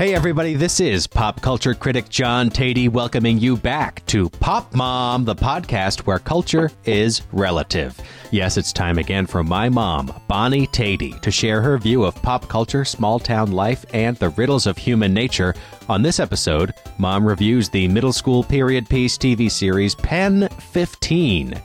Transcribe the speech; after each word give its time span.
Hey, 0.00 0.14
everybody, 0.14 0.54
this 0.54 0.80
is 0.80 1.06
pop 1.06 1.42
culture 1.42 1.74
critic 1.74 2.08
John 2.08 2.48
Tatey 2.48 2.88
welcoming 2.88 3.38
you 3.38 3.54
back 3.54 4.02
to 4.06 4.30
Pop 4.30 4.74
Mom, 4.74 5.26
the 5.26 5.34
podcast 5.34 6.06
where 6.06 6.18
culture 6.18 6.70
is 6.86 7.20
relative. 7.32 8.00
Yes, 8.30 8.56
it's 8.56 8.72
time 8.72 8.96
again 8.96 9.26
for 9.26 9.44
my 9.44 9.68
mom, 9.68 10.10
Bonnie 10.26 10.66
Tatey, 10.68 11.20
to 11.20 11.30
share 11.30 11.60
her 11.60 11.76
view 11.76 12.02
of 12.04 12.14
pop 12.22 12.48
culture, 12.48 12.82
small 12.82 13.18
town 13.18 13.52
life, 13.52 13.84
and 13.92 14.16
the 14.16 14.30
riddles 14.30 14.66
of 14.66 14.78
human 14.78 15.12
nature. 15.12 15.54
On 15.90 16.00
this 16.00 16.18
episode, 16.18 16.72
Mom 16.96 17.22
reviews 17.26 17.68
the 17.68 17.86
middle 17.86 18.14
school 18.14 18.42
period 18.42 18.88
piece 18.88 19.18
TV 19.18 19.50
series 19.50 19.94
Pen 19.94 20.48
15. 20.72 21.60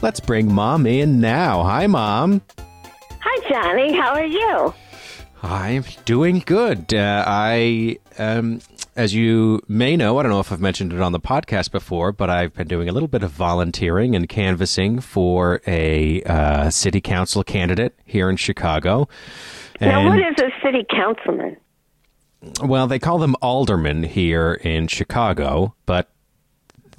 Let's 0.00 0.20
bring 0.20 0.54
Mom 0.54 0.86
in 0.86 1.20
now. 1.20 1.64
Hi, 1.64 1.88
Mom. 1.88 2.40
Hi, 3.20 3.50
Johnny. 3.50 3.92
How 3.94 4.10
are 4.14 4.24
you? 4.24 4.72
I'm 5.42 5.84
doing 6.04 6.42
good. 6.44 6.92
Uh, 6.92 7.24
I, 7.26 7.98
um, 8.18 8.60
as 8.94 9.14
you 9.14 9.62
may 9.68 9.96
know, 9.96 10.18
I 10.18 10.22
don't 10.22 10.30
know 10.30 10.40
if 10.40 10.52
I've 10.52 10.60
mentioned 10.60 10.92
it 10.92 11.00
on 11.00 11.12
the 11.12 11.20
podcast 11.20 11.70
before, 11.70 12.12
but 12.12 12.28
I've 12.28 12.54
been 12.54 12.68
doing 12.68 12.88
a 12.88 12.92
little 12.92 13.08
bit 13.08 13.22
of 13.22 13.30
volunteering 13.30 14.14
and 14.14 14.28
canvassing 14.28 15.00
for 15.00 15.62
a 15.66 16.22
uh, 16.24 16.70
city 16.70 17.00
council 17.00 17.42
candidate 17.42 17.98
here 18.04 18.28
in 18.28 18.36
Chicago. 18.36 19.08
now, 19.80 20.06
what 20.06 20.18
is 20.18 20.36
a 20.38 20.50
city 20.62 20.84
councilman? 20.90 21.56
Well, 22.62 22.86
they 22.86 22.98
call 22.98 23.18
them 23.18 23.34
aldermen 23.40 24.02
here 24.02 24.54
in 24.54 24.88
Chicago, 24.88 25.74
but 25.86 26.10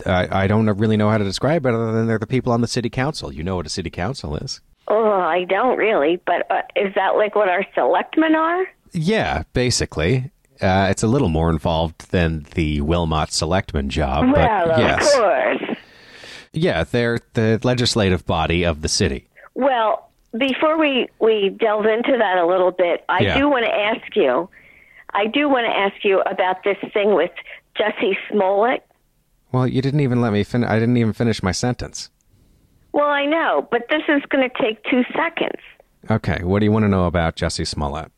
I, 0.05 0.43
I 0.43 0.47
don't 0.47 0.67
really 0.77 0.97
know 0.97 1.09
how 1.09 1.17
to 1.17 1.23
describe 1.23 1.65
it 1.65 1.73
other 1.73 1.91
than 1.91 2.07
they're 2.07 2.19
the 2.19 2.27
people 2.27 2.53
on 2.53 2.61
the 2.61 2.67
city 2.67 2.89
council. 2.89 3.31
You 3.31 3.43
know 3.43 3.55
what 3.55 3.65
a 3.65 3.69
city 3.69 3.89
council 3.89 4.35
is. 4.35 4.61
Oh, 4.93 5.09
I 5.21 5.45
don't 5.45 5.77
really, 5.77 6.17
but 6.25 6.51
uh, 6.51 6.63
is 6.75 6.93
that 6.95 7.15
like 7.15 7.33
what 7.33 7.47
our 7.47 7.65
selectmen 7.73 8.35
are? 8.35 8.65
Yeah, 8.91 9.43
basically. 9.53 10.31
Uh, 10.61 10.87
it's 10.91 11.01
a 11.01 11.07
little 11.07 11.29
more 11.29 11.49
involved 11.49 12.11
than 12.11 12.45
the 12.55 12.81
Wilmot 12.81 13.31
selectman 13.31 13.89
job, 13.89 14.25
but 14.35 14.67
well, 14.67 14.79
yes. 14.79 15.13
of 15.15 15.19
course. 15.21 15.77
Yeah, 16.51 16.83
they're 16.83 17.19
the 17.33 17.57
legislative 17.63 18.25
body 18.25 18.63
of 18.65 18.81
the 18.81 18.89
city. 18.89 19.29
Well, 19.53 20.09
before 20.37 20.77
we, 20.77 21.07
we 21.19 21.49
delve 21.57 21.85
into 21.85 22.17
that 22.17 22.37
a 22.37 22.45
little 22.45 22.71
bit, 22.71 23.05
I 23.07 23.21
Yeah. 23.21 23.37
do 23.39 23.49
want 23.49 23.63
to 23.65 23.71
ask 23.73 24.13
you, 24.15 24.49
I 25.13 25.27
do 25.27 25.47
want 25.47 25.65
to 25.67 25.71
ask 25.71 26.03
you 26.03 26.19
about 26.21 26.63
this 26.65 26.77
thing 26.93 27.15
with 27.15 27.31
Jussie 27.79 28.17
Smollett. 28.29 28.85
Well, 29.53 29.67
you 29.67 29.81
didn't 29.81 30.01
even 30.01 30.19
let 30.21 30.33
me 30.33 30.43
fin- 30.43 30.65
I 30.65 30.79
didn't 30.79 30.97
even 30.97 31.13
finish 31.13 31.41
my 31.41 31.53
sentence. 31.53 32.09
Well, 32.93 33.07
I 33.07 33.25
know, 33.25 33.67
but 33.71 33.87
this 33.89 34.03
is 34.07 34.21
going 34.29 34.49
to 34.49 34.61
take 34.61 34.83
two 34.83 35.03
seconds. 35.15 35.61
Okay, 36.09 36.43
what 36.43 36.59
do 36.59 36.65
you 36.65 36.71
want 36.71 36.83
to 36.83 36.89
know 36.89 37.05
about 37.05 37.35
Jussie 37.35 37.67
Smollett? 37.67 38.11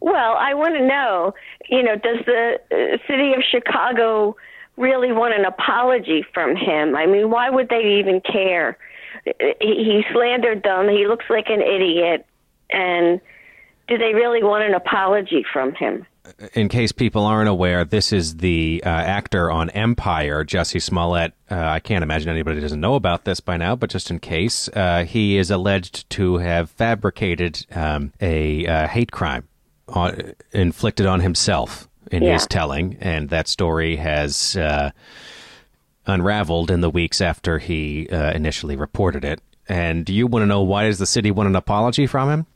Well, 0.00 0.36
I 0.38 0.54
want 0.54 0.76
to 0.76 0.86
know, 0.86 1.34
you 1.68 1.82
know, 1.82 1.96
does 1.96 2.24
the 2.24 2.60
uh, 2.70 2.98
city 3.08 3.32
of 3.34 3.42
Chicago 3.42 4.36
really 4.76 5.12
want 5.12 5.34
an 5.34 5.44
apology 5.44 6.24
from 6.32 6.54
him? 6.54 6.94
I 6.94 7.06
mean, 7.06 7.30
why 7.30 7.50
would 7.50 7.68
they 7.68 7.98
even 7.98 8.20
care? 8.20 8.78
He, 9.24 9.34
he 9.60 10.04
slandered 10.12 10.62
them. 10.62 10.88
He 10.88 11.06
looks 11.06 11.26
like 11.28 11.48
an 11.48 11.60
idiot. 11.60 12.24
And 12.70 13.20
do 13.88 13.98
they 13.98 14.14
really 14.14 14.42
want 14.42 14.64
an 14.64 14.74
apology 14.74 15.44
from 15.52 15.74
him? 15.74 16.06
In 16.54 16.68
case 16.68 16.92
people 16.92 17.24
aren't 17.24 17.48
aware, 17.48 17.84
this 17.84 18.12
is 18.12 18.36
the 18.36 18.82
uh, 18.84 18.88
actor 18.88 19.50
on 19.50 19.70
Empire, 19.70 20.44
Jussie 20.44 20.82
Smollett. 20.82 21.32
Uh, 21.50 21.56
I 21.56 21.80
can't 21.80 22.02
imagine 22.02 22.28
anybody 22.28 22.60
doesn't 22.60 22.80
know 22.80 22.94
about 22.94 23.24
this 23.24 23.40
by 23.40 23.56
now, 23.56 23.76
but 23.76 23.90
just 23.90 24.10
in 24.10 24.18
case, 24.18 24.68
uh, 24.74 25.04
he 25.04 25.38
is 25.38 25.50
alleged 25.50 26.08
to 26.10 26.38
have 26.38 26.70
fabricated 26.70 27.64
um, 27.74 28.12
a 28.20 28.66
uh, 28.66 28.88
hate 28.88 29.10
crime 29.10 29.48
on, 29.88 30.34
inflicted 30.52 31.06
on 31.06 31.20
himself 31.20 31.88
in 32.10 32.22
Yeah. 32.22 32.34
his 32.34 32.46
telling, 32.46 32.96
and 33.00 33.28
that 33.30 33.48
story 33.48 33.96
has 33.96 34.56
uh, 34.56 34.90
unraveled 36.06 36.70
in 36.70 36.80
the 36.80 36.90
weeks 36.90 37.20
after 37.20 37.58
he 37.58 38.08
uh, 38.10 38.32
initially 38.32 38.76
reported 38.76 39.24
it. 39.24 39.40
And 39.68 40.04
do 40.04 40.14
you 40.14 40.26
want 40.26 40.42
to 40.42 40.46
know 40.46 40.62
why 40.62 40.84
does 40.84 40.98
the 40.98 41.06
city 41.06 41.30
want 41.30 41.48
an 41.48 41.56
apology 41.56 42.06
from 42.06 42.30
him? 42.30 42.46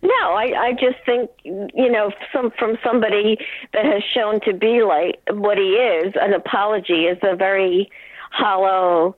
No, 0.00 0.10
I, 0.10 0.68
I 0.68 0.72
just 0.72 0.98
think 1.04 1.30
you 1.44 1.90
know 1.90 2.12
some 2.32 2.52
from 2.52 2.78
somebody 2.84 3.38
that 3.72 3.84
has 3.84 4.02
shown 4.04 4.40
to 4.42 4.52
be 4.52 4.82
like 4.82 5.20
what 5.30 5.58
he 5.58 5.70
is. 5.74 6.14
An 6.20 6.32
apology 6.34 7.06
is 7.06 7.18
a 7.22 7.34
very 7.34 7.90
hollow, 8.30 9.16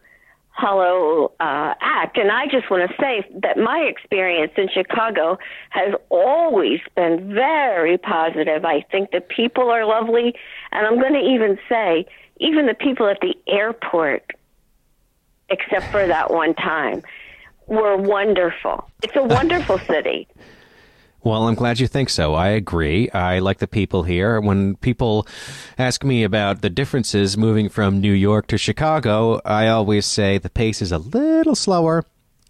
hollow 0.49 1.33
uh, 1.39 1.75
act, 1.81 2.17
and 2.17 2.31
I 2.31 2.47
just 2.47 2.71
want 2.71 2.91
to 2.91 2.97
say 2.99 3.27
that 3.43 3.59
my 3.59 3.81
experience 3.81 4.53
in 4.57 4.69
Chicago 4.73 5.39
has 5.69 5.95
always 6.09 6.81
been 6.97 7.35
very 7.35 7.99
positive. 7.99 8.65
I 8.65 8.81
think 8.91 9.11
the 9.11 9.21
people 9.21 9.69
are 9.69 9.85
lovely, 9.85 10.35
and 10.73 10.87
I'm 10.87 10.99
going 10.99 11.13
to 11.13 11.21
even 11.21 11.59
say 11.69 12.07
even 12.39 12.65
the 12.65 12.75
people 12.75 13.07
at 13.07 13.21
the 13.21 13.35
airport, 13.47 14.31
except 15.51 15.91
for 15.93 16.07
that 16.07 16.31
one 16.31 16.55
time, 16.55 17.03
were 17.67 17.99
wonderful. 17.99 18.89
It's 19.03 19.15
a 19.15 19.23
wonderful 19.23 19.79
city. 19.79 20.27
Well, 21.23 21.47
I'm 21.49 21.55
glad 21.55 21.79
you 21.81 21.87
think 21.87 22.09
so. 22.09 22.35
I 22.35 22.49
agree. 22.49 23.11
I 23.11 23.41
like 23.41 23.59
the 23.59 23.67
people 23.69 24.05
here. 24.05 24.41
When 24.41 24.77
people 24.77 25.27
ask 25.79 26.03
me 26.03 26.25
about 26.25 26.63
the 26.63 26.71
differences 26.71 27.37
moving 27.37 27.69
from 27.69 28.01
New 28.01 28.13
York 28.13 28.47
to 28.49 28.57
Chicago, 28.59 29.41
I 29.45 29.69
always 29.69 30.07
say 30.07 30.39
the 30.39 30.49
pace 30.49 30.81
is 30.81 30.93
a 30.93 30.99
little 30.99 31.55
slower 31.55 32.05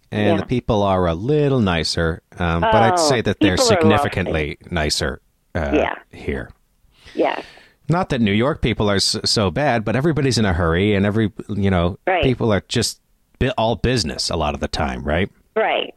and 0.09 0.35
Yeah. 0.35 0.37
the 0.37 0.45
people 0.45 0.83
are 0.83 1.05
a 1.05 1.13
little 1.13 1.59
nicer. 1.59 2.21
Um, 2.39 2.61
but 2.61 2.75
I'd 2.75 2.93
Oh, 2.93 2.97
say 3.09 3.21
that 3.21 3.39
they're 3.41 3.57
significantly 3.57 4.57
nicer 4.69 5.21
uh, 5.53 5.71
Yeah. 5.73 5.95
here. 6.11 6.49
Yes. 7.13 7.43
Not 7.89 8.07
that 8.09 8.21
New 8.21 8.31
York 8.31 8.61
people 8.61 8.89
are 8.89 8.99
so 8.99 9.51
bad, 9.51 9.83
but 9.83 9.97
everybody's 9.97 10.37
in 10.37 10.45
a 10.45 10.53
hurry 10.53 10.95
and 10.95 11.05
every, 11.05 11.29
you 11.49 11.69
know, 11.69 11.97
Right. 12.07 12.23
people 12.23 12.53
are 12.53 12.63
just 12.69 13.01
all 13.57 13.75
business 13.75 14.29
a 14.29 14.37
lot 14.37 14.53
of 14.53 14.61
the 14.61 14.67
time, 14.69 15.03
right? 15.03 15.29
Right. 15.57 15.93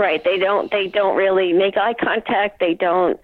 Right. 0.00 0.24
They 0.24 0.38
don't 0.38 0.70
they 0.70 0.86
don't 0.86 1.14
really 1.14 1.52
make 1.52 1.76
eye 1.76 1.92
contact. 1.92 2.58
They 2.58 2.72
don't 2.72 3.20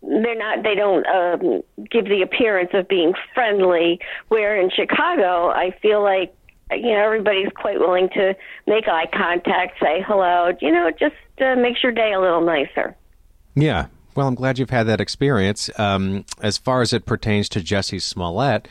they're 0.00 0.38
not 0.38 0.62
they 0.62 0.76
don't 0.76 1.04
um 1.08 1.60
give 1.90 2.04
the 2.04 2.22
appearance 2.22 2.70
of 2.72 2.86
being 2.86 3.14
friendly 3.34 3.98
where 4.28 4.56
in 4.60 4.70
Chicago 4.70 5.48
I 5.48 5.72
feel 5.82 6.04
like 6.04 6.32
you 6.70 6.92
know 6.92 7.04
everybody's 7.04 7.48
quite 7.56 7.80
willing 7.80 8.10
to 8.10 8.36
make 8.68 8.86
eye 8.86 9.08
contact, 9.12 9.80
say 9.82 10.04
hello, 10.06 10.52
you 10.60 10.70
know, 10.70 10.88
just 10.92 11.16
uh, 11.40 11.56
makes 11.56 11.82
your 11.82 11.90
day 11.90 12.12
a 12.12 12.20
little 12.20 12.42
nicer. 12.42 12.94
Yeah. 13.56 13.86
Well, 14.14 14.28
I'm 14.28 14.36
glad 14.36 14.60
you've 14.60 14.70
had 14.70 14.84
that 14.84 15.00
experience. 15.00 15.68
Um, 15.80 16.24
as 16.40 16.58
far 16.58 16.80
as 16.80 16.92
it 16.92 17.06
pertains 17.06 17.48
to 17.48 17.60
Jussie 17.60 18.00
Smollett, 18.00 18.68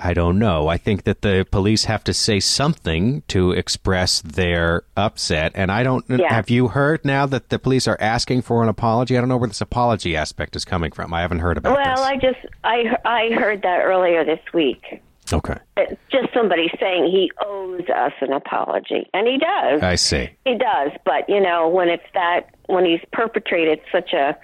I 0.00 0.14
don't 0.14 0.38
know. 0.38 0.68
I 0.68 0.76
think 0.76 1.04
that 1.04 1.22
the 1.22 1.46
police 1.50 1.84
have 1.84 2.04
to 2.04 2.14
say 2.14 2.40
something 2.40 3.22
to 3.28 3.52
express 3.52 4.20
their 4.22 4.82
upset. 4.96 5.52
And 5.54 5.70
I 5.70 5.82
don't. 5.82 6.04
Yeah. 6.08 6.32
Have 6.32 6.50
you 6.50 6.68
heard 6.68 7.04
now 7.04 7.26
that 7.26 7.48
the 7.50 7.58
police 7.58 7.86
are 7.86 7.96
asking 8.00 8.42
for 8.42 8.62
an 8.62 8.68
apology? 8.68 9.16
I 9.16 9.20
don't 9.20 9.28
know 9.28 9.36
where 9.36 9.48
this 9.48 9.60
apology 9.60 10.16
aspect 10.16 10.56
is 10.56 10.64
coming 10.64 10.92
from. 10.92 11.12
I 11.14 11.20
haven't 11.20 11.40
heard 11.40 11.56
about 11.56 11.78
it. 11.78 11.82
Well, 11.82 11.96
this. 11.96 12.04
I 12.04 12.16
just 12.16 12.54
I 12.64 12.96
I 13.04 13.34
heard 13.34 13.62
that 13.62 13.80
earlier 13.82 14.24
this 14.24 14.40
week. 14.52 15.02
okay. 15.32 15.56
It's 15.76 16.00
just 16.10 16.32
somebody 16.34 16.70
saying 16.80 17.04
he 17.10 17.30
owes 17.44 17.88
us 17.88 18.12
an 18.20 18.32
apology, 18.32 19.08
and 19.14 19.26
he 19.26 19.38
does. 19.38 19.82
I 19.82 19.94
see. 19.94 20.30
He 20.44 20.56
does, 20.56 20.90
but 21.04 21.28
you 21.28 21.40
know, 21.40 21.68
when 21.68 21.88
it's 21.88 22.04
that, 22.14 22.54
when 22.66 22.84
he's 22.84 23.00
perpetrated 23.12 23.80
such 23.90 24.12
a 24.12 24.36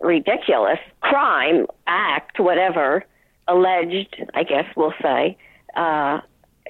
ridiculous 0.00 0.78
crime, 1.00 1.66
act, 1.86 2.38
whatever, 2.38 3.04
alleged, 3.48 4.24
I 4.34 4.42
guess 4.44 4.64
we'll 4.76 4.94
say, 5.02 5.36
uh, 5.76 6.20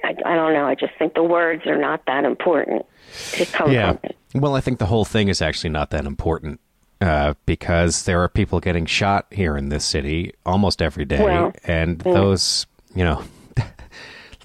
I, 0.01 0.15
I 0.25 0.35
don't 0.35 0.53
know. 0.53 0.65
I 0.65 0.75
just 0.75 0.93
think 0.97 1.13
the 1.13 1.23
words 1.23 1.65
are 1.65 1.77
not 1.77 2.05
that 2.07 2.23
important 2.25 2.85
to 3.33 3.45
come 3.45 3.71
Yeah. 3.71 3.93
from 3.93 3.99
it. 4.03 4.15
Well, 4.35 4.55
I 4.55 4.61
think 4.61 4.79
the 4.79 4.85
whole 4.85 5.05
thing 5.05 5.27
is 5.27 5.41
actually 5.41 5.71
not 5.71 5.89
that 5.91 6.05
important 6.05 6.59
uh, 7.01 7.33
because 7.45 8.03
there 8.03 8.21
are 8.21 8.29
people 8.29 8.59
getting 8.59 8.85
shot 8.85 9.25
here 9.31 9.57
in 9.57 9.69
this 9.69 9.83
city 9.85 10.33
almost 10.45 10.81
every 10.81 11.05
day. 11.05 11.23
Well, 11.23 11.51
and 11.65 11.99
those, 11.99 12.65
you 12.95 13.03
know, 13.03 13.23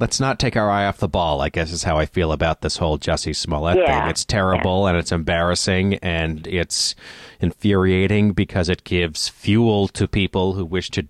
let's 0.00 0.18
not 0.18 0.38
take 0.40 0.56
our 0.56 0.70
eye 0.70 0.86
off 0.86 0.98
the 0.98 1.08
ball, 1.08 1.40
I 1.40 1.50
guess 1.50 1.70
is 1.70 1.84
how 1.84 1.98
I 1.98 2.06
feel 2.06 2.32
about 2.32 2.62
this 2.62 2.78
whole 2.78 2.98
Jussie 2.98 3.36
Smollett 3.36 3.76
Yeah. 3.78 4.00
thing. 4.02 4.10
It's 4.10 4.24
terrible 4.24 4.86
and 4.86 4.96
it's 4.96 5.12
embarrassing 5.12 5.94
and 5.96 6.46
it's 6.48 6.94
infuriating 7.40 8.32
because 8.32 8.68
it 8.68 8.82
gives 8.84 9.28
fuel 9.28 9.86
to 9.88 10.08
people 10.08 10.54
who 10.54 10.64
wish 10.64 10.90
to 10.90 11.02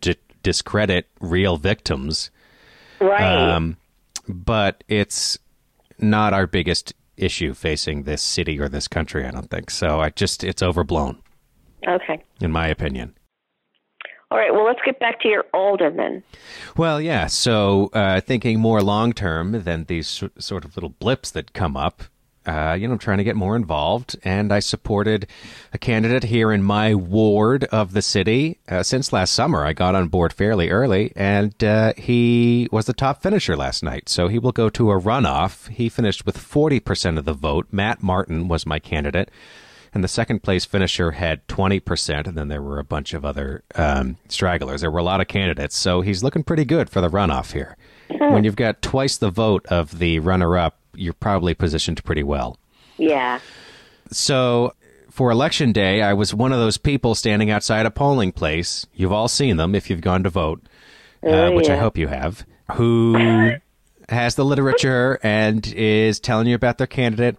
discredit 0.44 1.08
real 1.20 1.56
victims. 1.56 2.30
Right. 3.00 3.20
Um, 3.20 3.76
but 4.28 4.84
it's 4.86 5.36
not 5.98 6.32
our 6.32 6.46
biggest 6.46 6.94
issue 7.16 7.54
facing 7.54 8.04
this 8.04 8.22
city 8.22 8.60
or 8.60 8.68
this 8.68 8.86
country, 8.86 9.24
I 9.26 9.32
don't 9.32 9.50
think. 9.50 9.70
So 9.70 10.00
I 10.00 10.10
just, 10.10 10.44
it's 10.44 10.62
overblown, 10.62 11.20
okay. 11.88 12.22
in 12.40 12.52
my 12.52 12.68
opinion. 12.68 13.16
All 14.30 14.38
right. 14.38 14.52
Well, 14.52 14.64
let's 14.64 14.80
get 14.84 14.98
back 14.98 15.20
to 15.20 15.28
your 15.28 15.44
alderman. 15.52 16.24
Well, 16.76 17.00
yeah. 17.00 17.26
So 17.26 17.90
uh, 17.92 18.20
thinking 18.20 18.58
more 18.58 18.82
long 18.82 19.12
term 19.12 19.62
than 19.62 19.84
these 19.84 20.24
sort 20.38 20.64
of 20.64 20.76
little 20.76 20.88
blips 20.88 21.30
that 21.32 21.52
come 21.52 21.76
up, 21.76 22.04
uh, 22.46 22.76
you 22.78 22.86
know, 22.86 22.92
I'm 22.92 22.98
trying 22.98 23.18
to 23.18 23.24
get 23.24 23.36
more 23.36 23.56
involved. 23.56 24.16
And 24.24 24.52
I 24.52 24.60
supported 24.60 25.26
a 25.72 25.78
candidate 25.78 26.24
here 26.24 26.52
in 26.52 26.62
my 26.62 26.94
ward 26.94 27.64
of 27.64 27.92
the 27.92 28.02
city. 28.02 28.58
Uh, 28.68 28.82
since 28.82 29.12
last 29.12 29.32
summer, 29.32 29.64
I 29.64 29.72
got 29.72 29.94
on 29.94 30.08
board 30.08 30.32
fairly 30.32 30.70
early, 30.70 31.12
and 31.16 31.62
uh, 31.62 31.92
he 31.96 32.68
was 32.70 32.86
the 32.86 32.92
top 32.92 33.22
finisher 33.22 33.56
last 33.56 33.82
night. 33.82 34.08
So 34.08 34.28
he 34.28 34.38
will 34.38 34.52
go 34.52 34.68
to 34.70 34.90
a 34.90 35.00
runoff. 35.00 35.68
He 35.68 35.88
finished 35.88 36.26
with 36.26 36.38
40% 36.38 37.18
of 37.18 37.24
the 37.24 37.32
vote. 37.32 37.66
Matt 37.70 38.02
Martin 38.02 38.48
was 38.48 38.66
my 38.66 38.78
candidate. 38.78 39.30
And 39.94 40.02
the 40.02 40.08
second 40.08 40.42
place 40.42 40.64
finisher 40.64 41.12
had 41.12 41.46
20%, 41.46 42.26
and 42.26 42.36
then 42.36 42.48
there 42.48 42.60
were 42.60 42.80
a 42.80 42.84
bunch 42.84 43.14
of 43.14 43.24
other 43.24 43.62
um, 43.76 44.16
stragglers. 44.28 44.80
There 44.80 44.90
were 44.90 44.98
a 44.98 45.04
lot 45.04 45.20
of 45.20 45.28
candidates, 45.28 45.76
so 45.76 46.00
he's 46.00 46.24
looking 46.24 46.42
pretty 46.42 46.64
good 46.64 46.90
for 46.90 47.00
the 47.00 47.08
runoff 47.08 47.52
here. 47.52 47.76
When 48.08 48.42
you've 48.42 48.56
got 48.56 48.82
twice 48.82 49.16
the 49.16 49.30
vote 49.30 49.64
of 49.66 50.00
the 50.00 50.18
runner 50.18 50.58
up, 50.58 50.78
you're 50.96 51.12
probably 51.12 51.54
positioned 51.54 52.02
pretty 52.04 52.22
well. 52.22 52.58
Yeah. 52.96 53.40
So 54.10 54.74
for 55.10 55.30
election 55.30 55.72
day, 55.72 56.02
I 56.02 56.12
was 56.12 56.34
one 56.34 56.52
of 56.52 56.58
those 56.58 56.76
people 56.76 57.14
standing 57.14 57.50
outside 57.50 57.86
a 57.86 57.90
polling 57.90 58.32
place. 58.32 58.86
You've 58.94 59.12
all 59.12 59.28
seen 59.28 59.56
them 59.56 59.74
if 59.74 59.88
you've 59.88 60.00
gone 60.00 60.22
to 60.24 60.30
vote, 60.30 60.62
uh, 61.22 61.28
Oh, 61.28 61.52
which 61.52 61.68
I 61.68 61.76
hope 61.76 61.96
you 61.96 62.08
have, 62.08 62.44
who 62.72 63.52
has 64.08 64.34
the 64.34 64.44
literature 64.44 65.18
and 65.22 65.66
is 65.74 66.20
telling 66.20 66.46
you 66.46 66.54
about 66.54 66.78
their 66.78 66.86
candidate. 66.86 67.36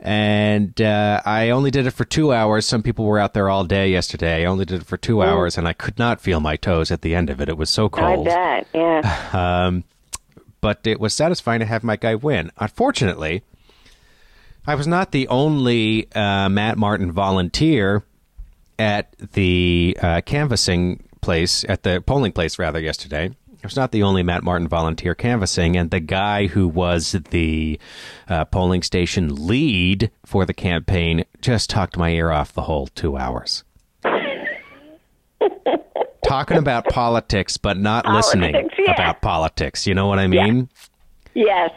And 0.00 0.78
uh, 0.82 1.22
I 1.24 1.48
only 1.50 1.70
did 1.70 1.86
it 1.86 1.92
for 1.92 2.04
two 2.04 2.34
hours. 2.34 2.66
Some 2.66 2.82
people 2.82 3.06
were 3.06 3.18
out 3.18 3.32
there 3.32 3.48
all 3.48 3.64
day 3.64 3.88
yesterday. 3.88 4.42
I 4.42 4.44
only 4.44 4.66
did 4.66 4.82
it 4.82 4.86
for 4.86 4.98
two 4.98 5.22
hours, 5.22 5.56
and 5.56 5.66
I 5.66 5.72
could 5.72 5.98
not 5.98 6.20
feel 6.20 6.40
my 6.40 6.56
toes 6.56 6.90
at 6.90 7.00
the 7.00 7.14
end 7.14 7.30
of 7.30 7.40
it. 7.40 7.48
It 7.48 7.56
was 7.56 7.70
so 7.70 7.88
cold. 7.88 8.28
I 8.28 8.60
bet. 8.60 8.66
Yeah. 8.74 9.28
um, 9.66 9.84
but 10.64 10.86
it 10.86 10.98
was 10.98 11.12
satisfying 11.12 11.60
to 11.60 11.66
have 11.66 11.84
my 11.84 11.94
guy 11.94 12.14
win. 12.14 12.50
Unfortunately, 12.56 13.42
I 14.66 14.74
was 14.74 14.86
not 14.86 15.12
the 15.12 15.28
only 15.28 16.10
uh, 16.14 16.48
Matt 16.48 16.78
Martin 16.78 17.12
volunteer 17.12 18.02
at 18.78 19.14
the 19.18 19.94
uh, 20.00 20.22
canvassing 20.22 21.06
place, 21.20 21.66
at 21.68 21.82
the 21.82 22.00
polling 22.06 22.32
place 22.32 22.58
rather, 22.58 22.80
yesterday. 22.80 23.26
I 23.26 23.66
was 23.66 23.76
not 23.76 23.92
the 23.92 24.04
only 24.04 24.22
Matt 24.22 24.42
Martin 24.42 24.66
volunteer 24.66 25.14
canvassing, 25.14 25.76
and 25.76 25.90
the 25.90 26.00
guy 26.00 26.46
who 26.46 26.66
was 26.66 27.12
the 27.12 27.78
uh, 28.26 28.46
polling 28.46 28.82
station 28.82 29.46
lead 29.46 30.10
for 30.24 30.46
the 30.46 30.54
campaign 30.54 31.26
just 31.42 31.68
talked 31.68 31.98
my 31.98 32.08
ear 32.08 32.30
off 32.30 32.54
the 32.54 32.62
whole 32.62 32.86
two 32.86 33.18
hours. 33.18 33.64
Talking 36.24 36.56
about 36.56 36.86
politics, 36.86 37.56
but 37.56 37.76
not 37.78 38.06
listening 38.06 38.52
Politics, 38.52 38.74
yeah. 38.78 38.92
about 38.94 39.20
politics. 39.20 39.86
You 39.86 39.94
know 39.94 40.06
what 40.06 40.18
I 40.18 40.26
mean? 40.26 40.68
Yes. 41.34 41.70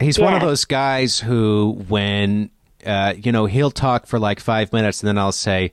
He's 0.00 0.18
one 0.18 0.34
of 0.34 0.40
those 0.40 0.64
guys 0.64 1.20
who, 1.20 1.82
when, 1.88 2.50
uh, 2.84 3.14
you 3.16 3.30
know, 3.32 3.46
he'll 3.46 3.70
talk 3.70 4.06
for 4.06 4.18
like 4.18 4.40
five 4.40 4.72
minutes 4.72 5.00
and 5.02 5.08
then 5.08 5.18
I'll 5.18 5.30
say, 5.32 5.70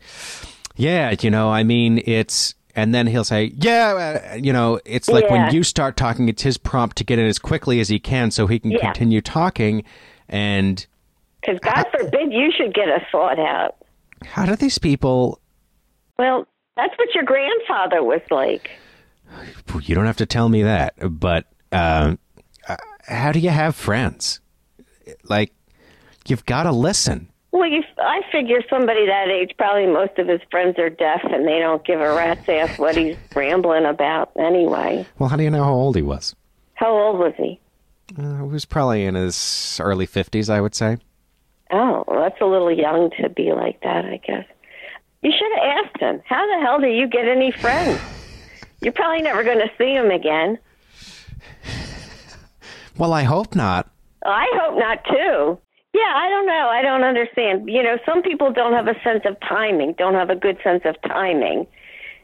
yeah, 0.76 1.16
you 1.20 1.32
know, 1.32 1.50
I 1.50 1.64
mean, 1.64 2.02
it's, 2.06 2.54
and 2.76 2.94
then 2.94 3.08
he'll 3.08 3.24
say, 3.24 3.52
yeah, 3.56 4.30
uh, 4.32 4.36
you 4.36 4.54
know, 4.54 4.80
it's 4.86 5.10
like 5.10 5.26
Yeah. 5.26 5.46
when 5.48 5.54
you 5.56 5.64
start 5.64 5.98
talking, 5.98 6.30
it's 6.30 6.44
his 6.44 6.58
prompt 6.58 6.98
to 6.98 7.04
get 7.04 7.18
in 7.18 7.26
as 7.26 7.40
quickly 7.40 7.80
as 7.80 7.90
he 7.90 8.00
can 8.00 8.30
so 8.32 8.46
he 8.46 8.60
can 8.60 8.72
Yeah. 8.72 8.80
continue 8.82 9.22
talking. 9.22 9.84
And 10.30 10.86
Because 11.42 11.60
God 11.62 11.86
forbid 11.98 12.32
you 12.32 12.52
should 12.56 12.74
get 12.76 12.88
a 12.88 13.02
thought 13.12 13.40
out. 13.40 13.76
how 14.26 14.46
do 14.46 14.56
these 14.56 14.78
people, 14.78 15.40
Well, 16.20 16.46
that's 16.82 16.98
what 16.98 17.14
your 17.14 17.24
grandfather 17.24 18.04
was 18.04 18.22
like. 18.32 18.72
you 19.82 19.96
don't 19.96 20.06
have 20.06 20.18
to 20.18 20.26
tell 20.26 20.50
me 20.50 20.64
that, 20.64 20.94
but 21.02 21.46
uh, 21.72 22.16
how 23.08 23.32
do 23.32 23.40
you 23.40 23.50
have 23.50 23.76
friends? 23.76 24.40
Like, 25.24 25.54
you've 26.28 26.46
got 26.46 26.64
to 26.64 26.72
listen. 26.72 27.30
Well, 27.52 27.68
you, 27.68 27.84
I 27.98 28.22
figure 28.32 28.62
somebody 28.70 29.08
that 29.08 29.28
age, 29.28 29.52
probably 29.58 29.88
most 29.88 30.18
of 30.20 30.28
his 30.28 30.42
friends 30.52 30.78
are 30.78 30.90
deaf 30.90 31.22
and 31.24 31.48
they 31.48 31.60
don't 31.60 31.84
give 31.84 32.00
a 32.00 32.14
rat's 32.14 32.48
ass 32.48 32.78
what 32.78 32.96
he's 32.96 33.18
rambling 33.36 33.86
about 33.86 34.32
anyway. 34.38 35.06
Well, 35.18 35.30
how 35.30 35.36
do 35.36 35.44
you 35.44 35.50
know 35.50 35.64
how 35.64 35.74
old 35.74 35.96
he 35.96 36.04
was? 36.04 36.36
How 36.76 36.92
old 36.92 37.20
was 37.20 37.34
he? 37.38 37.60
Uh, 38.18 38.44
he 38.44 38.50
was 38.50 38.66
probably 38.66 39.06
in 39.06 39.16
his 39.16 39.80
early 39.84 40.08
50s, 40.08 40.50
I 40.50 40.62
would 40.62 40.76
say. 40.76 40.98
Oh, 41.72 42.04
well, 42.08 42.22
that's 42.22 42.40
a 42.42 42.46
little 42.46 42.72
young 42.72 43.12
to 43.22 43.30
be 43.30 43.52
like 43.52 43.82
that, 43.82 44.06
I 44.06 44.18
guess. 44.26 44.46
You 45.22 45.32
should 45.32 45.52
have 45.60 45.86
asked 45.86 46.00
him, 46.00 46.22
how 46.26 46.46
the 46.48 46.66
hell 46.66 46.80
do 46.80 46.88
you 46.88 47.08
get 47.08 47.28
any 47.28 47.52
friends? 47.52 48.00
You're 48.82 48.94
probably 48.94 49.22
never 49.22 49.44
going 49.44 49.60
to 49.60 49.70
see 49.78 49.94
him 49.94 50.12
again. 50.12 50.58
Well, 52.98 53.14
I 53.14 53.24
hope 53.24 53.56
not. 53.56 53.90
Oh, 54.26 54.30
I 54.30 54.48
hope 54.54 54.78
not 54.78 55.04
too. 55.06 55.60
Yeah, 55.94 56.14
I 56.16 56.30
don't 56.30 56.46
know. 56.46 56.70
I 56.70 56.82
don't 56.82 57.04
understand. 57.04 57.70
You 57.70 57.84
know, 57.84 57.98
some 58.06 58.22
people 58.22 58.54
don't 58.54 58.74
have 58.74 58.88
a 58.88 58.96
sense 59.04 59.24
of 59.26 59.38
timing, 59.42 59.94
don't 59.98 60.14
have 60.14 60.30
a 60.30 60.36
good 60.36 60.58
sense 60.64 60.84
of 60.86 60.96
timing. 61.02 61.68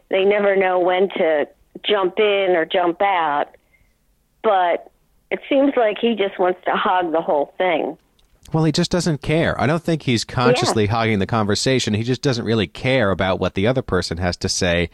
They 0.09 0.23
never 0.23 0.55
know 0.55 0.79
when 0.79 1.09
to 1.09 1.47
jump 1.83 2.19
in 2.19 2.55
or 2.55 2.65
jump 2.65 3.01
out. 3.01 3.55
But 4.43 4.91
it 5.31 5.39
seems 5.49 5.73
like 5.75 5.97
he 5.99 6.15
just 6.15 6.37
wants 6.39 6.59
to 6.65 6.71
hog 6.71 7.11
the 7.11 7.21
whole 7.21 7.53
thing. 7.57 7.97
Well, 8.55 8.63
he 8.63 8.71
just 8.71 8.89
doesn't 8.89 9.21
care. 9.21 9.59
I 9.59 9.67
don't 9.67 9.83
think 9.83 10.03
he's 10.03 10.23
consciously 10.23 10.85
hogging 10.85 11.19
the 11.19 11.25
conversation. 11.25 11.93
He 11.93 12.03
just 12.03 12.21
doesn't 12.21 12.45
really 12.45 12.67
care 12.67 13.11
about 13.11 13.37
what 13.37 13.53
the 13.53 13.67
other 13.67 13.81
person 13.81 14.17
has 14.19 14.37
to 14.37 14.47
say. 14.47 14.89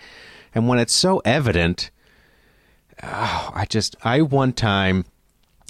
And 0.56 0.68
when 0.68 0.80
it's 0.80 0.92
so 0.94 1.22
evident, 1.26 1.92
oh, 3.04 3.52
I 3.54 3.66
just, 3.70 3.96
I 4.04 4.24
one 4.24 4.54
time, 4.54 5.06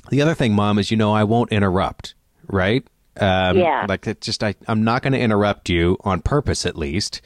the 0.10 0.22
other 0.22 0.34
thing, 0.34 0.54
Mom, 0.54 0.80
is, 0.80 0.90
you 0.90 0.96
know, 0.96 1.12
I 1.12 1.26
won't 1.26 1.52
interrupt, 1.52 2.14
right? 2.48 2.88
Um, 3.20 3.58
Yeah. 3.58 3.86
Like, 3.90 4.08
it 4.08 4.22
just, 4.22 4.42
I, 4.42 4.56
I'm 4.70 4.86
not 4.86 5.02
going 5.02 5.12
to 5.12 5.20
interrupt 5.20 5.68
you 5.68 5.98
on 6.06 6.22
purpose, 6.22 6.66
at 6.66 6.78
least. 6.78 7.20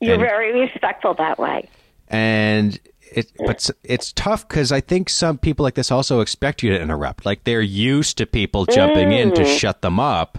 You're 0.00 0.14
And- 0.14 0.22
very 0.22 0.58
respectful 0.58 1.12
that 1.18 1.38
way. 1.38 1.68
and 2.08 2.80
it 3.12 3.32
but 3.46 3.70
it's 3.82 4.12
tough 4.12 4.46
because 4.46 4.72
I 4.72 4.80
think 4.80 5.08
some 5.08 5.38
people 5.38 5.62
like 5.62 5.74
this 5.74 5.90
also 5.90 6.20
expect 6.20 6.62
you 6.62 6.70
to 6.70 6.80
interrupt. 6.80 7.26
Like 7.26 7.44
they're 7.44 7.60
used 7.60 8.18
to 8.18 8.26
people 8.26 8.66
jumping 8.66 9.12
in 9.12 9.34
to 9.34 9.44
shut 9.44 9.82
them 9.82 9.98
up, 10.00 10.38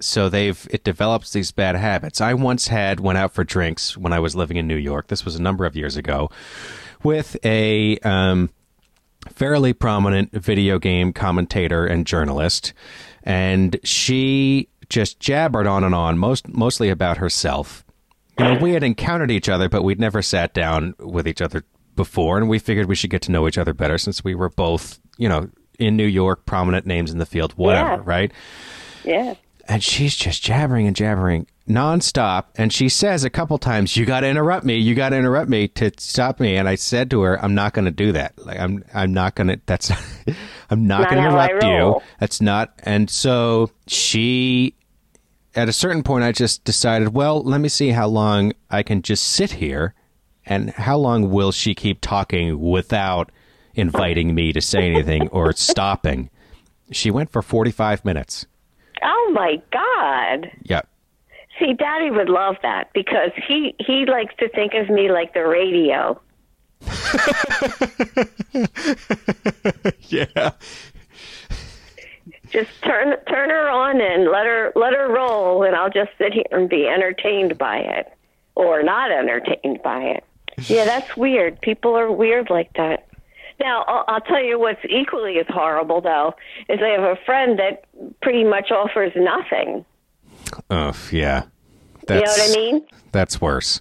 so 0.00 0.28
they've 0.28 0.66
it 0.70 0.84
develops 0.84 1.32
these 1.32 1.50
bad 1.50 1.76
habits. 1.76 2.20
I 2.20 2.34
once 2.34 2.68
had 2.68 3.00
went 3.00 3.18
out 3.18 3.34
for 3.34 3.44
drinks 3.44 3.96
when 3.96 4.12
I 4.12 4.18
was 4.18 4.36
living 4.36 4.56
in 4.56 4.66
New 4.66 4.76
York. 4.76 5.08
This 5.08 5.24
was 5.24 5.36
a 5.36 5.42
number 5.42 5.64
of 5.64 5.76
years 5.76 5.96
ago, 5.96 6.30
with 7.02 7.36
a 7.44 7.98
um, 7.98 8.50
fairly 9.30 9.72
prominent 9.72 10.32
video 10.32 10.78
game 10.78 11.12
commentator 11.12 11.86
and 11.86 12.06
journalist, 12.06 12.72
and 13.22 13.78
she 13.84 14.68
just 14.88 15.20
jabbered 15.20 15.66
on 15.66 15.84
and 15.84 15.94
on, 15.94 16.18
most 16.18 16.48
mostly 16.48 16.88
about 16.88 17.18
herself. 17.18 17.84
You 18.38 18.44
know, 18.44 18.58
we 18.60 18.72
had 18.72 18.84
encountered 18.84 19.32
each 19.32 19.48
other, 19.48 19.68
but 19.68 19.82
we'd 19.82 19.98
never 19.98 20.22
sat 20.22 20.54
down 20.54 20.94
with 21.00 21.26
each 21.26 21.42
other 21.42 21.64
before, 21.98 22.38
and 22.38 22.48
we 22.48 22.58
figured 22.58 22.88
we 22.88 22.94
should 22.94 23.10
get 23.10 23.20
to 23.22 23.30
know 23.30 23.46
each 23.46 23.58
other 23.58 23.74
better 23.74 23.98
since 23.98 24.24
we 24.24 24.34
were 24.34 24.48
both, 24.48 24.98
you 25.18 25.28
know, 25.28 25.50
in 25.78 25.96
New 25.98 26.06
York, 26.06 26.46
prominent 26.46 26.86
names 26.86 27.12
in 27.12 27.18
the 27.18 27.26
field, 27.26 27.52
whatever, 27.56 27.90
Yeah. 27.90 28.02
right? 28.06 28.32
Yeah. 29.04 29.34
And 29.68 29.82
she's 29.84 30.16
just 30.16 30.42
jabbering 30.42 30.86
and 30.86 30.96
jabbering 30.96 31.46
nonstop. 31.68 32.44
And 32.56 32.72
she 32.72 32.88
says 32.88 33.22
a 33.22 33.28
couple 33.30 33.58
times, 33.58 33.94
"You 33.98 34.06
got 34.06 34.20
to 34.20 34.26
interrupt 34.26 34.64
me. 34.64 34.76
You 34.78 34.94
got 34.94 35.10
to 35.10 35.16
interrupt 35.16 35.50
me 35.50 35.68
to 35.68 35.90
stop 35.98 36.40
me." 36.40 36.56
And 36.56 36.66
I 36.66 36.74
said 36.74 37.10
to 37.10 37.20
her, 37.20 37.38
"I'm 37.44 37.54
not 37.54 37.74
going 37.74 37.84
to 37.84 37.90
do 37.90 38.12
that. 38.12 38.32
Like, 38.44 38.58
I'm, 38.58 38.82
I'm 38.94 39.12
not 39.12 39.34
going 39.34 39.48
to. 39.48 39.60
That's, 39.66 39.90
I'm 40.70 40.86
not 40.86 41.02
Not 41.02 41.10
going 41.10 41.22
to 41.22 41.28
interrupt 41.28 41.64
you. 41.64 42.00
That's 42.18 42.40
not." 42.40 42.72
And 42.84 43.10
so 43.10 43.70
she, 43.86 44.74
at 45.54 45.68
a 45.68 45.72
certain 45.74 46.02
point, 46.02 46.24
I 46.24 46.32
just 46.32 46.64
decided, 46.64 47.12
well, 47.12 47.42
let 47.42 47.60
me 47.60 47.68
see 47.68 47.90
how 47.90 48.06
long 48.08 48.54
I 48.70 48.82
can 48.82 49.02
just 49.02 49.22
sit 49.24 49.52
here, 49.52 49.92
and 50.48 50.70
how 50.70 50.96
long 50.96 51.30
will 51.30 51.52
she 51.52 51.74
keep 51.74 52.00
talking 52.00 52.58
without 52.58 53.30
inviting 53.74 54.34
me 54.34 54.52
to 54.52 54.60
say 54.60 54.90
anything 54.90 55.28
or 55.28 55.52
stopping. 55.56 56.30
She 56.90 57.10
went 57.10 57.30
for 57.30 57.42
45 57.42 58.04
minutes. 58.04 58.46
Oh 59.02 59.30
my 59.34 59.62
God. 59.70 60.50
Yeah. 60.62 60.80
See, 61.58 61.74
Daddy 61.74 62.10
would 62.10 62.28
love 62.28 62.56
that 62.62 62.90
because 62.94 63.30
he 63.46 63.74
he 63.78 64.06
likes 64.06 64.34
to 64.38 64.48
think 64.48 64.72
of 64.74 64.88
me 64.88 65.10
like 65.10 65.34
the 65.34 65.46
radio. 65.46 66.20
Yeah. 70.08 70.52
Just 72.50 72.70
turn 72.82 73.14
turn 73.28 73.50
her 73.50 73.68
on 73.68 74.00
and 74.00 74.30
let 74.30 74.46
her 74.46 74.72
let 74.74 74.94
her 74.94 75.12
roll, 75.12 75.62
and 75.64 75.76
I'll 75.76 75.90
just 75.90 76.10
sit 76.16 76.32
here 76.32 76.44
and 76.50 76.68
be 76.68 76.86
entertained 76.86 77.58
by 77.58 77.78
it, 77.78 78.12
or 78.54 78.82
not 78.82 79.10
entertained 79.10 79.82
by 79.82 80.00
it. 80.00 80.24
Yeah, 80.66 80.84
that's 80.84 81.16
weird. 81.16 81.60
People 81.60 81.96
are 81.96 82.10
weird 82.10 82.50
like 82.50 82.72
that. 82.74 83.08
Now, 83.60 83.84
I'll, 83.88 84.04
I'll 84.08 84.20
tell 84.20 84.42
you 84.42 84.58
what's 84.58 84.84
equally 84.88 85.38
as 85.38 85.46
horrible, 85.48 86.00
though, 86.00 86.34
is 86.68 86.78
I 86.82 86.88
have 86.88 87.02
a 87.02 87.16
friend 87.26 87.58
that 87.58 87.84
pretty 88.22 88.44
much 88.44 88.70
offers 88.70 89.12
nothing. 89.16 89.84
Oh, 90.70 90.96
yeah. 91.10 91.44
You 92.08 92.14
know 92.14 92.20
That's, 92.20 92.38
what 92.38 92.50
I 92.50 92.54
mean? 92.60 92.86
That's 93.12 93.40
worse. 93.40 93.80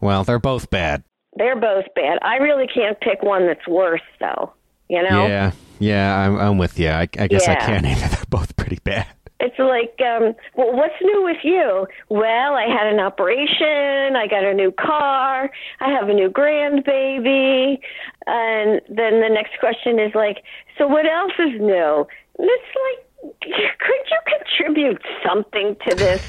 Well, 0.00 0.24
they're 0.24 0.38
both 0.38 0.68
bad. 0.68 1.04
They're 1.36 1.58
both 1.58 1.84
bad. 1.94 2.18
I 2.22 2.36
really 2.36 2.66
can't 2.66 2.98
pick 3.00 3.22
one 3.22 3.46
that's 3.46 3.66
worse, 3.68 4.02
though. 4.20 4.52
You 4.88 5.02
know? 5.02 5.26
Yeah. 5.26 5.52
Yeah, 5.78 6.18
I'm, 6.18 6.38
I'm 6.38 6.58
with 6.58 6.78
you. 6.78 6.88
I, 6.88 7.02
I 7.18 7.26
guess 7.26 7.46
I 7.48 7.54
can't 7.56 7.84
either. 7.84 8.08
They're 8.14 8.24
both 8.30 8.56
pretty 8.56 8.78
bad. 8.82 9.06
It's 9.38 9.58
like, 9.58 10.00
um, 10.00 10.34
well, 10.54 10.74
what's 10.74 10.94
new 11.02 11.22
with 11.22 11.44
you? 11.44 11.86
Well, 12.08 12.54
I 12.54 12.66
had 12.68 12.86
an 12.86 13.00
operation. 13.00 14.16
I 14.16 14.26
got 14.28 14.44
a 14.44 14.54
new 14.54 14.72
car. 14.72 15.50
I 15.80 15.90
have 15.90 16.08
a 16.08 16.14
new 16.14 16.30
grandbaby. 16.30 17.78
And 18.26 18.80
then 18.88 19.20
the 19.20 19.28
next 19.30 19.60
question 19.60 19.98
is 19.98 20.14
like, 20.14 20.42
so 20.78 20.86
what 20.86 21.06
else 21.06 21.32
is 21.38 21.60
new? 21.60 22.06
And 22.38 22.48
it's 22.50 22.76
like, 22.86 23.06
could 23.40 24.04
you 24.10 24.18
contribute 24.38 25.02
something 25.26 25.76
to 25.86 25.94
this? 25.94 26.22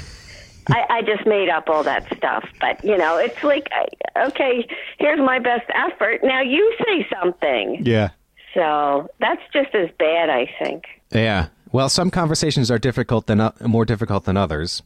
I, 0.69 0.85
I 0.89 1.01
just 1.01 1.25
made 1.25 1.47
up 1.47 1.69
all 1.69 1.83
that 1.83 2.05
stuff, 2.17 2.45
but 2.59 2.83
you 2.83 2.97
know, 2.97 3.17
it's 3.17 3.41
like, 3.41 3.69
okay, 4.17 4.67
here's 4.99 5.19
my 5.19 5.39
best 5.39 5.69
effort. 5.73 6.21
Now 6.23 6.41
you 6.41 6.75
say 6.85 7.07
something. 7.21 7.83
Yeah. 7.85 8.09
So 8.53 9.09
that's 9.19 9.41
just 9.53 9.73
as 9.75 9.89
bad, 9.97 10.29
I 10.29 10.49
think. 10.59 10.83
Yeah. 11.11 11.47
Well, 11.71 11.89
some 11.89 12.09
conversations 12.11 12.71
are 12.71 12.79
difficult 12.79 13.27
than 13.27 13.39
uh, 13.41 13.51
more 13.65 13.85
difficult 13.85 14.25
than 14.25 14.37
others. 14.37 14.81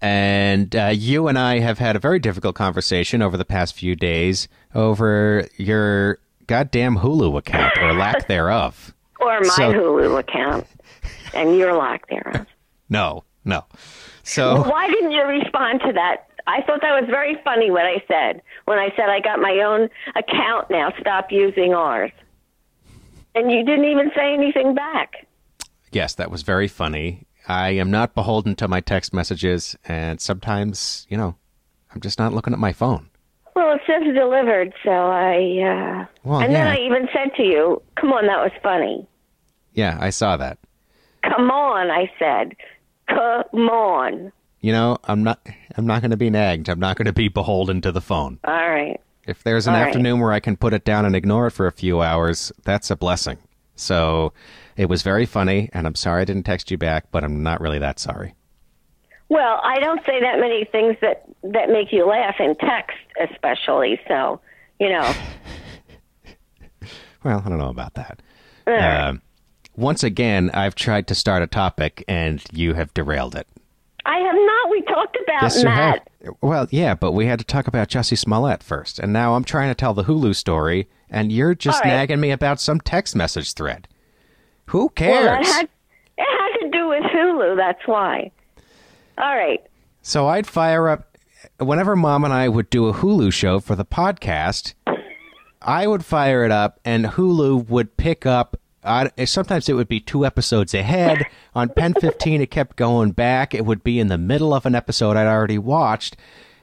And 0.00 0.74
uh, 0.74 0.86
you 0.94 1.28
and 1.28 1.38
I 1.38 1.58
have 1.58 1.78
had 1.78 1.94
a 1.94 1.98
very 1.98 2.18
difficult 2.18 2.54
conversation 2.54 3.20
over 3.20 3.36
the 3.36 3.44
past 3.44 3.74
few 3.74 3.94
days 3.94 4.48
over 4.74 5.46
your 5.56 6.18
goddamn 6.46 6.96
Hulu 6.98 7.36
account 7.38 7.76
or 7.78 7.92
lack 7.94 8.26
thereof. 8.26 8.94
Or 9.20 9.38
my 9.40 9.48
So- 9.48 9.72
Hulu 9.74 10.18
account 10.18 10.66
and 11.34 11.58
your 11.58 11.74
lack 11.76 12.08
thereof. 12.08 12.46
No, 12.88 13.22
no. 13.44 13.66
So 14.24 14.62
Why 14.68 14.88
didn't 14.88 15.12
you 15.12 15.22
respond 15.24 15.80
to 15.86 15.92
that? 15.92 16.26
I 16.46 16.62
thought 16.62 16.80
that 16.80 16.98
was 17.00 17.04
very 17.08 17.36
funny 17.44 17.70
what 17.70 17.84
I 17.84 18.02
said 18.08 18.42
when 18.64 18.78
I 18.78 18.88
said 18.96 19.10
I 19.10 19.20
got 19.20 19.38
my 19.40 19.60
own 19.64 19.88
account 20.16 20.70
now. 20.70 20.92
Stop 20.98 21.30
using 21.30 21.72
ours. 21.74 22.10
And 23.36 23.52
you 23.52 23.64
didn't 23.64 23.84
even 23.84 24.10
say 24.16 24.32
anything 24.34 24.74
back. 24.74 25.24
Yes, 25.92 26.14
that 26.14 26.30
was 26.30 26.42
very 26.42 26.68
funny. 26.68 27.26
I 27.48 27.70
am 27.70 27.90
not 27.90 28.14
beholden 28.14 28.54
to 28.56 28.68
my 28.68 28.80
text 28.80 29.12
messages, 29.14 29.76
and 29.86 30.20
sometimes, 30.20 31.06
you 31.08 31.16
know, 31.16 31.36
I'm 31.94 32.00
just 32.00 32.18
not 32.18 32.32
looking 32.32 32.52
at 32.52 32.58
my 32.58 32.72
phone. 32.72 33.08
Well, 33.56 33.74
it 33.74 33.80
says 33.86 34.02
delivered, 34.14 34.72
so 34.84 34.90
I. 34.90 35.34
Uh, 36.02 36.06
Well, 36.22 36.40
and 36.40 36.54
then. 36.54 36.66
I 36.66 36.76
even 36.76 37.08
said 37.12 37.34
to 37.36 37.42
you, 37.42 37.82
"Come 37.96 38.12
on, 38.12 38.26
that 38.26 38.38
was 38.42 38.52
funny." 38.62 39.06
Yeah, 39.74 39.96
I 40.00 40.10
saw 40.10 40.36
that. 40.36 40.58
Come 41.24 41.50
on, 41.50 41.90
I 41.90 42.10
said. 42.18 42.54
Come 43.08 43.68
on. 43.68 44.32
You 44.60 44.72
know, 44.72 44.98
I'm 45.04 45.22
not. 45.24 45.40
I'm 45.76 45.86
not 45.86 46.02
going 46.02 46.10
to 46.12 46.16
be 46.16 46.30
nagged. 46.30 46.68
I'm 46.68 46.78
not 46.80 46.96
going 46.96 47.06
to 47.06 47.12
be 47.12 47.28
beholden 47.28 47.80
to 47.82 47.92
the 47.92 48.00
phone. 48.00 48.38
All 48.44 48.52
right. 48.70 49.00
If 49.26 49.42
there's 49.42 49.66
an 49.66 49.74
All 49.74 49.80
right. 49.80 49.86
afternoon 49.88 50.20
where 50.20 50.32
I 50.32 50.40
can 50.40 50.56
put 50.56 50.72
it 50.72 50.84
down 50.84 51.04
and 51.04 51.14
ignore 51.16 51.46
it 51.48 51.52
for 51.52 51.66
a 51.66 51.72
few 51.72 52.02
hours, 52.02 52.52
that's 52.64 52.90
a 52.90 52.96
blessing. 52.96 53.38
So 53.80 54.32
it 54.76 54.88
was 54.88 55.02
very 55.02 55.26
funny, 55.26 55.68
and 55.72 55.86
I'm 55.86 55.94
sorry 55.94 56.22
I 56.22 56.24
didn't 56.24 56.44
text 56.44 56.70
you 56.70 56.78
back, 56.78 57.10
but 57.10 57.24
I'm 57.24 57.42
not 57.42 57.60
really 57.60 57.78
that 57.78 57.98
sorry. 57.98 58.34
Well, 59.28 59.60
I 59.62 59.78
don't 59.78 60.04
say 60.04 60.20
that 60.20 60.40
many 60.40 60.64
things 60.64 60.96
that 61.00 61.24
that 61.44 61.70
make 61.70 61.92
you 61.92 62.06
laugh 62.06 62.36
in 62.40 62.56
text, 62.56 62.98
especially. 63.30 64.00
So, 64.08 64.40
you 64.78 64.88
know. 64.90 65.12
Well, 67.22 67.42
I 67.44 67.48
don't 67.50 67.58
know 67.58 67.68
about 67.68 67.92
that. 67.94 68.22
right. 68.66 69.08
Um, 69.08 69.20
once 69.76 70.02
again, 70.02 70.50
I've 70.54 70.74
tried 70.74 71.06
to 71.08 71.14
start 71.14 71.42
a 71.42 71.46
topic, 71.46 72.02
and 72.08 72.42
you 72.50 72.72
have 72.72 72.94
derailed 72.94 73.34
it. 73.34 73.46
I 74.04 74.18
have 74.18 74.34
not. 74.34 74.70
We 74.70 74.82
talked 74.82 75.16
about 75.22 75.42
Yes, 75.42 75.62
you 75.62 75.68
have. 75.68 76.00
Well, 76.40 76.66
yeah, 76.70 76.94
but 76.94 77.12
we 77.12 77.26
had 77.26 77.38
to 77.38 77.44
talk 77.44 77.66
about 77.66 77.88
Jussie 77.88 78.18
Smollett 78.18 78.62
first, 78.62 78.98
and 78.98 79.12
now 79.12 79.34
I'm 79.34 79.44
trying 79.44 79.70
to 79.70 79.74
tell 79.74 79.94
the 79.94 80.04
Hulu 80.04 80.34
story, 80.34 80.88
and 81.08 81.32
you're 81.32 81.54
just 81.54 81.82
right. 81.84 81.90
nagging 81.90 82.20
me 82.20 82.30
about 82.30 82.60
some 82.60 82.80
text 82.80 83.14
message 83.16 83.54
thread. 83.54 83.88
Who 84.66 84.90
cares? 84.90 85.24
Well, 85.24 85.42
that 85.42 85.46
had 85.46 85.68
it 86.18 86.26
had 86.38 86.64
to 86.64 86.70
do 86.70 86.88
with 86.88 87.02
Hulu. 87.04 87.56
That's 87.56 87.86
why. 87.86 88.30
All 89.18 89.36
right. 89.36 89.60
So 90.02 90.28
I'd 90.28 90.46
fire 90.46 90.88
up 90.88 91.16
whenever 91.58 91.96
mom 91.96 92.24
and 92.24 92.32
I 92.32 92.48
would 92.48 92.70
do 92.70 92.86
a 92.88 92.92
Hulu 92.94 93.32
show 93.32 93.60
for 93.60 93.74
the 93.74 93.84
podcast. 93.84 94.74
I 95.62 95.86
would 95.86 96.04
fire 96.04 96.44
it 96.44 96.50
up, 96.50 96.80
and 96.84 97.04
Hulu 97.04 97.68
would 97.68 97.96
pick 97.96 98.24
up. 98.26 98.59
Uh, 98.82 99.08
sometimes 99.26 99.68
it 99.68 99.74
would 99.74 99.88
be 99.88 100.00
two 100.00 100.24
episodes 100.24 100.72
ahead. 100.74 101.26
On 101.54 101.68
Pen 101.68 101.94
15, 101.94 102.40
it 102.40 102.50
kept 102.50 102.76
going 102.76 103.10
back. 103.12 103.54
It 103.54 103.66
would 103.66 103.84
be 103.84 103.98
in 103.98 104.08
the 104.08 104.18
middle 104.18 104.54
of 104.54 104.64
an 104.66 104.74
episode 104.74 105.16
I'd 105.16 105.26
already 105.26 105.58
watched. 105.58 106.16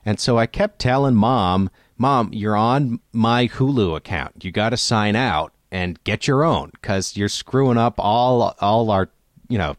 And 0.06 0.20
so 0.20 0.38
I 0.38 0.46
kept 0.48 0.80
telling 0.80 1.16
mom, 1.16 1.70
Mom, 1.98 2.30
you're 2.32 2.56
on 2.56 3.00
my 3.12 3.48
Hulu 3.48 3.96
account. 3.96 4.44
You 4.46 4.52
got 4.52 4.70
to 4.70 4.78
sign 4.78 5.16
out 5.16 5.52
and 5.72 6.02
get 6.04 6.28
your 6.28 6.44
own 6.44 6.70
because 6.74 7.18
you're 7.18 7.28
screwing 7.30 7.78
up 7.78 7.96
all, 7.98 8.56
all 8.62 8.90
our, 8.92 9.10
you 9.50 9.58
know, 9.58 9.76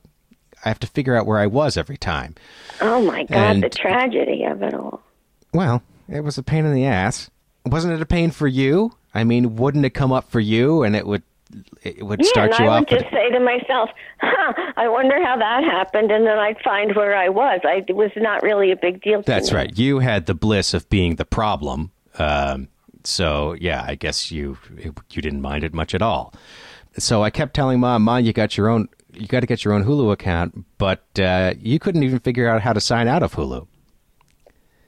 I 0.64 0.68
have 0.68 0.80
to 0.80 0.86
figure 0.88 1.14
out 1.16 1.26
where 1.26 1.38
I 1.38 1.46
was 1.46 1.76
every 1.76 1.96
time. 1.96 2.34
Oh 2.80 3.00
my 3.00 3.22
God, 3.24 3.36
And- 3.36 3.62
the 3.62 3.68
tragedy 3.70 4.44
of 4.44 4.62
it 4.62 4.74
all. 4.74 5.02
Well, 5.54 5.82
it 6.08 6.20
was 6.20 6.36
a 6.36 6.42
pain 6.42 6.66
in 6.66 6.74
the 6.74 6.84
ass. 6.84 7.30
Wasn't 7.64 7.94
it 7.94 8.02
a 8.02 8.06
pain 8.06 8.30
for 8.32 8.46
you? 8.48 8.92
I 9.14 9.24
mean, 9.24 9.56
wouldn't 9.56 9.84
it 9.84 9.90
come 9.90 10.12
up 10.12 10.30
for 10.30 10.40
you 10.40 10.82
and 10.82 10.94
it 10.94 11.06
would 11.06 11.22
it 11.82 12.02
would 12.04 12.20
Yeah, 12.22 12.28
start 12.28 12.50
and 12.50 12.58
you 12.60 12.64
I 12.66 12.68
off 12.68 12.80
would 12.80 12.90
with- 12.90 13.00
just 13.00 13.12
say 13.12 13.30
to 13.30 13.40
myself, 13.40 13.90
"Huh, 14.20 14.52
I 14.76 14.88
wonder 14.88 15.22
how 15.24 15.36
that 15.36 15.64
happened," 15.64 16.10
and 16.10 16.26
then 16.26 16.38
I'd 16.38 16.60
find 16.62 16.94
where 16.94 17.16
I 17.16 17.28
was. 17.28 17.60
I, 17.64 17.84
it 17.86 17.96
was 17.96 18.10
not 18.16 18.42
really 18.42 18.70
a 18.70 18.76
big 18.76 19.02
deal. 19.02 19.22
To 19.22 19.26
That's 19.26 19.52
right. 19.52 19.76
You 19.78 20.00
had 20.00 20.26
the 20.26 20.34
bliss 20.34 20.74
of 20.74 20.88
being 20.90 21.16
the 21.16 21.24
problem. 21.24 21.90
Um, 22.18 22.68
so 23.04 23.54
yeah, 23.60 23.84
I 23.86 23.94
guess 23.94 24.30
you 24.30 24.58
you 24.78 25.22
didn't 25.22 25.40
mind 25.40 25.64
it 25.64 25.72
much 25.72 25.94
at 25.94 26.02
all. 26.02 26.34
So 26.98 27.22
I 27.22 27.30
kept 27.30 27.54
telling 27.54 27.80
mom, 27.80 28.02
"Mom, 28.02 28.24
you 28.24 28.32
got 28.32 28.56
your 28.56 28.68
own. 28.68 28.88
You 29.14 29.26
got 29.26 29.40
to 29.40 29.46
get 29.46 29.64
your 29.64 29.72
own 29.74 29.84
Hulu 29.84 30.12
account," 30.12 30.64
but 30.78 31.04
uh, 31.18 31.54
you 31.58 31.78
couldn't 31.78 32.02
even 32.02 32.18
figure 32.18 32.48
out 32.48 32.60
how 32.62 32.72
to 32.72 32.80
sign 32.80 33.08
out 33.08 33.22
of 33.22 33.34
Hulu. 33.34 33.66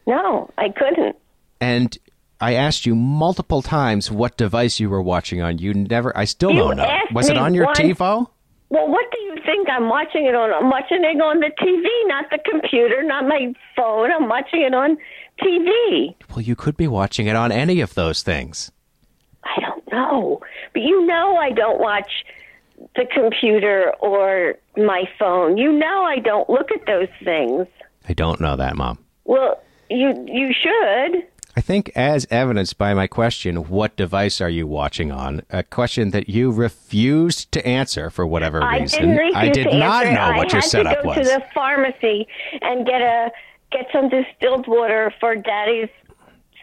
No, 0.07 0.51
I 0.59 0.69
couldn't. 0.71 1.17
And 1.61 1.97
I 2.41 2.55
asked 2.55 2.87
you 2.87 2.95
multiple 2.95 3.61
times 3.63 4.11
what 4.11 4.37
device 4.37 4.81
you 4.81 4.89
were 4.89 5.03
watching 5.03 5.43
on. 5.43 5.59
You 5.59 5.75
never. 5.75 6.17
I 6.17 6.25
still 6.25 6.51
You 6.53 6.59
don't 6.61 6.77
know. 6.77 6.99
Was 7.13 7.29
it 7.29 7.37
on 7.37 7.55
your 7.55 7.67
once- 7.67 7.79
TiVo? 7.79 8.29
Well, 8.71 8.89
what 8.89 9.05
do 9.11 9.21
you 9.23 9.35
think 9.45 9.69
I'm 9.69 9.89
watching 9.89 10.27
it 10.27 10.35
on? 10.35 10.53
I'm 10.55 10.71
watching 10.71 11.03
it 11.05 11.21
on 11.21 11.41
the 11.41 11.51
TV, 11.61 11.87
not 12.09 12.31
the 12.31 12.39
computer, 12.49 13.03
not 13.03 13.27
my 13.27 13.53
phone. 13.75 14.13
I'm 14.13 14.29
watching 14.29 14.63
it 14.63 14.73
on 14.75 14.97
TV. 15.43 16.15
Well, 16.31 16.41
you 16.43 16.55
could 16.55 16.77
be 16.77 16.87
watching 16.87 17.27
it 17.27 17.35
on 17.35 17.51
any 17.51 17.81
of 17.81 17.95
those 17.95 18.23
things. 18.23 18.71
I 19.45 19.61
don't 19.61 19.91
know. 19.93 20.41
But 20.73 20.83
you 20.83 21.05
know 21.07 21.37
I 21.37 21.51
don't 21.51 21.81
watch 21.81 22.11
the 22.95 23.07
computer 23.13 23.93
or 24.01 24.55
my 24.77 25.05
phone. 25.19 25.57
You 25.57 25.73
know 25.73 26.05
I 26.05 26.19
don't 26.21 26.49
look 26.49 26.71
at 26.71 26.87
those 26.87 27.09
things. 27.25 27.67
I 28.09 28.13
don't 28.13 28.41
know 28.41 28.55
that, 28.57 28.77
Mom. 28.77 28.99
Well, 29.25 29.61
you 29.89 30.15
you 30.29 30.53
should. 30.53 31.27
I 31.57 31.61
think, 31.61 31.91
as 31.97 32.27
evidenced 32.31 32.79
by 32.79 32.95
my 32.95 33.07
question, 33.07 33.57
what 33.69 33.97
device 33.97 34.41
are 34.41 34.49
you 34.49 34.67
watching 34.67 35.11
on? 35.11 35.43
A 35.51 35.63
question 35.63 36.11
that 36.11 36.29
you 36.29 36.53
refused 36.53 37.51
to 37.53 37.67
answer 37.67 38.09
for 38.09 38.27
whatever 38.27 38.63
I 38.63 38.79
reason. 38.81 39.19
I 39.35 39.49
did 39.49 39.67
not 39.73 40.07
answer. 40.07 40.15
know 40.15 40.39
what 40.39 40.49
I 40.49 40.57
your 40.57 40.61
had 40.63 40.65
setup 40.65 40.97
to 40.99 41.03
go 41.03 41.09
was. 41.09 41.19
to 41.19 41.25
the 41.25 41.43
pharmacy 41.53 42.29
and 42.63 42.87
get 42.87 43.03
a 43.03 43.31
get 43.73 43.87
some 43.93 44.09
distilled 44.09 44.67
water 44.67 45.13
for 45.21 45.37
Daddy's 45.37 45.89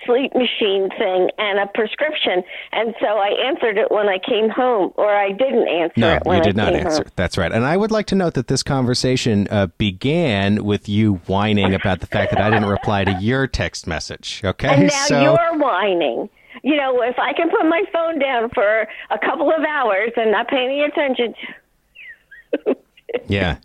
sleep 0.05 0.33
machine 0.35 0.89
thing 0.97 1.29
and 1.37 1.59
a 1.59 1.67
prescription. 1.73 2.43
And 2.71 2.93
so 2.99 3.07
I 3.07 3.29
answered 3.45 3.77
it 3.77 3.91
when 3.91 4.07
I 4.07 4.17
came 4.19 4.49
home, 4.49 4.93
or 4.95 5.13
I 5.13 5.31
didn't 5.31 5.67
answer 5.67 5.93
no, 5.97 6.15
it 6.15 6.25
when 6.25 6.37
you 6.37 6.43
did 6.43 6.59
I 6.59 6.65
not 6.71 6.75
answer. 6.75 7.03
home. 7.03 7.11
That's 7.15 7.37
right. 7.37 7.51
And 7.51 7.65
I 7.65 7.77
would 7.77 7.91
like 7.91 8.05
to 8.07 8.15
note 8.15 8.33
that 8.35 8.47
this 8.47 8.63
conversation 8.63 9.47
uh, 9.49 9.67
began 9.77 10.63
with 10.63 10.87
you 10.87 11.15
whining 11.27 11.73
about 11.73 11.99
the 11.99 12.07
fact 12.07 12.31
that 12.31 12.41
I 12.41 12.49
didn't 12.49 12.69
reply 12.69 13.03
to 13.03 13.17
your 13.19 13.47
text 13.47 13.87
message. 13.87 14.41
Okay, 14.43 14.67
And 14.67 14.83
now 14.83 15.05
so 15.05 15.21
you're 15.21 15.57
whining. 15.57 16.29
You 16.63 16.75
know, 16.75 17.01
if 17.03 17.17
I 17.19 17.33
can 17.33 17.49
put 17.49 17.65
my 17.65 17.83
phone 17.93 18.19
down 18.19 18.49
for 18.49 18.87
a 19.11 19.19
couple 19.19 19.51
of 19.51 19.63
hours 19.63 20.11
and 20.15 20.31
not 20.31 20.47
pay 20.47 20.63
any 20.65 20.81
attention 20.81 21.33
to 21.33 22.75
yeah. 23.27 23.57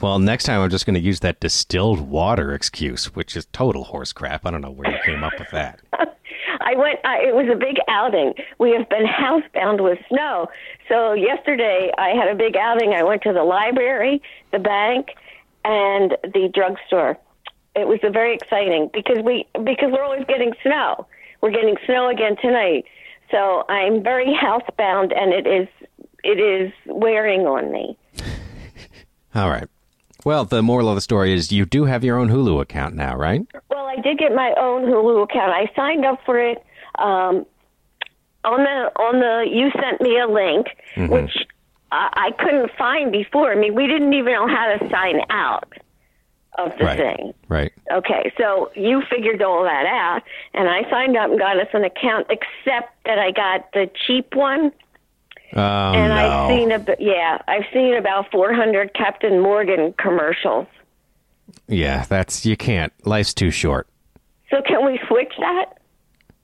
Well, 0.00 0.18
next 0.18 0.44
time 0.44 0.62
I'm 0.62 0.70
just 0.70 0.86
going 0.86 0.94
to 0.94 1.00
use 1.00 1.20
that 1.20 1.40
distilled 1.40 2.00
water 2.00 2.54
excuse, 2.54 3.14
which 3.14 3.36
is 3.36 3.46
total 3.52 3.84
horse 3.84 4.14
crap. 4.14 4.46
I 4.46 4.50
don't 4.50 4.62
know 4.62 4.70
where 4.70 4.90
you 4.90 4.98
came 5.04 5.22
up 5.22 5.34
with 5.38 5.50
that. 5.50 5.80
I 5.92 6.74
went. 6.74 7.00
I, 7.04 7.18
it 7.18 7.34
was 7.34 7.48
a 7.52 7.56
big 7.56 7.76
outing. 7.88 8.34
We 8.58 8.72
have 8.72 8.88
been 8.88 9.04
housebound 9.04 9.82
with 9.82 9.98
snow. 10.08 10.48
So 10.88 11.12
yesterday 11.12 11.90
I 11.98 12.10
had 12.10 12.28
a 12.28 12.34
big 12.34 12.56
outing. 12.56 12.94
I 12.94 13.02
went 13.02 13.22
to 13.22 13.32
the 13.32 13.42
library, 13.42 14.22
the 14.52 14.58
bank, 14.58 15.08
and 15.64 16.16
the 16.22 16.50
drugstore. 16.52 17.18
It 17.76 17.86
was 17.86 17.98
a 18.02 18.10
very 18.10 18.34
exciting 18.34 18.90
because 18.92 19.18
we 19.22 19.46
because 19.64 19.90
we're 19.92 20.02
always 20.02 20.24
getting 20.26 20.52
snow. 20.62 21.06
We're 21.42 21.52
getting 21.52 21.76
snow 21.84 22.08
again 22.08 22.36
tonight. 22.40 22.84
So 23.30 23.64
I'm 23.68 24.02
very 24.02 24.26
housebound, 24.42 25.16
and 25.16 25.32
it 25.32 25.46
is 25.46 25.68
it 26.24 26.40
is 26.40 26.72
wearing 26.86 27.42
on 27.42 27.70
me. 27.70 27.98
All 29.34 29.50
right. 29.50 29.68
Well, 30.24 30.44
the 30.44 30.62
moral 30.62 30.88
of 30.88 30.94
the 30.94 31.00
story 31.00 31.32
is 31.32 31.50
you 31.50 31.64
do 31.66 31.84
have 31.84 32.04
your 32.04 32.18
own 32.18 32.28
Hulu 32.28 32.60
account 32.60 32.94
now, 32.94 33.16
right? 33.16 33.46
Well, 33.68 33.86
I 33.86 33.96
did 34.00 34.18
get 34.18 34.34
my 34.34 34.54
own 34.58 34.82
Hulu 34.82 35.24
account. 35.24 35.52
I 35.52 35.70
signed 35.74 36.04
up 36.04 36.20
for 36.24 36.38
it 36.38 36.58
um, 36.98 37.46
on 38.44 38.64
the 38.64 38.90
on 39.00 39.20
the. 39.20 39.50
You 39.50 39.70
sent 39.80 40.00
me 40.00 40.18
a 40.18 40.26
link, 40.26 40.66
which 41.10 41.46
I, 41.92 42.08
I 42.12 42.42
couldn't 42.42 42.70
find 42.78 43.12
before. 43.12 43.52
I 43.52 43.56
mean, 43.56 43.74
we 43.74 43.86
didn't 43.86 44.12
even 44.12 44.32
know 44.32 44.48
how 44.48 44.76
to 44.76 44.90
sign 44.90 45.20
out 45.30 45.72
of 46.58 46.72
the 46.78 46.84
right. 46.84 46.98
thing. 46.98 47.34
Right. 47.48 47.72
Okay, 47.92 48.32
so 48.36 48.70
you 48.74 49.02
figured 49.10 49.42
all 49.42 49.62
that 49.64 49.86
out, 49.86 50.22
and 50.54 50.68
I 50.68 50.88
signed 50.90 51.16
up 51.16 51.30
and 51.30 51.38
got 51.38 51.58
us 51.58 51.68
an 51.72 51.84
account, 51.84 52.26
except 52.30 52.92
that 53.06 53.18
I 53.18 53.30
got 53.30 53.72
the 53.72 53.90
cheap 54.06 54.34
one. 54.34 54.72
Oh 55.54 55.92
and 55.92 56.08
no. 56.08 56.14
I've 56.14 56.48
seen 56.50 56.72
a 56.72 56.84
yeah, 56.98 57.38
I've 57.48 57.64
seen 57.72 57.94
about 57.96 58.30
400 58.30 58.94
Captain 58.94 59.40
Morgan 59.40 59.94
commercials. 59.98 60.66
yeah, 61.66 62.04
that's 62.08 62.46
you 62.46 62.56
can't. 62.56 62.92
Life's 63.04 63.34
too 63.34 63.50
short. 63.50 63.88
So 64.50 64.62
can 64.66 64.84
we 64.84 65.00
switch 65.08 65.32
that? 65.38 65.78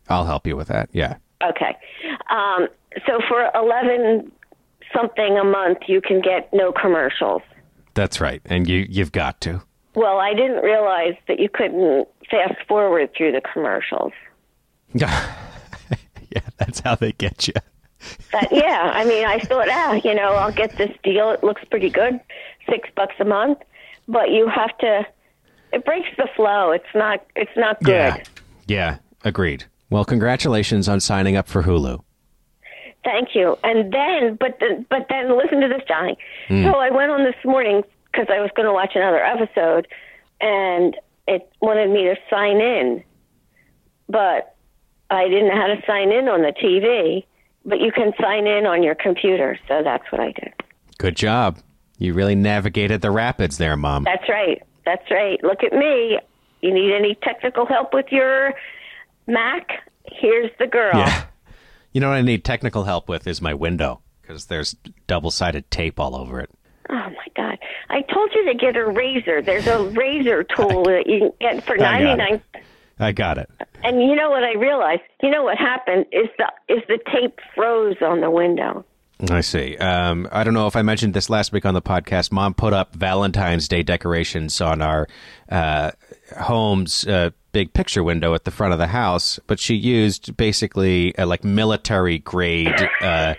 I'll 0.08 0.24
help 0.24 0.46
you 0.46 0.56
with 0.56 0.68
that. 0.68 0.88
Yeah. 0.92 1.16
Okay. 1.42 1.76
Um, 2.30 2.68
so 3.06 3.20
for 3.28 3.50
11 3.54 4.30
something 4.94 5.38
a 5.38 5.44
month, 5.44 5.78
you 5.88 6.00
can 6.00 6.20
get 6.20 6.52
no 6.52 6.72
commercials. 6.72 7.42
That's 7.94 8.20
right. 8.20 8.40
And 8.44 8.68
you 8.68 8.86
you've 8.88 9.12
got 9.12 9.40
to. 9.42 9.62
Well, 9.94 10.18
I 10.18 10.34
didn't 10.34 10.62
realize 10.62 11.14
that 11.26 11.40
you 11.40 11.48
couldn't 11.48 12.06
fast 12.30 12.56
forward 12.68 13.10
through 13.16 13.32
the 13.32 13.40
commercials. 13.40 14.12
yeah, 14.94 15.30
that's 16.58 16.80
how 16.80 16.94
they 16.94 17.12
get 17.12 17.48
you. 17.48 17.54
But 18.32 18.52
yeah, 18.52 18.90
I 18.94 19.04
mean, 19.04 19.24
I 19.24 19.38
thought, 19.38 19.68
ah, 19.68 19.92
you 20.04 20.14
know, 20.14 20.32
I'll 20.34 20.52
get 20.52 20.76
this 20.76 20.90
deal. 21.02 21.30
It 21.30 21.42
looks 21.42 21.62
pretty 21.70 21.90
good, 21.90 22.20
six 22.68 22.88
bucks 22.94 23.14
a 23.18 23.24
month. 23.24 23.58
But 24.08 24.30
you 24.30 24.48
have 24.48 24.76
to. 24.78 25.06
It 25.72 25.84
breaks 25.84 26.08
the 26.16 26.28
flow. 26.36 26.70
It's 26.70 26.84
not. 26.94 27.24
It's 27.34 27.56
not 27.56 27.82
good. 27.82 27.92
Yeah. 27.92 28.22
Yeah, 28.68 28.98
agreed. 29.24 29.64
Well, 29.90 30.04
congratulations 30.04 30.88
on 30.88 31.00
signing 31.00 31.36
up 31.36 31.46
for 31.48 31.62
Hulu. 31.62 32.02
Thank 33.04 33.34
you. 33.34 33.56
And 33.62 33.92
then, 33.92 34.36
but 34.38 34.58
then, 34.60 34.84
but 34.90 35.06
then, 35.08 35.36
listen 35.36 35.60
to 35.60 35.68
this, 35.68 35.82
Johnny. 35.86 36.18
So 36.48 36.78
I 36.78 36.90
went 36.90 37.12
on 37.12 37.22
this 37.24 37.36
morning 37.44 37.82
because 38.10 38.26
I 38.28 38.40
was 38.40 38.50
going 38.56 38.66
to 38.66 38.72
watch 38.72 38.92
another 38.96 39.22
episode, 39.24 39.86
and 40.40 40.96
it 41.28 41.48
wanted 41.60 41.90
me 41.90 42.04
to 42.04 42.16
sign 42.28 42.60
in, 42.60 43.04
but 44.08 44.56
I 45.10 45.28
didn't 45.28 45.48
know 45.48 45.54
how 45.56 45.66
to 45.68 45.80
sign 45.86 46.10
in 46.10 46.28
on 46.28 46.42
the 46.42 46.52
TV. 46.52 47.24
But 47.66 47.80
you 47.80 47.90
can 47.92 48.12
sign 48.20 48.46
in 48.46 48.64
on 48.64 48.82
your 48.82 48.94
computer, 48.94 49.58
so 49.68 49.82
that's 49.82 50.04
what 50.10 50.20
I 50.20 50.32
did. 50.32 50.54
Good 50.98 51.16
job. 51.16 51.58
You 51.98 52.14
really 52.14 52.34
navigated 52.36 53.00
the 53.00 53.10
rapids 53.10 53.58
there, 53.58 53.76
Mom. 53.76 54.04
That's 54.04 54.28
right. 54.28 54.62
That's 54.84 55.10
right. 55.10 55.42
Look 55.42 55.62
at 55.64 55.72
me. 55.72 56.18
You 56.60 56.72
need 56.72 56.94
any 56.94 57.16
technical 57.22 57.66
help 57.66 57.92
with 57.92 58.06
your 58.10 58.54
Mac? 59.26 59.68
Here's 60.06 60.50
the 60.58 60.66
girl. 60.66 60.94
Yeah. 60.96 61.24
You 61.92 62.00
know 62.00 62.08
what 62.10 62.16
I 62.16 62.22
need 62.22 62.44
technical 62.44 62.84
help 62.84 63.08
with 63.08 63.26
is 63.26 63.40
my 63.42 63.54
window 63.54 64.00
because 64.22 64.46
there's 64.46 64.76
double 65.06 65.30
sided 65.30 65.70
tape 65.70 65.98
all 65.98 66.14
over 66.14 66.40
it. 66.40 66.50
Oh 66.88 66.94
my 66.94 67.26
God! 67.34 67.58
I 67.90 68.02
told 68.02 68.30
you 68.34 68.44
to 68.46 68.54
get 68.54 68.76
a 68.76 68.86
razor. 68.86 69.42
There's 69.42 69.66
a 69.66 69.82
razor 69.82 70.44
tool 70.44 70.84
that 70.84 71.04
you 71.06 71.18
can 71.40 71.54
get 71.56 71.64
for 71.64 71.76
ninety 71.76 72.04
nine. 72.04 72.16
got 72.16 72.18
ninety 72.18 72.34
it. 72.34 72.52
nine. 72.54 72.62
I 72.98 73.12
got 73.12 73.38
it. 73.38 73.50
And 73.84 74.00
you 74.00 74.14
know 74.14 74.30
what 74.30 74.42
I 74.42 74.54
realized? 74.54 75.02
You 75.22 75.30
know 75.30 75.44
what 75.44 75.58
happened 75.58 76.06
is 76.12 76.28
the 76.38 76.74
is 76.74 76.82
the 76.88 76.98
tape 77.12 77.38
froze 77.54 77.96
on 78.00 78.20
the 78.20 78.30
window. 78.30 78.84
I 79.30 79.40
see. 79.40 79.76
Um, 79.78 80.28
I 80.30 80.44
don't 80.44 80.52
know 80.52 80.66
if 80.66 80.76
I 80.76 80.82
mentioned 80.82 81.14
this 81.14 81.30
last 81.30 81.50
week 81.50 81.64
on 81.64 81.72
the 81.72 81.80
podcast. 81.80 82.30
Mom 82.32 82.52
put 82.52 82.74
up 82.74 82.94
Valentine's 82.94 83.66
Day 83.66 83.82
decorations 83.82 84.60
on 84.60 84.82
our 84.82 85.08
uh, 85.48 85.92
home's 86.38 87.06
uh, 87.06 87.30
big 87.52 87.72
picture 87.72 88.04
window 88.04 88.34
at 88.34 88.44
the 88.44 88.50
front 88.50 88.74
of 88.74 88.78
the 88.78 88.88
house, 88.88 89.40
but 89.46 89.58
she 89.58 89.74
used 89.74 90.36
basically 90.36 91.16
uh, 91.16 91.26
like 91.26 91.44
military 91.44 92.18
grade 92.18 92.88
uh, 93.00 93.34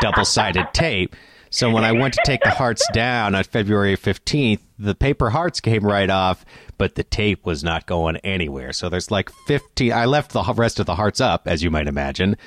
double 0.00 0.24
sided 0.24 0.66
tape. 0.72 1.14
So 1.52 1.70
when 1.70 1.84
I 1.84 1.92
went 1.92 2.14
to 2.14 2.20
take 2.24 2.42
the 2.42 2.50
hearts 2.50 2.82
down 2.94 3.34
on 3.34 3.44
February 3.44 3.94
15th, 3.94 4.60
the 4.78 4.94
paper 4.94 5.28
hearts 5.30 5.60
came 5.60 5.84
right 5.84 6.08
off, 6.08 6.46
but 6.78 6.94
the 6.94 7.04
tape 7.04 7.44
was 7.44 7.62
not 7.62 7.86
going 7.86 8.16
anywhere. 8.18 8.72
So 8.72 8.88
there's 8.88 9.10
like 9.10 9.30
15. 9.46 9.92
I 9.92 10.06
left 10.06 10.32
the 10.32 10.42
rest 10.56 10.80
of 10.80 10.86
the 10.86 10.94
hearts 10.94 11.20
up, 11.20 11.46
as 11.46 11.62
you 11.62 11.70
might 11.70 11.86
imagine. 11.86 12.38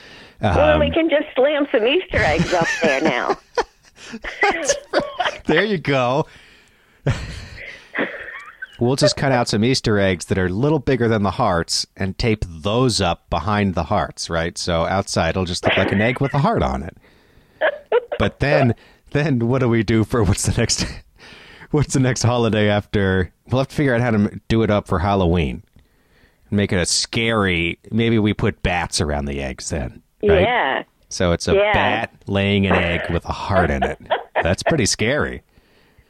Well, 0.41 0.73
Um, 0.73 0.79
we 0.79 0.89
can 0.89 1.07
just 1.09 1.27
slam 1.35 1.67
some 1.71 1.85
Easter 1.85 2.17
eggs 2.17 2.51
up 2.53 2.67
there 2.81 3.01
now. 3.01 3.37
There 5.45 5.63
you 5.63 5.77
go. 5.77 6.25
we'll 8.79 8.95
just 8.95 9.15
cut 9.15 9.31
out 9.31 9.47
some 9.47 9.63
Easter 9.63 9.99
eggs 9.99 10.25
that 10.25 10.37
are 10.39 10.47
a 10.47 10.49
little 10.49 10.79
bigger 10.79 11.07
than 11.07 11.21
the 11.23 11.31
hearts 11.31 11.85
and 11.95 12.17
tape 12.17 12.43
those 12.47 12.99
up 12.99 13.29
behind 13.29 13.75
the 13.75 13.83
hearts, 13.83 14.29
right? 14.29 14.57
So 14.57 14.85
outside 14.85 15.29
it'll 15.31 15.45
just 15.45 15.63
look 15.63 15.77
like 15.77 15.91
an 15.91 16.01
egg 16.01 16.19
with 16.19 16.33
a 16.33 16.39
heart 16.39 16.63
on 16.63 16.81
it. 16.83 16.97
But 18.17 18.39
then 18.39 18.73
then 19.15 19.47
what 19.47 19.59
do 19.59 19.69
we 19.69 19.81
do 19.81 20.03
for 20.03 20.23
what's 20.23 20.45
the 20.45 20.53
next 20.59 20.85
what's 21.71 21.93
the 21.93 21.99
next 21.99 22.21
holiday 22.23 22.69
after 22.69 23.31
we'll 23.49 23.59
have 23.59 23.69
to 23.69 23.75
figure 23.75 23.95
out 23.95 24.01
how 24.01 24.11
to 24.11 24.39
do 24.47 24.61
it 24.61 24.69
up 24.69 24.87
for 24.87 24.99
Halloween. 24.99 25.63
Make 26.51 26.71
it 26.71 26.77
a 26.77 26.85
scary 26.85 27.79
maybe 27.91 28.19
we 28.19 28.33
put 28.33 28.61
bats 28.61 29.01
around 29.01 29.25
the 29.25 29.41
eggs 29.41 29.69
then. 29.69 30.01
Right? 30.21 30.41
Yeah. 30.41 30.83
So 31.09 31.31
it's 31.31 31.47
a 31.47 31.53
Yeah. 31.55 31.73
bat 31.73 32.13
laying 32.27 32.67
an 32.67 32.73
egg 32.75 33.09
with 33.09 33.25
a 33.25 33.31
heart 33.31 33.71
in 33.71 33.83
it. 33.83 33.99
That's 34.43 34.63
pretty 34.63 34.85
scary. 34.85 35.41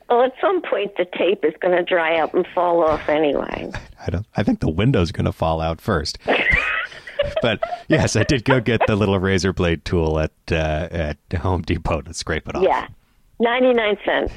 Well, 0.10 0.24
at 0.24 0.34
some 0.42 0.62
point 0.62 0.96
the 0.98 1.06
tape 1.18 1.44
is 1.44 1.54
going 1.62 1.76
to 1.76 1.84
dry 1.84 2.20
up 2.20 2.34
and 2.34 2.46
fall 2.54 2.84
off 2.84 3.08
anyway. 3.10 3.72
I 4.06 4.10
don't. 4.10 4.26
I 4.36 4.44
think 4.44 4.60
the 4.60 4.70
window's 4.70 5.12
going 5.12 5.26
to 5.26 5.32
fall 5.32 5.62
out 5.62 5.80
first. 5.82 6.18
but 7.42 7.60
yes, 7.88 8.16
I 8.16 8.24
did 8.24 8.44
go 8.46 8.60
get 8.60 8.82
the 8.88 8.96
little 8.96 9.20
razor 9.20 9.54
blade 9.54 9.86
tool 9.86 10.20
at 10.20 10.32
uh, 10.52 10.88
at 10.92 11.18
Home 11.40 11.62
Depot 11.62 12.02
to 12.02 12.14
scrape 12.14 12.48
it 12.48 12.56
off. 12.56 12.64
Yeah. 12.64 12.88
99 13.40 13.98
cents. 14.06 14.34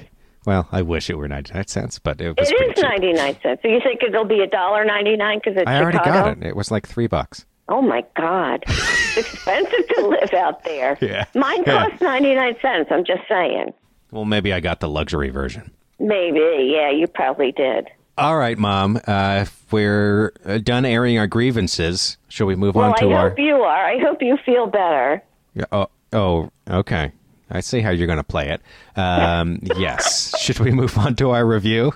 Well, 0.47 0.69
I 0.73 0.83
wish 0.83 1.11
it 1.11 1.17
were 1.19 1.29
ninety 1.29 1.53
nine 1.53 1.67
cents, 1.67 1.99
but 1.99 2.21
it 2.21 2.37
was 2.39 2.51
It 2.51 2.55
is 2.71 2.75
cheap. 2.77 2.85
99 2.85 3.37
cents. 3.43 3.63
So 3.63 3.69
you 3.69 3.81
think 3.81 4.03
it'll 4.03 4.25
be 4.25 4.41
a 4.41 4.47
dollar 4.47 4.85
99 4.85 5.39
because 5.39 5.57
it's 5.57 5.67
I 5.69 5.81
already 5.81 5.99
Chicago? 5.99 6.35
got 6.35 6.39
it. 6.39 6.43
It 6.49 6.57
was 6.57 6.71
like 6.71 6.87
three 6.89 7.07
bucks. 7.07 7.45
Oh 7.69 7.83
my 7.83 8.03
God. 8.17 8.65
it's 8.67 9.17
expensive 9.19 9.87
to 9.97 10.07
live 10.07 10.33
out 10.33 10.65
there. 10.65 10.97
Yeah. 11.03 11.27
Mine 11.35 11.65
Yeah. 11.67 11.89
99 12.01 12.57
cents. 12.63 12.89
I'm 12.91 13.05
just 13.05 13.23
saying. 13.29 13.75
Well, 14.11 14.25
maybe 14.25 14.53
I 14.55 14.61
got 14.61 14.81
the 14.81 14.89
luxury 14.89 15.29
version. 15.29 15.71
Maybe. 16.01 16.73
Yeah, 16.75 16.91
you 16.91 17.07
probably 17.09 17.53
did. 17.53 17.89
All 18.19 18.37
right, 18.37 18.59
Mom. 18.59 18.97
Uh, 19.07 19.41
if 19.43 19.65
we're 19.73 20.33
uh, 20.45 20.59
done 20.59 20.85
airing 20.85 21.19
our 21.19 21.27
grievances, 21.29 22.17
shall 22.29 22.47
we 22.49 22.57
move 22.57 22.75
Well, 22.75 22.87
on 22.87 22.95
I 22.97 23.01
to 23.01 23.13
our? 23.13 23.29
hope 23.31 23.39
you 23.39 23.55
are. 23.57 23.87
I 23.87 23.99
hope 24.01 24.21
you 24.21 24.37
feel 24.45 24.67
better. 24.67 25.23
Yeah, 25.55 25.65
Oh, 25.71 25.87
oh, 26.13 26.51
okay. 26.69 27.13
I 27.51 27.61
see 27.61 27.81
how 27.81 27.91
you're 27.91 28.07
going 28.09 28.19
to 28.19 28.25
play 28.25 28.51
it. 28.51 28.61
Um, 28.99 29.61
yes. 29.77 30.39
Should 30.41 30.59
we 30.59 30.71
move 30.73 30.99
on 30.99 31.15
to 31.17 31.31
our 31.31 31.47
review? 31.47 31.93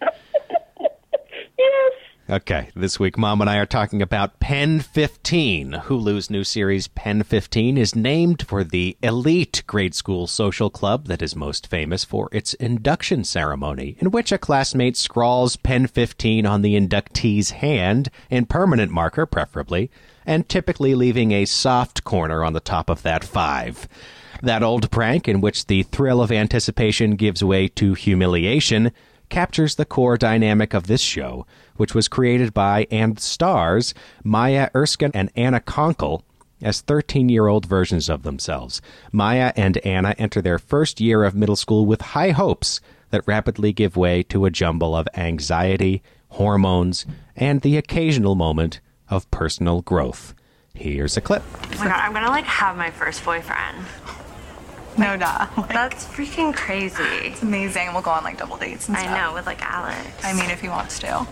Yes. 0.00 1.92
Okay, 2.28 2.70
this 2.74 2.98
week 2.98 3.16
Mom 3.16 3.40
and 3.40 3.48
I 3.48 3.58
are 3.58 3.66
talking 3.66 4.02
about 4.02 4.40
Pen 4.40 4.80
15. 4.80 5.82
Hulu's 5.84 6.28
new 6.28 6.42
series 6.42 6.88
Pen 6.88 7.22
15 7.22 7.78
is 7.78 7.94
named 7.94 8.44
for 8.48 8.64
the 8.64 8.96
elite 9.00 9.62
grade 9.68 9.94
school 9.94 10.26
social 10.26 10.68
club 10.68 11.06
that 11.06 11.22
is 11.22 11.36
most 11.36 11.68
famous 11.68 12.02
for 12.02 12.28
its 12.32 12.52
induction 12.54 13.22
ceremony, 13.22 13.96
in 14.00 14.10
which 14.10 14.32
a 14.32 14.38
classmate 14.38 14.96
scrawls 14.96 15.54
Pen 15.54 15.86
15 15.86 16.44
on 16.44 16.62
the 16.62 16.74
inductee's 16.74 17.50
hand, 17.50 18.10
in 18.28 18.44
permanent 18.44 18.90
marker 18.90 19.24
preferably, 19.24 19.88
and 20.26 20.48
typically 20.48 20.96
leaving 20.96 21.30
a 21.30 21.44
soft 21.44 22.02
corner 22.02 22.42
on 22.42 22.54
the 22.54 22.58
top 22.58 22.90
of 22.90 23.02
that 23.02 23.22
five. 23.22 23.86
That 24.42 24.64
old 24.64 24.90
prank 24.90 25.28
in 25.28 25.40
which 25.40 25.66
the 25.66 25.84
thrill 25.84 26.20
of 26.20 26.32
anticipation 26.32 27.14
gives 27.14 27.44
way 27.44 27.68
to 27.68 27.94
humiliation 27.94 28.90
captures 29.28 29.74
the 29.74 29.84
core 29.84 30.16
dynamic 30.16 30.74
of 30.74 30.86
this 30.86 31.00
show, 31.00 31.46
which 31.76 31.94
was 31.94 32.08
created 32.08 32.54
by 32.54 32.86
and 32.90 33.18
stars 33.18 33.94
Maya 34.24 34.70
Erskine 34.74 35.10
and 35.14 35.30
Anna 35.36 35.60
Konkle 35.60 36.22
as 36.62 36.80
13 36.80 37.28
year 37.28 37.46
old 37.46 37.66
versions 37.66 38.08
of 38.08 38.22
themselves. 38.22 38.80
Maya 39.12 39.52
and 39.56 39.78
Anna 39.78 40.14
enter 40.18 40.40
their 40.40 40.58
first 40.58 41.00
year 41.00 41.24
of 41.24 41.34
middle 41.34 41.56
school 41.56 41.86
with 41.86 42.00
high 42.00 42.30
hopes 42.30 42.80
that 43.10 43.26
rapidly 43.26 43.72
give 43.72 43.96
way 43.96 44.22
to 44.24 44.46
a 44.46 44.50
jumble 44.50 44.96
of 44.96 45.08
anxiety, 45.14 46.02
hormones, 46.30 47.06
and 47.36 47.60
the 47.60 47.76
occasional 47.76 48.34
moment 48.34 48.80
of 49.08 49.30
personal 49.30 49.82
growth. 49.82 50.34
Here's 50.74 51.16
a 51.16 51.20
clip. 51.20 51.42
Oh 51.54 51.78
my 51.78 51.86
god, 51.86 52.00
I'm 52.00 52.12
gonna 52.12 52.28
like 52.28 52.44
have 52.44 52.76
my 52.76 52.90
first 52.90 53.24
boyfriend. 53.24 53.78
No, 54.98 55.16
duh. 55.16 55.46
That's 55.68 56.04
freaking 56.06 56.54
crazy. 56.54 57.02
It's 57.02 57.42
amazing. 57.42 57.92
We'll 57.92 58.02
go 58.02 58.10
on 58.10 58.24
like 58.24 58.38
double 58.38 58.56
dates 58.56 58.88
and 58.88 58.96
I 58.96 59.02
stuff. 59.02 59.12
I 59.12 59.26
know, 59.26 59.34
with 59.34 59.46
like 59.46 59.62
Alex. 59.62 60.24
I 60.24 60.32
mean, 60.32 60.50
if 60.50 60.60
he 60.60 60.68
wants 60.68 60.98
to. 61.00 61.26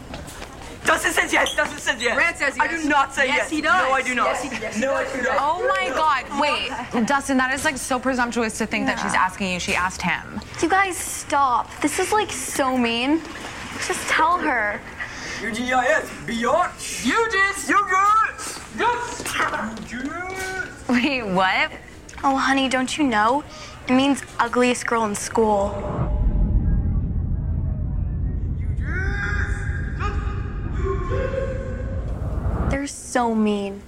Dustin 0.84 1.12
says 1.12 1.32
yes. 1.32 1.54
Dustin 1.54 1.78
says 1.78 2.02
yes. 2.02 2.16
Rand 2.16 2.36
says 2.36 2.56
yes. 2.56 2.70
I 2.70 2.82
do 2.82 2.88
not 2.88 3.14
say 3.14 3.26
yes. 3.26 3.36
Yes, 3.36 3.50
he 3.50 3.60
does. 3.62 3.88
No, 3.88 3.94
I 3.94 4.02
do 4.02 4.14
not. 4.14 4.26
Yes, 4.26 4.42
he 4.42 4.48
does. 4.50 4.78
No, 4.78 4.92
I 4.92 5.04
do 5.16 5.22
not. 5.22 5.36
Oh 5.40 5.66
my 5.66 5.88
God! 5.94 6.40
Wait, 6.94 7.06
Dustin, 7.06 7.38
that 7.38 7.54
is 7.54 7.64
like 7.64 7.78
so 7.78 7.98
presumptuous 7.98 8.58
to 8.58 8.66
think 8.66 8.86
that 8.86 8.98
she's 8.98 9.14
asking 9.14 9.52
you. 9.52 9.60
She 9.60 9.74
asked 9.74 10.02
him. 10.02 10.40
You 10.60 10.68
guys 10.68 10.96
stop. 10.96 11.70
This 11.80 11.98
is 11.98 12.12
like 12.12 12.30
so 12.30 12.76
mean. 12.76 13.22
Just 13.86 14.06
tell 14.08 14.38
her. 14.38 14.80
Your 15.40 15.50
GIS, 15.50 16.10
biatch. 16.26 17.06
You 17.06 17.28
just. 17.30 17.68
You 17.68 17.82
good. 17.88 18.34
Yes. 18.78 19.90
You. 19.90 20.92
Wait, 20.92 21.22
what? 21.22 21.70
Oh, 22.26 22.38
honey, 22.38 22.70
don't 22.70 22.96
you 22.96 23.04
know? 23.04 23.44
It 23.86 23.92
means 23.92 24.22
ugliest 24.40 24.86
girl 24.86 25.04
in 25.04 25.14
school. 25.14 25.68
They're 32.70 32.86
so 32.86 33.34
mean. 33.34 33.82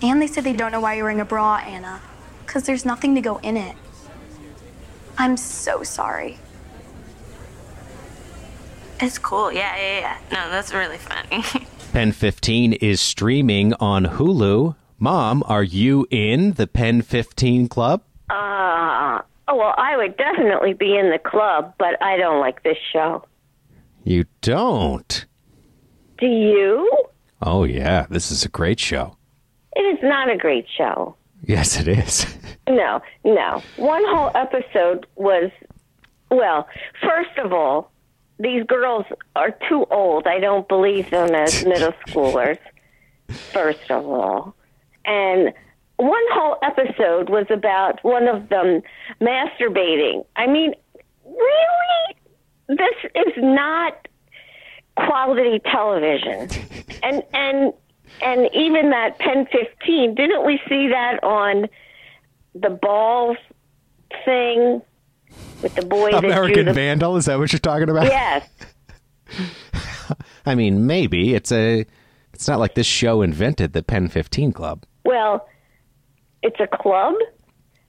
And 0.00 0.22
they 0.22 0.26
said 0.26 0.44
they 0.44 0.54
don't 0.54 0.72
know 0.72 0.80
why 0.80 0.94
you're 0.94 1.04
wearing 1.04 1.20
a 1.20 1.26
bra, 1.26 1.56
Anna. 1.56 2.00
Because 2.46 2.62
there's 2.62 2.86
nothing 2.86 3.14
to 3.16 3.20
go 3.20 3.36
in 3.42 3.58
it. 3.58 3.76
I'm 5.18 5.36
so 5.36 5.82
sorry. 5.82 6.38
It's 8.98 9.18
cool. 9.18 9.52
Yeah, 9.52 9.76
yeah, 9.76 9.98
yeah. 10.00 10.18
No, 10.32 10.50
that's 10.50 10.72
really 10.72 10.96
funny. 10.96 11.44
Pen 11.92 12.12
15 12.12 12.72
is 12.74 13.02
streaming 13.02 13.74
on 13.74 14.06
Hulu. 14.06 14.74
Mom, 15.02 15.42
are 15.46 15.62
you 15.62 16.06
in 16.10 16.52
the 16.52 16.66
Pen 16.66 17.00
15 17.00 17.68
club? 17.68 18.02
Uh, 18.28 19.22
oh, 19.48 19.56
well, 19.56 19.74
I 19.78 19.96
would 19.96 20.14
definitely 20.18 20.74
be 20.74 20.94
in 20.94 21.08
the 21.10 21.18
club, 21.18 21.72
but 21.78 22.00
I 22.02 22.18
don't 22.18 22.38
like 22.38 22.62
this 22.64 22.76
show. 22.92 23.24
You 24.04 24.26
don't. 24.42 25.24
Do 26.18 26.26
you? 26.26 26.92
Oh, 27.40 27.64
yeah, 27.64 28.04
this 28.10 28.30
is 28.30 28.44
a 28.44 28.50
great 28.50 28.78
show. 28.78 29.16
It 29.74 29.80
is 29.80 29.98
not 30.02 30.28
a 30.30 30.36
great 30.36 30.66
show. 30.76 31.16
Yes, 31.44 31.80
it 31.80 31.88
is. 31.88 32.26
No, 32.68 33.02
no. 33.24 33.60
One 33.78 34.04
whole 34.06 34.30
episode 34.36 35.04
was, 35.16 35.50
well, 36.30 36.68
first 37.02 37.36
of 37.38 37.52
all, 37.52 37.90
these 38.38 38.62
girls 38.64 39.06
are 39.34 39.50
too 39.68 39.86
old. 39.90 40.28
I 40.28 40.38
don't 40.38 40.68
believe 40.68 41.10
them 41.10 41.34
as 41.34 41.64
middle 41.66 41.92
schoolers, 42.06 42.58
first 43.28 43.90
of 43.90 44.06
all. 44.06 44.54
And 45.04 45.52
one 45.96 46.22
whole 46.32 46.56
episode 46.62 47.28
was 47.28 47.46
about 47.50 48.02
one 48.02 48.26
of 48.28 48.48
them 48.48 48.82
masturbating. 49.20 50.24
I 50.36 50.46
mean, 50.46 50.74
really? 51.24 52.16
This 52.68 53.10
is 53.14 53.34
not 53.38 54.08
quality 54.96 55.60
television. 55.70 56.48
And 57.02 57.22
and 57.32 57.72
and 58.20 58.50
even 58.52 58.90
that 58.90 59.18
Pen 59.20 59.46
15, 59.50 60.14
didn't 60.14 60.44
we 60.44 60.60
see 60.68 60.88
that 60.88 61.24
on 61.24 61.66
the 62.54 62.68
balls 62.68 63.38
thing 64.26 64.82
with 65.62 65.74
the 65.76 65.86
boy 65.86 66.10
American 66.10 66.66
the 66.66 66.74
Vandal, 66.74 67.16
is 67.16 67.24
that 67.24 67.38
what 67.38 67.52
you're 67.54 67.58
talking 67.58 67.88
about? 67.88 68.04
Yes. 68.04 68.46
I 70.46 70.54
mean, 70.54 70.86
maybe. 70.86 71.34
It's 71.34 71.50
a 71.52 71.86
it's 72.34 72.46
not 72.46 72.58
like 72.58 72.74
this 72.74 72.86
show 72.86 73.22
invented 73.22 73.72
the 73.72 73.82
Pen 73.82 74.08
15 74.08 74.52
club. 74.52 74.84
Well, 75.04 75.48
it's 76.42 76.58
a 76.60 76.66
club? 76.66 77.14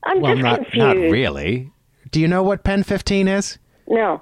I'm 0.04 0.21
Well, 0.21 0.34
just 0.34 0.43
not 0.43 0.56
confused. 0.63 0.78
not 0.78 0.95
really. 0.97 1.71
Do 2.12 2.19
you 2.19 2.28
know 2.28 2.43
what 2.43 2.63
Pen 2.63 2.84
15 2.84 3.28
is? 3.28 3.58
No. 3.88 4.21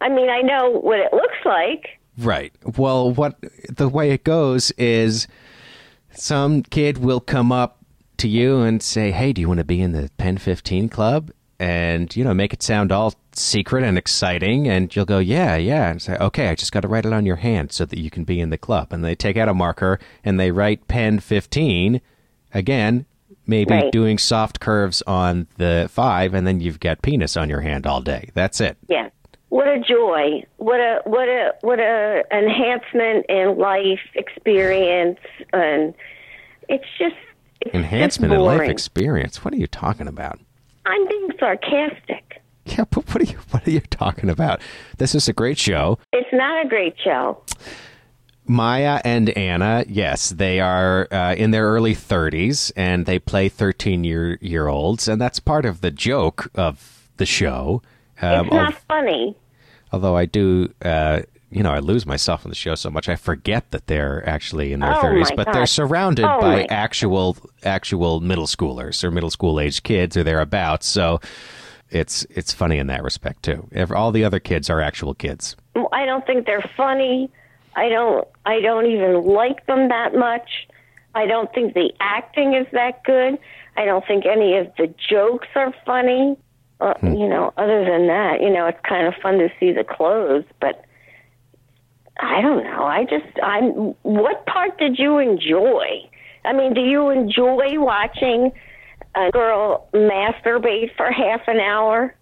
I 0.00 0.08
mean, 0.08 0.28
I 0.28 0.40
know 0.42 0.70
what 0.70 0.98
it 0.98 1.12
looks 1.12 1.38
like. 1.44 2.00
Right. 2.18 2.52
Well, 2.76 3.10
what 3.12 3.38
the 3.68 3.88
way 3.88 4.10
it 4.10 4.24
goes 4.24 4.70
is 4.72 5.26
some 6.10 6.62
kid 6.62 6.98
will 6.98 7.20
come 7.20 7.52
up 7.52 7.78
to 8.18 8.28
you 8.28 8.60
and 8.60 8.82
say, 8.82 9.10
"Hey, 9.12 9.32
do 9.32 9.40
you 9.40 9.48
want 9.48 9.58
to 9.58 9.64
be 9.64 9.80
in 9.80 9.92
the 9.92 10.10
Pen 10.18 10.36
15 10.36 10.88
club?" 10.88 11.30
And 11.58 12.14
you 12.14 12.24
know, 12.24 12.34
make 12.34 12.52
it 12.52 12.62
sound 12.62 12.92
all 12.92 13.14
secret 13.32 13.84
and 13.84 13.96
exciting, 13.96 14.68
and 14.68 14.94
you'll 14.94 15.04
go, 15.06 15.18
"Yeah, 15.20 15.56
yeah," 15.56 15.90
and 15.90 16.02
say, 16.02 16.16
"Okay, 16.20 16.48
I 16.48 16.54
just 16.54 16.72
got 16.72 16.80
to 16.80 16.88
write 16.88 17.06
it 17.06 17.12
on 17.12 17.24
your 17.24 17.36
hand 17.36 17.72
so 17.72 17.84
that 17.86 17.98
you 17.98 18.10
can 18.10 18.24
be 18.24 18.40
in 18.40 18.50
the 18.50 18.58
club." 18.58 18.92
And 18.92 19.04
they 19.04 19.14
take 19.14 19.36
out 19.36 19.48
a 19.48 19.54
marker 19.54 19.98
and 20.24 20.38
they 20.38 20.50
write 20.50 20.88
Pen 20.88 21.18
15 21.20 22.00
again. 22.54 23.06
Maybe 23.46 23.74
Right. 23.74 23.90
doing 23.90 24.18
soft 24.18 24.60
curves 24.60 25.02
on 25.06 25.48
the 25.56 25.88
five, 25.90 26.32
and 26.32 26.46
then 26.46 26.60
you've 26.60 26.78
got 26.78 27.02
penis 27.02 27.36
on 27.36 27.48
your 27.50 27.60
hand 27.60 27.86
all 27.86 28.00
day. 28.00 28.28
That's 28.34 28.60
it. 28.60 28.76
Yeah. 28.88 29.08
What 29.48 29.66
a 29.68 29.80
joy. 29.80 30.44
What 30.58 30.80
a 30.80 31.00
what 31.04 31.28
a 31.28 31.52
what 31.62 31.78
a 31.80 32.22
enhancement 32.32 33.26
in 33.28 33.58
life 33.58 34.00
experience 34.14 35.18
and 35.52 35.92
it's 36.68 36.86
just 36.98 37.16
it's 37.60 37.74
Enhancement 37.74 38.32
just 38.32 38.38
in 38.40 38.44
life 38.46 38.68
experience. 38.68 39.44
What 39.44 39.52
are 39.52 39.58
you 39.58 39.66
talking 39.66 40.08
about? 40.08 40.38
I'm 40.86 41.06
being 41.06 41.28
sarcastic. 41.38 42.40
Yeah, 42.64 42.84
but 42.90 43.06
what 43.08 43.20
are 43.20 43.30
you 43.30 43.38
what 43.50 43.66
are 43.66 43.70
you 43.70 43.80
talking 43.80 44.30
about? 44.30 44.60
This 44.98 45.14
is 45.14 45.28
a 45.28 45.32
great 45.32 45.58
show. 45.58 45.98
It's 46.12 46.32
not 46.32 46.64
a 46.64 46.68
great 46.68 46.94
show. 47.02 47.42
Maya 48.46 49.00
and 49.04 49.30
Anna, 49.30 49.84
yes, 49.88 50.30
they 50.30 50.60
are 50.60 51.06
uh, 51.12 51.34
in 51.34 51.52
their 51.52 51.66
early 51.66 51.94
30s 51.94 52.72
and 52.76 53.06
they 53.06 53.18
play 53.18 53.48
13 53.48 54.04
year 54.04 54.36
year 54.40 54.66
olds, 54.68 55.06
and 55.08 55.20
that's 55.20 55.38
part 55.40 55.64
of 55.64 55.80
the 55.80 55.90
joke 55.90 56.50
of 56.54 57.08
the 57.18 57.26
show. 57.26 57.82
Um, 58.20 58.46
It's 58.46 58.54
not 58.54 58.74
funny. 58.88 59.36
although 59.92 60.16
I 60.16 60.26
do, 60.26 60.72
uh, 60.84 61.22
you 61.50 61.62
know, 61.62 61.70
I 61.70 61.78
lose 61.78 62.04
myself 62.06 62.44
in 62.44 62.48
the 62.48 62.54
show 62.54 62.74
so 62.74 62.90
much 62.90 63.08
I 63.08 63.16
forget 63.16 63.70
that 63.70 63.86
they're 63.86 64.28
actually 64.28 64.72
in 64.72 64.80
their 64.80 64.96
Oh, 64.96 65.02
30s, 65.02 65.36
but 65.36 65.46
God. 65.46 65.54
they're 65.54 65.66
surrounded 65.66 66.24
Oh, 66.24 66.40
by 66.40 66.64
actual 66.64 67.36
actual 67.62 68.20
middle 68.20 68.46
schoolers 68.46 69.04
or 69.04 69.10
middle 69.10 69.30
school 69.30 69.60
age 69.60 69.82
kids 69.82 70.16
or 70.16 70.24
thereabouts. 70.24 70.86
So 70.86 71.20
it's 71.90 72.24
it's 72.30 72.52
funny 72.52 72.78
in 72.78 72.86
that 72.88 73.02
respect 73.04 73.42
too. 73.44 73.68
Ev- 73.72 73.92
All 73.92 74.10
the 74.12 74.24
other 74.24 74.40
kids 74.40 74.68
are 74.70 74.80
actual 74.80 75.14
kids. 75.14 75.56
I 75.92 76.06
don't 76.06 76.26
think 76.26 76.46
they're 76.46 76.64
funny. 76.76 77.30
I 77.74 77.88
don't 77.88 78.26
I 78.44 78.60
don't 78.60 78.86
even 78.86 79.24
like 79.24 79.66
them 79.66 79.88
that 79.88 80.14
much. 80.14 80.68
I 81.14 81.26
don't 81.26 81.52
think 81.52 81.74
the 81.74 81.92
acting 82.00 82.54
is 82.54 82.66
that 82.72 83.04
good. 83.04 83.38
I 83.76 83.84
don't 83.84 84.06
think 84.06 84.24
any 84.26 84.56
of 84.56 84.72
the 84.76 84.92
jokes 85.10 85.48
are 85.54 85.74
funny. 85.84 86.36
Uh, 86.80 86.94
You 87.02 87.28
know, 87.28 87.52
other 87.56 87.84
than 87.84 88.06
that, 88.08 88.40
you 88.40 88.50
know, 88.50 88.66
it's 88.66 88.80
kind 88.86 89.06
of 89.06 89.14
fun 89.22 89.38
to 89.38 89.48
see 89.60 89.72
the 89.72 89.84
clothes, 89.84 90.44
but 90.60 90.84
I 92.20 92.40
don't 92.40 92.64
know. 92.64 92.84
I 92.84 93.04
just 93.04 93.38
I'm 93.42 93.94
what 94.02 94.46
part 94.46 94.78
did 94.78 94.98
you 94.98 95.18
enjoy? 95.18 96.08
I 96.44 96.52
mean, 96.52 96.74
do 96.74 96.80
you 96.80 97.10
enjoy 97.10 97.78
watching 97.78 98.52
a 99.14 99.30
girl 99.30 99.88
masturbate 99.94 100.94
for 100.96 101.10
half 101.10 101.42
an 101.46 101.60
hour? 101.60 102.14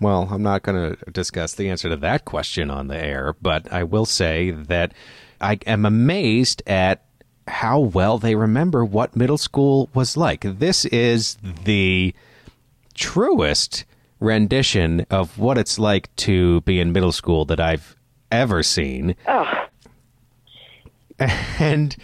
Well, 0.00 0.28
I'm 0.30 0.42
not 0.42 0.62
going 0.62 0.96
to 0.96 1.10
discuss 1.10 1.54
the 1.54 1.70
answer 1.70 1.88
to 1.88 1.96
that 1.96 2.24
question 2.24 2.70
on 2.70 2.88
the 2.88 2.96
air, 2.96 3.34
but 3.40 3.72
I 3.72 3.84
will 3.84 4.06
say 4.06 4.50
that 4.50 4.92
I 5.40 5.58
am 5.66 5.86
amazed 5.86 6.62
at 6.66 7.04
how 7.46 7.78
well 7.78 8.18
they 8.18 8.34
remember 8.34 8.84
what 8.84 9.16
middle 9.16 9.38
school 9.38 9.90
was 9.94 10.16
like. 10.16 10.40
This 10.42 10.84
is 10.86 11.36
the 11.64 12.14
truest 12.94 13.84
rendition 14.20 15.06
of 15.10 15.38
what 15.38 15.58
it's 15.58 15.78
like 15.78 16.14
to 16.16 16.60
be 16.62 16.80
in 16.80 16.92
middle 16.92 17.12
school 17.12 17.44
that 17.44 17.60
I've 17.60 17.96
ever 18.32 18.62
seen. 18.62 19.14
Oh, 19.28 19.66
And 21.58 21.96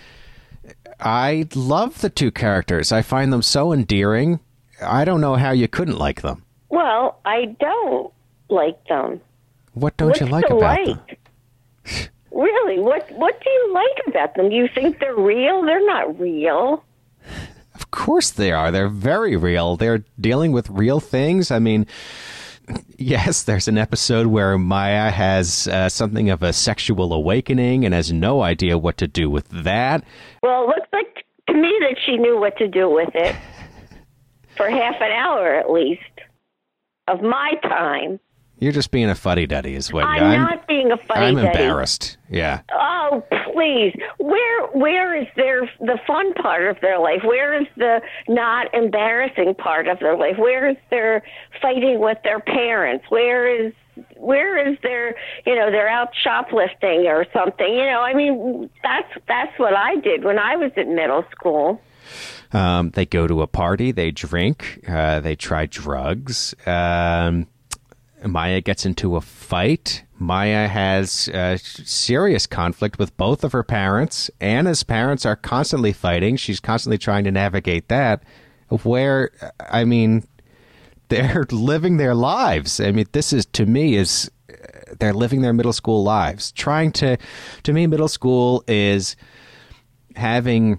I 1.00 1.48
love 1.54 2.00
the 2.00 2.10
two 2.10 2.30
characters. 2.30 2.92
I 2.92 3.02
find 3.02 3.32
them 3.32 3.42
so 3.42 3.72
endearing. 3.72 4.40
I 4.82 5.04
don't 5.04 5.20
know 5.20 5.34
how 5.36 5.50
you 5.52 5.68
couldn't 5.68 5.98
like 5.98 6.22
them. 6.22 6.44
Well, 6.70 7.20
I 7.24 7.56
don't 7.60 8.12
like 8.48 8.82
them. 8.88 9.20
What 9.74 9.96
don't 9.96 10.08
What's 10.08 10.20
you 10.20 10.26
like 10.26 10.48
about 10.48 10.84
them? 10.84 10.98
like? 11.06 11.18
Really, 12.32 12.78
what 12.78 13.10
what 13.10 13.42
do 13.42 13.50
you 13.50 13.74
like 13.74 14.06
about 14.06 14.34
them? 14.36 14.50
Do 14.50 14.54
you 14.54 14.68
think 14.72 15.00
they're 15.00 15.16
real? 15.16 15.62
They're 15.62 15.84
not 15.84 16.18
real. 16.18 16.84
Of 17.74 17.90
course 17.90 18.30
they 18.30 18.52
are. 18.52 18.70
They're 18.70 18.88
very 18.88 19.36
real. 19.36 19.76
They're 19.76 20.04
dealing 20.18 20.52
with 20.52 20.70
real 20.70 21.00
things. 21.00 21.50
I 21.50 21.58
mean, 21.58 21.86
yes, 22.96 23.42
there's 23.42 23.66
an 23.66 23.76
episode 23.76 24.28
where 24.28 24.56
Maya 24.58 25.10
has 25.10 25.66
uh, 25.66 25.88
something 25.88 26.30
of 26.30 26.42
a 26.42 26.52
sexual 26.52 27.12
awakening 27.12 27.84
and 27.84 27.92
has 27.92 28.12
no 28.12 28.42
idea 28.42 28.78
what 28.78 28.96
to 28.98 29.08
do 29.08 29.28
with 29.28 29.48
that. 29.48 30.04
Well, 30.42 30.64
it 30.64 30.66
looks 30.68 30.88
like 30.92 31.24
to 31.48 31.54
me 31.54 31.76
that 31.80 31.96
she 32.06 32.16
knew 32.16 32.38
what 32.38 32.56
to 32.58 32.68
do 32.68 32.88
with 32.88 33.10
it 33.14 33.34
for 34.56 34.70
half 34.70 34.96
an 35.00 35.10
hour 35.10 35.54
at 35.56 35.70
least 35.70 36.02
of 37.08 37.22
my 37.22 37.52
time. 37.62 38.20
You're 38.60 38.72
just 38.72 38.90
being 38.90 39.08
a 39.08 39.14
fuddy 39.14 39.46
duddy, 39.46 39.74
is 39.74 39.90
what 39.90 40.04
I'm, 40.04 40.22
I'm. 40.22 40.40
not 40.40 40.68
being 40.68 40.92
a 40.92 40.98
funny 40.98 41.26
I'm 41.26 41.38
embarrassed. 41.38 42.18
Yeah. 42.28 42.60
Oh, 42.70 43.24
please. 43.50 43.98
Where 44.18 44.66
where 44.68 45.16
is 45.16 45.26
their 45.34 45.62
the 45.80 45.98
fun 46.06 46.34
part 46.34 46.66
of 46.66 46.78
their 46.82 46.98
life? 46.98 47.22
Where 47.24 47.58
is 47.58 47.66
the 47.78 48.02
not 48.28 48.72
embarrassing 48.74 49.54
part 49.54 49.88
of 49.88 49.98
their 50.00 50.14
life? 50.14 50.36
Where 50.36 50.68
is 50.68 50.76
their 50.90 51.22
fighting 51.62 52.00
with 52.00 52.18
their 52.22 52.38
parents? 52.38 53.06
Where 53.08 53.48
is 53.48 53.72
where 54.16 54.70
is 54.70 54.76
their 54.82 55.16
you 55.46 55.54
know 55.54 55.70
they're 55.70 55.88
out 55.88 56.10
shoplifting 56.14 57.06
or 57.06 57.24
something? 57.32 57.72
You 57.72 57.86
know, 57.86 58.02
I 58.02 58.12
mean 58.12 58.68
that's 58.82 59.10
that's 59.26 59.58
what 59.58 59.74
I 59.74 59.96
did 59.96 60.22
when 60.22 60.38
I 60.38 60.56
was 60.56 60.72
in 60.76 60.94
middle 60.94 61.24
school. 61.30 61.80
Um, 62.52 62.90
they 62.90 63.06
go 63.06 63.26
to 63.26 63.42
a 63.42 63.46
party, 63.46 63.92
they 63.92 64.10
drink, 64.10 64.80
uh, 64.88 65.20
they 65.20 65.36
try 65.36 65.66
drugs. 65.66 66.54
Um, 66.66 67.46
Maya 68.24 68.60
gets 68.60 68.84
into 68.84 69.16
a 69.16 69.20
fight. 69.20 70.04
Maya 70.18 70.68
has 70.68 71.28
uh, 71.28 71.56
serious 71.58 72.46
conflict 72.46 72.98
with 72.98 73.16
both 73.16 73.44
of 73.44 73.52
her 73.52 73.62
parents. 73.62 74.30
Anna's 74.40 74.82
parents 74.82 75.24
are 75.24 75.36
constantly 75.36 75.92
fighting. 75.92 76.36
She's 76.36 76.60
constantly 76.60 76.98
trying 76.98 77.24
to 77.24 77.30
navigate 77.30 77.88
that. 77.88 78.22
Where, 78.82 79.30
I 79.58 79.84
mean, 79.84 80.24
they're 81.08 81.46
living 81.50 81.96
their 81.96 82.14
lives. 82.14 82.80
I 82.80 82.92
mean, 82.92 83.06
this 83.12 83.32
is 83.32 83.46
to 83.46 83.66
me 83.66 83.96
is 83.96 84.30
they're 84.98 85.14
living 85.14 85.40
their 85.40 85.52
middle 85.52 85.72
school 85.72 86.02
lives. 86.02 86.52
Trying 86.52 86.92
to, 86.92 87.16
to 87.62 87.72
me, 87.72 87.86
middle 87.86 88.08
school 88.08 88.62
is 88.68 89.16
having 90.16 90.78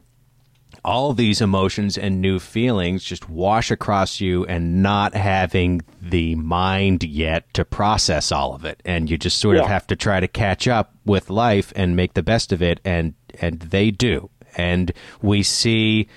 all 0.84 1.14
these 1.14 1.42
emotions 1.42 1.98
and 1.98 2.22
new 2.22 2.40
feelings 2.40 3.04
just 3.04 3.30
wash 3.30 3.70
across 3.70 4.20
you 4.20 4.46
and 4.48 4.82
not 4.82 5.14
having 5.14 5.82
the 6.02 6.34
mind 6.36 7.04
yet 7.04 7.52
to 7.54 7.64
process 7.64 8.32
all 8.32 8.56
of 8.56 8.66
it. 8.66 8.82
And 8.84 9.10
you 9.10 9.18
just 9.18 9.38
sort 9.38 9.58
of 9.58 9.68
have 9.68 9.86
to 9.88 9.96
try 9.96 10.20
to 10.20 10.28
catch 10.28 10.68
up 10.68 10.94
with 11.06 11.30
life 11.30 11.72
and 11.76 11.96
make 11.96 12.16
the 12.16 12.24
best 12.24 12.52
of 12.52 12.62
it. 12.62 12.80
And 12.84 13.14
and 13.40 13.60
they 13.60 13.92
do. 13.92 14.30
And 14.58 14.92
we 15.22 15.44
see 15.44 16.08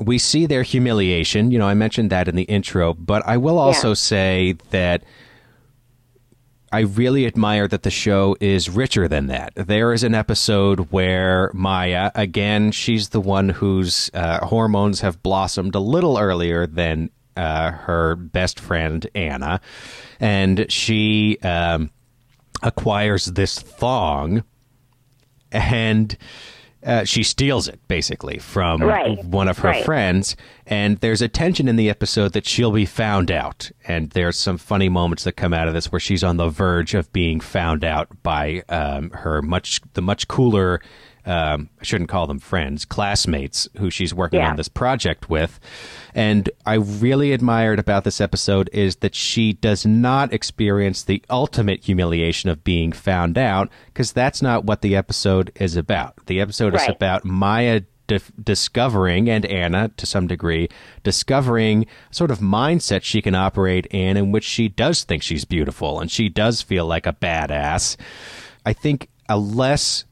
we 0.00 0.18
see 0.18 0.46
their 0.46 0.62
humiliation. 0.62 1.50
You 1.50 1.58
know 1.58 1.68
i 1.68 1.74
mentioned 1.74 2.10
that 2.10 2.28
in 2.28 2.34
the 2.34 2.44
intro 2.44 2.94
but 2.94 3.22
i 3.26 3.36
will 3.36 3.58
also 3.58 3.88
Yeah. 3.90 3.94
say 3.94 4.56
that 4.70 5.04
I 6.72 6.80
really 6.80 7.26
admire 7.26 7.68
that 7.68 7.82
the 7.82 7.90
show 7.90 8.34
is 8.40 8.70
richer 8.70 9.06
than 9.06 9.26
that. 9.26 9.52
There 9.54 9.92
is 9.92 10.02
an 10.02 10.14
episode 10.14 10.90
where 10.90 11.50
Maya, 11.52 12.10
again, 12.14 12.72
she's 12.72 13.10
the 13.10 13.20
one 13.20 13.50
whose 13.50 14.10
uh, 14.14 14.46
hormones 14.46 15.02
have 15.02 15.22
blossomed 15.22 15.74
a 15.74 15.80
little 15.80 16.18
earlier 16.18 16.66
than 16.66 17.10
uh, 17.36 17.72
her 17.72 18.16
best 18.16 18.58
friend 18.58 19.06
Anna, 19.14 19.60
and 20.18 20.64
she 20.70 21.38
um, 21.42 21.90
acquires 22.62 23.26
this 23.26 23.58
thong, 23.58 24.42
and 25.50 26.16
uh, 26.84 27.04
she 27.04 27.22
steals 27.22 27.68
it 27.68 27.78
basically 27.88 28.38
from 28.38 28.82
Right. 28.82 29.22
one 29.24 29.48
of 29.48 29.58
her 29.58 29.68
Right. 29.68 29.84
friends. 29.84 30.36
And 30.66 30.98
there's 30.98 31.22
a 31.22 31.28
tension 31.28 31.68
in 31.68 31.76
the 31.76 31.88
episode 31.90 32.32
that 32.32 32.46
she'll 32.46 32.72
be 32.72 32.86
found 32.86 33.30
out. 33.30 33.70
And 33.86 34.10
there's 34.10 34.36
some 34.36 34.58
funny 34.58 34.88
moments 34.88 35.24
that 35.24 35.32
come 35.32 35.52
out 35.54 35.68
of 35.68 35.74
this 35.74 35.92
where 35.92 36.00
she's 36.00 36.24
on 36.24 36.36
the 36.38 36.48
verge 36.48 36.94
of 36.94 37.12
being 37.12 37.40
found 37.40 37.84
out 37.84 38.08
by 38.22 38.62
um, 38.68 39.10
her 39.10 39.42
much 39.42 39.80
the 39.94 40.02
much 40.02 40.28
cooler. 40.28 40.80
Um, 41.24 41.68
I 41.80 41.84
shouldn't 41.84 42.10
call 42.10 42.26
them 42.26 42.40
friends, 42.40 42.84
classmates 42.84 43.68
who 43.78 43.90
she's 43.90 44.12
working 44.12 44.40
Yeah. 44.40 44.50
on 44.50 44.56
this 44.56 44.68
project 44.68 45.30
with. 45.30 45.60
And 46.14 46.50
I 46.66 46.74
really 46.74 47.32
admired 47.32 47.78
about 47.78 48.02
this 48.04 48.20
episode 48.20 48.68
is 48.72 48.96
that 48.96 49.14
she 49.14 49.52
does 49.52 49.86
not 49.86 50.32
experience 50.32 51.02
the 51.04 51.22
ultimate 51.30 51.84
humiliation 51.84 52.50
of 52.50 52.64
being 52.64 52.90
found 52.90 53.38
out 53.38 53.70
because 53.86 54.12
that's 54.12 54.42
not 54.42 54.64
what 54.64 54.82
the 54.82 54.96
episode 54.96 55.52
is 55.54 55.76
about. 55.76 56.14
The 56.26 56.40
episode 56.40 56.74
is 56.74 56.88
about 56.88 57.24
Maya 57.24 57.82
discovering 58.42 59.30
and 59.30 59.46
Anna 59.46 59.90
to 59.96 60.06
some 60.06 60.26
degree 60.26 60.68
discovering 61.02 61.86
sort 62.10 62.30
of 62.30 62.40
mindset 62.40 63.02
she 63.04 63.22
can 63.22 63.34
operate 63.34 63.86
in 63.86 64.16
in 64.16 64.32
which 64.32 64.44
she 64.44 64.68
does 64.68 65.04
think 65.04 65.22
she's 65.22 65.44
beautiful 65.44 66.00
and 66.00 66.10
she 66.10 66.28
does 66.28 66.62
feel 66.62 66.84
like 66.86 67.06
a 67.06 67.12
badass. 67.12 67.96
I 68.66 68.72
think 68.72 69.08
a 69.28 69.38
less 69.38 70.04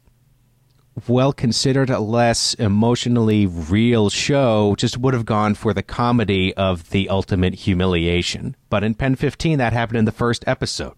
well 1.09 1.33
considered, 1.33 1.91
a 1.91 2.01
less 2.01 2.55
emotionally 2.55 3.47
real 3.47 4.11
show 4.11 4.75
just 4.77 4.99
would 4.99 5.15
have 5.15 5.25
gone 5.25 5.55
for 5.55 5.73
the 5.73 5.83
comedy 5.83 6.53
of 6.55 6.91
the 6.91 7.09
ultimate 7.09 7.55
humiliation. 7.55 8.57
But 8.69 8.85
in 8.85 8.95
Pen 8.95 9.15
15, 9.15 9.59
that 9.59 9.73
happened 9.73 9.99
in 9.99 10.05
the 10.05 10.13
first 10.13 10.45
episode. 10.47 10.95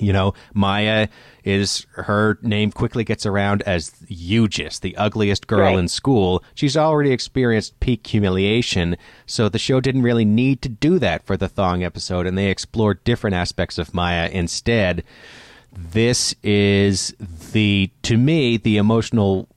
You 0.00 0.12
know, 0.12 0.32
Maya 0.54 1.08
is 1.44 1.86
her 1.92 2.38
name 2.40 2.72
quickly 2.72 3.04
gets 3.04 3.26
around 3.26 3.60
as 3.62 3.90
Eugis, 4.08 4.80
the 4.80 4.96
ugliest 4.96 5.46
girl 5.46 5.60
Right. 5.74 5.78
in 5.78 5.86
school. 5.86 6.42
She's 6.54 6.78
already 6.78 7.10
experienced 7.12 7.78
peak 7.78 8.06
humiliation, 8.06 8.96
so 9.26 9.48
the 9.50 9.58
show 9.58 9.80
didn't 9.80 10.02
really 10.02 10.24
need 10.24 10.62
to 10.62 10.70
do 10.70 10.98
that 10.98 11.26
for 11.26 11.36
the 11.36 11.48
Thong 11.48 11.84
episode, 11.84 12.26
and 12.26 12.38
they 12.38 12.48
explored 12.48 13.04
different 13.04 13.34
aspects 13.36 13.76
of 13.76 13.92
Maya 13.92 14.30
instead. 14.32 15.04
This 15.72 16.34
is 16.42 17.14
the, 17.52 17.90
to 18.02 18.16
me, 18.16 18.56
the 18.56 18.76
emotional 18.76 19.48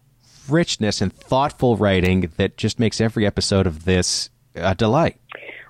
richness 0.49 1.01
and 1.01 1.11
thoughtful 1.13 1.75
writing 1.75 2.31
that 2.37 2.57
just 2.57 2.79
makes 2.79 3.01
every 3.01 3.25
episode 3.25 3.67
of 3.67 3.85
this 3.85 4.29
a 4.55 4.75
delight. 4.75 5.19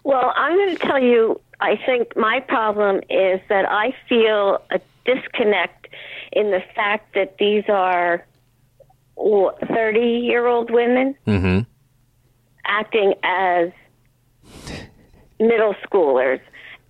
Well, 0.03 0.33
I'm 0.35 0.55
going 0.55 0.75
to 0.75 0.81
tell 0.81 1.01
you, 1.01 1.41
I 1.59 1.77
think 1.85 2.15
my 2.15 2.39
problem 2.41 2.97
is 3.09 3.39
that 3.49 3.65
I 3.69 3.93
feel 4.07 4.61
a 4.69 4.79
disconnect 5.05 5.87
in 6.31 6.51
the 6.51 6.61
fact 6.75 7.15
that 7.15 7.37
these 7.37 7.63
are 7.69 8.25
30 9.17 9.99
year 9.99 10.45
old 10.45 10.69
women 10.69 11.15
mm-hmm. 11.25 11.59
acting 12.65 13.13
as 13.23 13.69
middle 15.39 15.75
schoolers. 15.87 16.41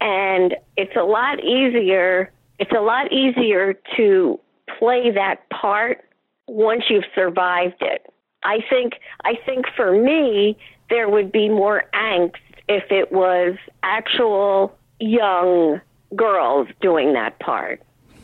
And 0.01 0.55
it's 0.75 0.95
a 0.95 1.03
lot 1.03 1.43
easier, 1.43 2.31
it's 2.59 2.71
a 2.71 2.81
lot 2.81 3.11
easier 3.11 3.75
to 3.97 4.39
play 4.79 5.11
that 5.11 5.49
part 5.49 6.03
once 6.47 6.83
you've 6.89 7.05
survived 7.13 7.81
it. 7.81 8.05
I 8.43 8.59
think 8.69 8.93
I 9.23 9.33
think 9.45 9.65
for 9.75 9.91
me 9.91 10.57
there 10.89 11.09
would 11.09 11.31
be 11.31 11.49
more 11.49 11.83
angst 11.93 12.35
if 12.67 12.91
it 12.91 13.11
was 13.11 13.57
actual 13.83 14.75
young 14.99 15.81
girls 16.15 16.67
doing 16.81 17.13
that 17.13 17.39
part. 17.39 17.81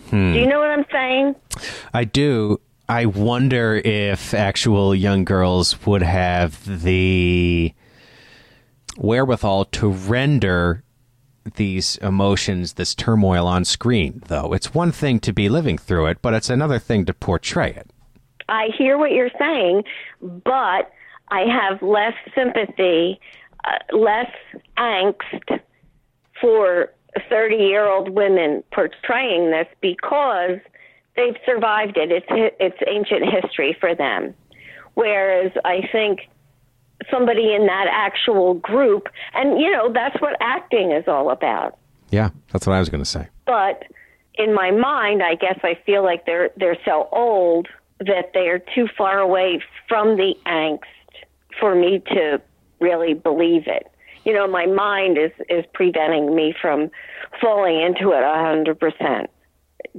Do 0.09 0.17
you 0.17 0.43
hmm. 0.43 0.49
know 0.49 0.59
what 0.59 0.69
I'm 0.69 0.85
saying? 0.91 1.35
I 1.93 2.03
do. 2.03 2.59
I 2.89 3.05
wonder 3.05 3.75
if 3.75 4.33
actual 4.33 4.93
young 4.93 5.23
girls 5.23 5.85
would 5.85 6.01
have 6.01 6.83
the 6.83 7.73
wherewithal 8.97 9.65
to 9.65 9.87
render 9.87 10.83
these 11.55 11.97
emotions, 11.97 12.73
this 12.73 12.95
turmoil 12.95 13.47
on 13.47 13.65
screen, 13.65 14.21
though. 14.27 14.53
It's 14.53 14.73
one 14.73 14.91
thing 14.91 15.19
to 15.21 15.33
be 15.33 15.49
living 15.49 15.77
through 15.77 16.07
it, 16.07 16.21
but 16.21 16.33
it's 16.33 16.49
another 16.49 16.79
thing 16.79 17.05
to 17.05 17.13
portray 17.13 17.71
it. 17.71 17.89
I 18.49 18.69
hear 18.77 18.97
what 18.97 19.11
you're 19.11 19.31
saying, 19.39 19.83
but 20.21 20.91
I 21.29 21.45
have 21.47 21.81
less 21.81 22.13
sympathy, 22.35 23.19
uh, 23.63 23.95
less 23.95 24.31
angst 24.77 25.61
for 26.39 26.91
30 27.29 27.55
year 27.55 27.87
old 27.87 28.09
women 28.09 28.63
portraying 28.73 29.51
this 29.51 29.67
because 29.81 30.59
they've 31.15 31.37
survived 31.45 31.97
it. 31.97 32.11
It's, 32.11 32.55
it's 32.59 32.77
ancient 32.87 33.31
history 33.31 33.75
for 33.79 33.95
them. 33.95 34.33
Whereas 34.93 35.51
I 35.63 35.87
think 35.91 36.21
somebody 37.09 37.53
in 37.53 37.65
that 37.67 37.87
actual 37.89 38.55
group, 38.55 39.07
and 39.33 39.59
you 39.59 39.71
know, 39.71 39.91
that's 39.91 40.19
what 40.21 40.35
acting 40.41 40.91
is 40.91 41.07
all 41.07 41.29
about. 41.31 41.77
Yeah, 42.09 42.29
that's 42.51 42.67
what 42.67 42.73
I 42.75 42.79
was 42.79 42.89
going 42.89 43.03
to 43.03 43.09
say. 43.09 43.27
but 43.45 43.83
in 44.35 44.53
my 44.53 44.71
mind, 44.71 45.21
I 45.21 45.35
guess 45.35 45.59
I 45.63 45.77
feel 45.85 46.03
like 46.03 46.25
they're 46.25 46.51
they're 46.57 46.77
so 46.85 47.09
old 47.11 47.67
that 47.99 48.31
they 48.33 48.47
are 48.47 48.59
too 48.73 48.87
far 48.97 49.19
away 49.19 49.61
from 49.87 50.17
the 50.17 50.33
angst 50.45 50.79
for 51.59 51.75
me 51.75 52.01
to 52.07 52.41
really 52.79 53.13
believe 53.13 53.63
it. 53.67 53.87
You 54.23 54.33
know, 54.33 54.47
my 54.47 54.65
mind 54.65 55.17
is 55.17 55.31
is 55.49 55.65
preventing 55.73 56.35
me 56.35 56.53
from 56.59 56.89
falling 57.41 57.81
into 57.81 58.11
it 58.11 58.23
a 58.23 58.33
hundred 58.33 58.79
percent. 58.79 59.29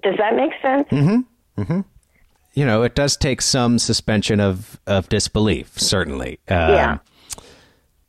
Does 0.03 0.17
that 0.19 0.35
make 0.35 0.53
sense? 0.63 0.89
Mm-hmm. 0.89 1.61
Mm-hmm. 1.63 1.81
You 2.55 2.67
know, 2.67 2.83
it 2.83 2.95
does 2.95 3.17
take 3.17 3.41
some 3.41 3.79
suspension 3.79 4.41
of, 4.41 4.79
of 4.87 5.09
disbelief, 5.09 5.79
certainly. 5.79 6.39
Um, 6.49 6.57
Yeah. 6.71 6.99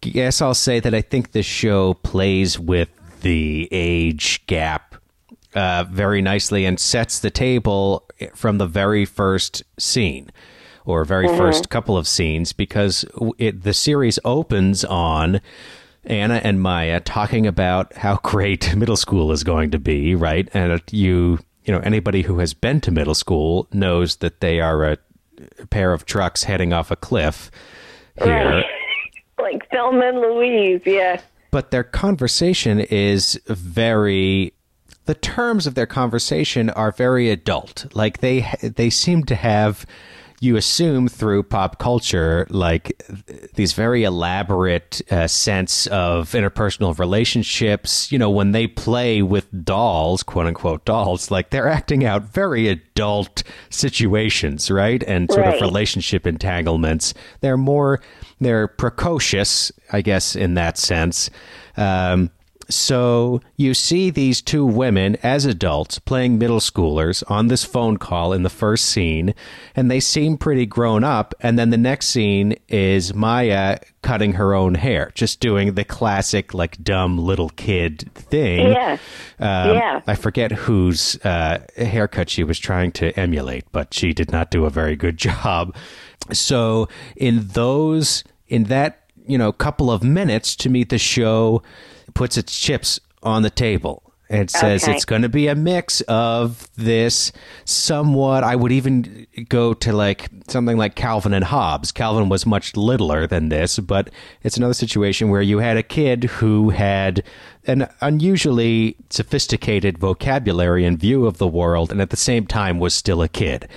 Yes, 0.04 0.42
I'll 0.42 0.54
say 0.54 0.82
that 0.82 0.94
I 0.94 1.00
think 1.02 1.32
this 1.32 1.46
show 1.46 1.94
plays 1.94 2.60
with 2.60 2.90
the 3.22 3.70
age 3.72 4.46
gap 4.48 4.96
uh, 5.56 5.86
very 5.90 6.22
nicely 6.22 6.66
and 6.66 6.78
sets 6.80 7.20
the 7.20 7.30
table 7.30 8.06
from 8.36 8.58
the 8.58 8.68
very 8.68 9.06
first 9.06 9.64
scene 9.80 10.30
or 10.86 11.06
very 11.06 11.28
first 11.38 11.70
couple 11.70 11.98
of 11.98 12.08
scenes 12.08 12.52
because 12.52 13.06
it, 13.38 13.64
the 13.64 13.74
series 13.74 14.20
opens 14.26 14.84
on 14.84 15.40
Anna 16.04 16.42
and 16.44 16.62
Maya 16.62 17.00
talking 17.00 17.48
about 17.48 17.94
how 17.96 18.18
great 18.24 18.76
middle 18.76 18.98
school 18.98 19.32
is 19.32 19.44
going 19.44 19.72
to 19.72 19.80
be, 19.80 20.16
right? 20.16 20.50
And 20.54 20.82
you, 20.92 21.40
you 21.66 21.74
know, 21.74 21.80
anybody 21.80 22.22
who 22.22 22.40
has 22.40 22.54
been 22.54 22.82
to 22.82 22.92
middle 22.92 23.16
school 23.16 23.68
knows 23.72 24.18
that 24.18 24.40
they 24.42 24.60
are 24.60 24.84
a 24.84 24.98
pair 25.70 25.94
of 25.94 26.06
trucks 26.06 26.44
heading 26.44 26.74
off 26.74 26.92
a 26.92 26.96
cliff 26.96 27.52
here. 28.24 28.50
Right. 28.50 28.66
like 29.40 29.70
Thelma 29.70 30.08
and 30.08 30.20
Louise, 30.20 30.82
yeah. 30.86 31.22
but 31.52 31.72
their 31.72 31.84
conversation 31.84 32.80
is 32.80 33.40
very 33.48 34.54
the 35.06 35.16
terms 35.16 35.68
of 35.68 35.76
their 35.76 35.86
conversation 35.86 36.70
are 36.70 36.92
very 36.92 37.30
adult 37.30 37.86
like 37.94 38.20
they 38.20 38.48
they 38.62 38.90
seem 38.90 39.24
to 39.26 39.36
have 39.36 39.86
you 40.44 40.58
assume 40.58 41.08
through 41.08 41.42
pop 41.44 41.80
culture 41.80 42.46
like 42.50 43.02
these 43.56 43.72
very 43.74 44.04
elaborate 44.04 45.02
uh, 45.10 45.26
sense 45.28 45.88
of 45.88 46.32
interpersonal 46.32 46.98
relationships 47.00 48.12
you 48.12 48.20
know 48.20 48.30
when 48.30 48.52
they 48.52 48.68
play 48.68 49.22
with 49.22 49.48
dolls 49.64 50.22
quote 50.24 50.46
unquote 50.46 50.84
dolls 50.86 51.32
like 51.32 51.50
they're 51.50 51.70
acting 51.70 52.04
out 52.06 52.24
very 52.24 52.68
adult 52.68 53.44
situations 53.70 54.70
right? 54.70 55.04
And 55.04 55.32
sort 55.32 55.46
Right. 55.46 55.56
of 55.56 55.62
relationship 55.62 56.28
entanglements. 56.28 57.14
They're 57.42 57.58
more 57.58 58.02
they're 58.40 58.68
precocious 58.68 59.72
i 59.92 60.02
guess 60.02 60.36
in 60.36 60.56
that 60.56 60.78
sense. 60.78 61.30
Um, 61.78 62.30
So 62.74 63.42
you 63.56 63.74
see 63.74 64.10
these 64.10 64.42
two 64.42 64.66
women 64.66 65.18
as 65.22 65.46
adults 65.46 66.00
playing 66.00 66.38
middle 66.38 66.60
schoolers 66.60 67.24
on 67.30 67.48
this 67.48 67.64
phone 67.64 67.98
call 67.98 68.34
in 68.34 68.44
the 68.44 68.50
first 68.50 68.86
scene, 68.86 69.34
and 69.76 69.90
they 69.92 70.00
seem 70.00 70.38
pretty 70.38 70.66
grown 70.66 71.04
up. 71.04 71.34
And 71.40 71.58
then 71.60 71.70
the 71.70 71.78
next 71.78 72.08
scene 72.08 72.56
is 72.68 73.14
Maya 73.14 73.80
cutting 74.02 74.34
her 74.34 74.54
own 74.54 74.76
hair, 74.76 75.12
just 75.14 75.40
doing 75.40 75.76
the 75.76 75.84
classic, 75.84 76.54
like, 76.54 76.84
dumb 76.84 77.18
little 77.18 77.50
kid 77.50 78.12
thing. 78.16 78.72
Yeah. 78.72 78.98
Um, 79.40 79.76
Yeah. 79.76 80.02
I 80.08 80.16
forget 80.16 80.52
whose 80.52 81.16
uh, 81.24 81.60
haircut 81.78 82.30
she 82.30 82.44
was 82.44 82.60
trying 82.60 82.92
to 82.94 83.18
emulate, 83.20 83.66
but 83.72 83.94
she 83.94 84.14
did 84.14 84.32
not 84.32 84.52
do 84.52 84.66
a 84.66 84.70
very 84.70 84.96
good 84.96 85.18
job. 85.30 85.76
So 86.32 86.88
in 87.16 87.48
those, 87.50 88.24
in 88.48 88.66
that, 88.66 89.00
you 89.28 89.38
know, 89.38 89.52
couple 89.52 89.92
of 89.92 90.04
minutes 90.04 90.56
to 90.58 90.70
meet 90.70 90.90
the 90.90 90.98
show 90.98 91.62
puts 92.14 92.38
its 92.38 92.60
chips 92.60 93.00
on 93.22 93.42
the 93.44 93.50
table. 93.50 94.02
And 94.30 94.50
says 94.50 94.84
Okay. 94.84 94.94
it's 94.96 95.06
going 95.06 95.22
to 95.22 95.30
be 95.30 95.48
a 95.48 95.54
mix 95.54 96.02
of 96.08 96.68
this 96.76 97.32
somewhat. 97.66 98.44
I 98.44 98.56
would 98.56 98.72
even 98.72 99.28
go 99.48 99.76
to 99.76 99.94
like 99.94 100.28
something 100.48 100.76
like 100.76 100.96
Calvin 100.96 101.34
and 101.36 101.44
Hobbes. 101.44 101.92
Calvin 101.92 102.30
was 102.30 102.44
much 102.44 102.76
littler 102.76 103.28
than 103.28 103.50
this, 103.50 103.78
but 103.78 104.10
it's 104.42 104.58
another 104.58 104.74
situation 104.74 105.30
where 105.30 105.42
you 105.44 105.60
had 105.60 105.78
a 105.78 105.84
kid 105.84 106.24
who 106.24 106.72
had 106.72 107.22
an 107.68 107.88
unusually 108.02 108.96
sophisticated 109.12 110.00
vocabulary 110.00 110.84
and 110.84 110.98
view 110.98 111.28
of 111.28 111.38
the 111.38 111.48
world, 111.48 111.92
and 111.92 112.02
at 112.02 112.10
the 112.10 112.18
same 112.18 112.48
time 112.48 112.80
was 112.80 112.96
still 112.96 113.22
a 113.22 113.30
kid. 113.30 113.68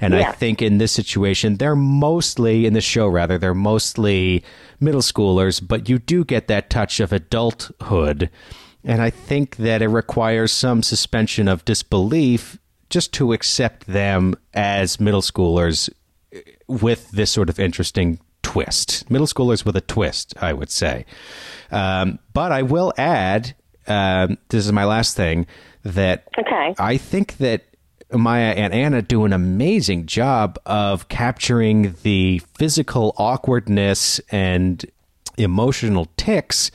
And 0.00 0.14
I 0.14 0.32
think 0.32 0.62
in 0.62 0.78
this 0.78 0.92
situation, 0.92 1.56
they're 1.56 1.74
mostly, 1.76 2.66
in 2.66 2.72
the 2.72 2.80
show 2.80 3.08
rather, 3.08 3.36
they're 3.36 3.54
mostly 3.54 4.44
middle 4.80 5.00
schoolers, 5.00 5.60
but 5.66 5.88
you 5.88 5.98
do 5.98 6.24
get 6.24 6.46
that 6.48 6.70
touch 6.70 7.00
of 7.00 7.12
adulthood. 7.12 8.30
And 8.84 9.02
I 9.02 9.10
think 9.10 9.56
that 9.56 9.82
it 9.82 9.88
requires 9.88 10.52
some 10.52 10.82
suspension 10.82 11.48
of 11.48 11.64
disbelief 11.64 12.58
just 12.90 13.12
to 13.14 13.32
accept 13.32 13.86
them 13.86 14.34
as 14.54 15.00
middle 15.00 15.20
schoolers 15.20 15.90
with 16.68 17.10
this 17.10 17.30
sort 17.30 17.50
of 17.50 17.58
interesting 17.58 18.20
twist. 18.42 19.10
Middle 19.10 19.26
schoolers 19.26 19.64
with 19.64 19.76
a 19.76 19.80
twist, 19.80 20.32
I 20.40 20.52
would 20.52 20.70
say. 20.70 21.04
Um, 21.70 22.18
but 22.32 22.52
I 22.52 22.62
will 22.62 22.92
add 22.96 23.54
um, 23.88 24.38
this 24.50 24.64
is 24.64 24.72
my 24.72 24.84
last 24.84 25.16
thing 25.16 25.46
that 25.82 26.28
Okay. 26.38 26.74
I 26.78 26.96
think 26.98 27.38
that 27.38 27.64
Maya 28.12 28.52
and 28.56 28.72
Anna 28.72 29.02
do 29.02 29.24
an 29.24 29.32
amazing 29.32 30.06
job 30.06 30.58
of 30.64 31.08
capturing 31.08 31.94
the 32.02 32.38
physical 32.56 33.14
awkwardness 33.18 34.18
and 34.30 34.84
emotional 35.36 36.08
ticks 36.16 36.70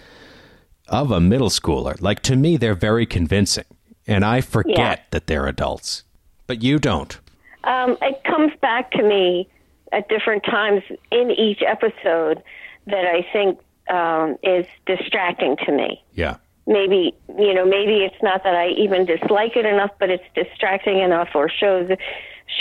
of 0.87 1.11
a 1.11 1.19
middle 1.19 1.49
schooler. 1.49 1.99
Like 2.01 2.21
to 2.23 2.35
me, 2.35 2.57
they're 2.57 2.75
very 2.75 3.05
convincing, 3.05 3.65
and 4.07 4.23
I 4.23 4.41
forget 4.41 4.77
Yeah. 4.77 5.03
that 5.11 5.27
they're 5.27 5.47
adults, 5.47 6.03
but 6.45 6.61
you 6.61 6.77
don't. 6.77 7.17
Um, 7.63 7.97
it 8.01 8.23
comes 8.25 8.51
back 8.61 8.91
to 8.91 9.03
me 9.03 9.47
at 9.91 10.07
different 10.09 10.43
times 10.43 10.83
in 11.11 11.31
each 11.31 11.61
episode 11.65 12.43
that 12.87 13.05
I 13.05 13.25
think 13.33 13.59
um, 13.89 14.37
is 14.43 14.65
distracting 14.85 15.55
to 15.65 15.71
me. 15.71 16.03
Yeah. 16.13 16.35
Maybe 16.65 17.13
you 17.37 17.53
know, 17.53 17.65
maybe 17.65 18.03
it's 18.05 18.21
not 18.21 18.43
that 18.43 18.55
I 18.55 18.69
even 18.69 19.05
dislike 19.05 19.55
it 19.55 19.65
enough, 19.65 19.91
but 19.99 20.09
it's 20.09 20.23
distracting 20.35 20.99
enough, 20.99 21.29
or 21.35 21.49
shows 21.49 21.89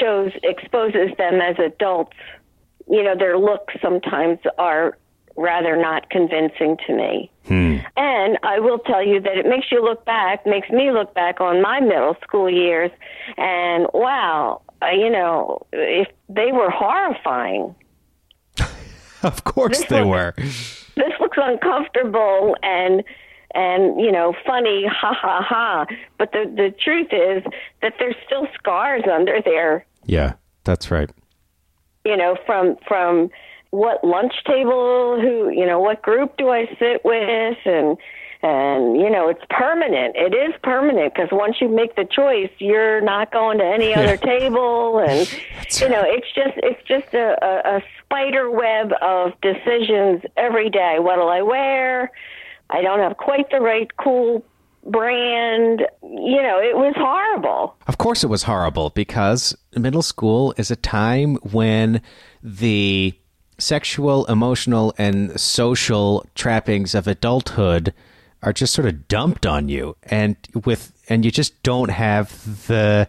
shows 0.00 0.32
exposes 0.42 1.16
them 1.18 1.40
as 1.40 1.56
adults. 1.58 2.16
You 2.88 3.02
know, 3.04 3.14
their 3.16 3.38
looks 3.38 3.74
sometimes 3.80 4.38
are 4.58 4.98
rather 5.36 5.76
not 5.76 6.10
convincing 6.10 6.76
to 6.86 6.94
me. 6.94 7.30
And 7.48 8.38
I 8.42 8.60
will 8.60 8.78
tell 8.78 9.04
you 9.04 9.20
that 9.20 9.36
it 9.36 9.46
makes 9.46 9.70
you 9.72 9.82
look 9.82 10.04
back, 10.04 10.46
makes 10.46 10.70
me 10.70 10.90
look 10.90 11.12
back 11.14 11.40
on 11.40 11.60
my 11.60 11.80
middle 11.80 12.16
school 12.22 12.48
years, 12.48 12.90
and 13.36 13.86
wow, 13.92 14.62
uh, 14.80 14.86
you 14.90 15.10
know, 15.10 15.66
if 15.72 16.08
they 16.28 16.50
were 16.52 16.70
horrifying. 16.70 17.74
Of 19.22 19.44
course 19.44 19.78
This 19.78 19.88
they 19.88 20.00
one- 20.02 20.08
were. 20.10 20.34
This 20.36 21.12
looks 21.20 21.38
uncomfortable 21.40 22.56
and 22.62 23.02
and 23.54 24.00
you 24.00 24.12
know 24.12 24.34
funny, 24.46 24.86
ha 24.90 25.14
ha 25.14 25.42
ha. 25.42 25.86
But 26.18 26.32
the 26.32 26.44
the 26.54 26.74
truth 26.82 27.08
is 27.12 27.44
that 27.80 27.94
there's 27.98 28.16
still 28.26 28.46
scars 28.54 29.02
under 29.10 29.40
there. 29.44 29.86
Yeah, 30.04 30.34
that's 30.64 30.90
right. 30.90 31.10
You 32.04 32.16
know, 32.16 32.36
from 32.46 32.76
from 32.86 33.30
what 33.70 34.04
lunch 34.04 34.34
table, 34.46 35.18
who 35.20 35.50
you 35.50 35.66
know, 35.66 35.80
what 35.80 36.02
group 36.02 36.36
do 36.36 36.50
I 36.50 36.66
sit 36.78 37.04
with, 37.04 37.58
and 37.64 37.96
and 38.42 39.00
you 39.00 39.08
know, 39.08 39.28
it's 39.28 39.44
permanent. 39.50 40.16
It 40.16 40.34
is 40.34 40.52
permanent 40.62 41.14
because 41.14 41.28
once 41.30 41.56
you 41.60 41.68
make 41.68 41.94
the 41.94 42.04
choice, 42.04 42.50
you're 42.58 43.00
not 43.00 43.30
going 43.32 43.58
to 43.58 43.64
any 43.64 43.94
other 43.96 44.16
table, 44.16 44.98
and 44.98 45.30
you 45.80 45.88
know, 45.88 46.02
it's 46.04 46.26
just 46.34 46.54
it's 46.56 46.82
just 46.86 47.14
a, 47.14 47.36
a, 47.44 47.76
a 47.76 47.82
spider 48.04 48.50
web 48.50 48.92
of 49.00 49.32
decisions 49.40 50.22
every 50.36 50.70
day. 50.70 50.96
What'll 50.98 51.28
I 51.28 51.42
wear? 51.42 52.10
I 52.72 52.82
don't 52.82 53.00
have 53.00 53.16
quite 53.18 53.50
the 53.50 53.60
right 53.60 53.90
cool 53.98 54.44
brand. 54.86 55.82
You 56.02 56.42
know, 56.42 56.58
it 56.58 56.76
was 56.76 56.94
horrible. 56.96 57.76
Of 57.86 57.98
course, 57.98 58.24
it 58.24 58.28
was 58.28 58.44
horrible 58.44 58.90
because 58.90 59.56
middle 59.76 60.02
school 60.02 60.54
is 60.56 60.70
a 60.70 60.76
time 60.76 61.36
when 61.36 62.00
the 62.42 63.14
sexual, 63.58 64.24
emotional, 64.26 64.94
and 64.98 65.38
social 65.38 66.26
trappings 66.34 66.94
of 66.94 67.06
adulthood 67.06 67.94
are 68.42 68.52
just 68.52 68.74
sort 68.74 68.88
of 68.88 69.06
dumped 69.06 69.46
on 69.46 69.68
you, 69.68 69.96
and 70.04 70.36
with 70.64 70.92
and 71.08 71.24
you 71.24 71.30
just 71.30 71.62
don't 71.62 71.90
have 71.90 72.66
the 72.66 73.08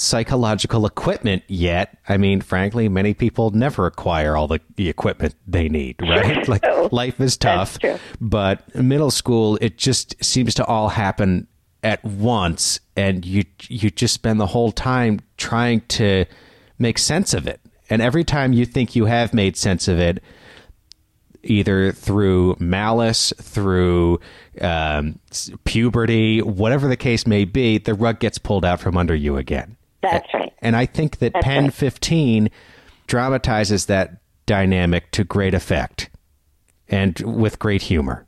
psychological 0.00 0.86
equipment 0.86 1.42
yet. 1.46 1.98
I 2.08 2.16
mean, 2.16 2.40
frankly, 2.40 2.88
many 2.88 3.12
people 3.12 3.50
never 3.50 3.84
acquire 3.84 4.34
all 4.34 4.48
the, 4.48 4.60
the 4.76 4.88
equipment 4.88 5.34
they 5.46 5.68
need, 5.68 5.96
right? 6.02 6.48
like 6.48 6.64
life 6.90 7.20
is 7.20 7.36
tough, 7.36 7.78
but 8.20 8.74
middle 8.74 9.10
school, 9.10 9.58
it 9.60 9.76
just 9.76 10.22
seems 10.24 10.54
to 10.54 10.64
all 10.64 10.88
happen 10.88 11.46
at 11.82 12.02
once, 12.04 12.80
and 12.96 13.24
you 13.24 13.44
you 13.68 13.90
just 13.90 14.14
spend 14.14 14.40
the 14.40 14.46
whole 14.46 14.72
time 14.72 15.20
trying 15.36 15.80
to 15.82 16.24
make 16.78 16.98
sense 16.98 17.34
of 17.34 17.46
it. 17.46 17.60
And 17.90 18.00
every 18.00 18.24
time 18.24 18.52
you 18.52 18.64
think 18.64 18.96
you 18.96 19.04
have 19.06 19.34
made 19.34 19.56
sense 19.56 19.88
of 19.88 19.98
it, 19.98 20.22
either 21.42 21.92
through 21.92 22.56
malice, 22.58 23.32
through 23.38 24.20
um, 24.60 25.18
puberty, 25.64 26.40
whatever 26.40 26.88
the 26.88 26.96
case 26.96 27.26
may 27.26 27.44
be, 27.44 27.78
the 27.78 27.94
rug 27.94 28.18
gets 28.18 28.38
pulled 28.38 28.64
out 28.64 28.80
from 28.80 28.96
under 28.96 29.14
you 29.14 29.36
again. 29.36 29.76
That's 30.02 30.32
right. 30.34 30.52
And 30.60 30.76
I 30.76 30.86
think 30.86 31.18
that 31.18 31.34
Pen 31.34 31.64
right. 31.64 31.74
15 31.74 32.50
dramatizes 33.06 33.86
that 33.86 34.20
dynamic 34.46 35.10
to 35.12 35.24
great 35.24 35.54
effect 35.54 36.10
and 36.88 37.18
with 37.20 37.58
great 37.58 37.82
humor. 37.82 38.26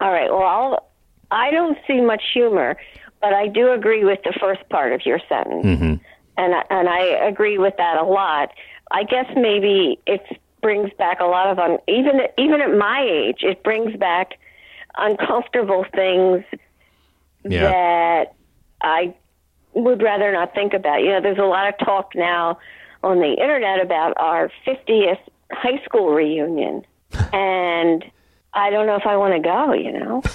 All 0.00 0.12
right. 0.12 0.30
Well, 0.30 0.42
I'll, 0.42 0.90
I 1.30 1.50
don't 1.50 1.78
see 1.86 2.00
much 2.00 2.22
humor, 2.34 2.76
but 3.20 3.32
I 3.32 3.48
do 3.48 3.72
agree 3.72 4.04
with 4.04 4.20
the 4.24 4.32
first 4.40 4.68
part 4.68 4.92
of 4.92 5.06
your 5.06 5.20
sentence, 5.28 5.64
mm-hmm. 5.64 5.94
and 6.36 6.54
I- 6.54 6.64
and 6.70 6.88
I 6.88 7.00
agree 7.28 7.56
with 7.58 7.74
that 7.78 7.96
a 7.96 8.04
lot. 8.04 8.50
I 8.90 9.04
guess 9.04 9.26
maybe 9.36 9.98
it 10.06 10.20
brings 10.60 10.90
back 10.98 11.20
a 11.20 11.24
lot 11.24 11.48
of 11.48 11.58
un, 11.58 11.78
even 11.88 12.20
even 12.36 12.60
at 12.60 12.76
my 12.76 13.00
age, 13.08 13.38
it 13.42 13.62
brings 13.62 13.96
back 13.96 14.38
uncomfortable 14.96 15.86
things 15.94 16.44
Yeah. 17.44 17.62
that 17.70 18.34
I 18.82 19.14
would 19.74 20.02
rather 20.02 20.32
not 20.32 20.54
think 20.54 20.74
about. 20.74 21.00
You 21.02 21.10
know, 21.10 21.20
there's 21.20 21.38
a 21.38 21.42
lot 21.42 21.68
of 21.68 21.78
talk 21.84 22.12
now 22.14 22.58
on 23.02 23.18
the 23.18 23.32
internet 23.32 23.80
about 23.80 24.14
our 24.18 24.50
50th 24.66 25.18
high 25.50 25.82
school 25.84 26.10
reunion, 26.10 26.84
and 27.32 28.04
I 28.54 28.70
don't 28.70 28.86
know 28.86 28.96
if 28.96 29.06
I 29.06 29.16
want 29.16 29.34
to 29.34 29.40
go. 29.40 29.72
You 29.72 29.92
know. 29.92 30.22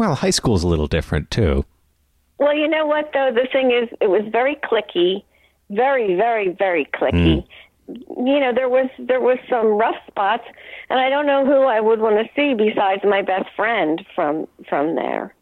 Well, 0.00 0.14
high 0.14 0.30
school's 0.30 0.64
a 0.64 0.66
little 0.66 0.86
different 0.86 1.30
too. 1.30 1.66
Well, 2.38 2.56
you 2.56 2.66
know 2.66 2.86
what 2.86 3.10
though? 3.12 3.32
The 3.34 3.46
thing 3.52 3.70
is, 3.70 3.86
it 4.00 4.08
was 4.08 4.22
very 4.32 4.56
clicky, 4.56 5.24
very, 5.68 6.16
very, 6.16 6.48
very 6.48 6.86
clicky. 6.86 7.44
Hmm. 7.86 8.26
You 8.26 8.40
know, 8.40 8.50
there 8.54 8.70
was 8.70 8.88
there 8.98 9.20
was 9.20 9.36
some 9.50 9.66
rough 9.66 9.96
spots, 10.06 10.44
and 10.88 10.98
I 10.98 11.10
don't 11.10 11.26
know 11.26 11.44
who 11.44 11.64
I 11.64 11.80
would 11.80 12.00
want 12.00 12.16
to 12.16 12.32
see 12.34 12.54
besides 12.54 13.02
my 13.04 13.20
best 13.20 13.54
friend 13.54 14.02
from 14.14 14.48
from 14.70 14.94
there. 14.94 15.34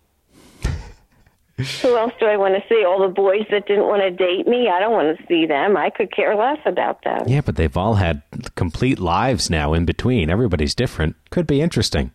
Who 1.82 1.96
else 1.96 2.12
do 2.20 2.26
I 2.26 2.36
want 2.36 2.54
to 2.54 2.62
see? 2.68 2.84
All 2.84 3.00
the 3.00 3.12
boys 3.12 3.44
that 3.50 3.66
didn't 3.66 3.86
want 3.86 4.02
to 4.02 4.10
date 4.10 4.46
me, 4.46 4.68
I 4.68 4.78
don't 4.78 4.92
want 4.92 5.18
to 5.18 5.26
see 5.26 5.44
them. 5.44 5.76
I 5.76 5.90
could 5.90 6.14
care 6.14 6.36
less 6.36 6.58
about 6.64 7.02
them. 7.02 7.26
Yeah, 7.26 7.40
but 7.40 7.56
they've 7.56 7.76
all 7.76 7.94
had 7.94 8.22
complete 8.54 8.98
lives 8.98 9.50
now 9.50 9.74
in 9.74 9.84
between. 9.84 10.30
Everybody's 10.30 10.74
different. 10.74 11.16
Could 11.30 11.46
be 11.46 11.60
interesting. 11.60 12.12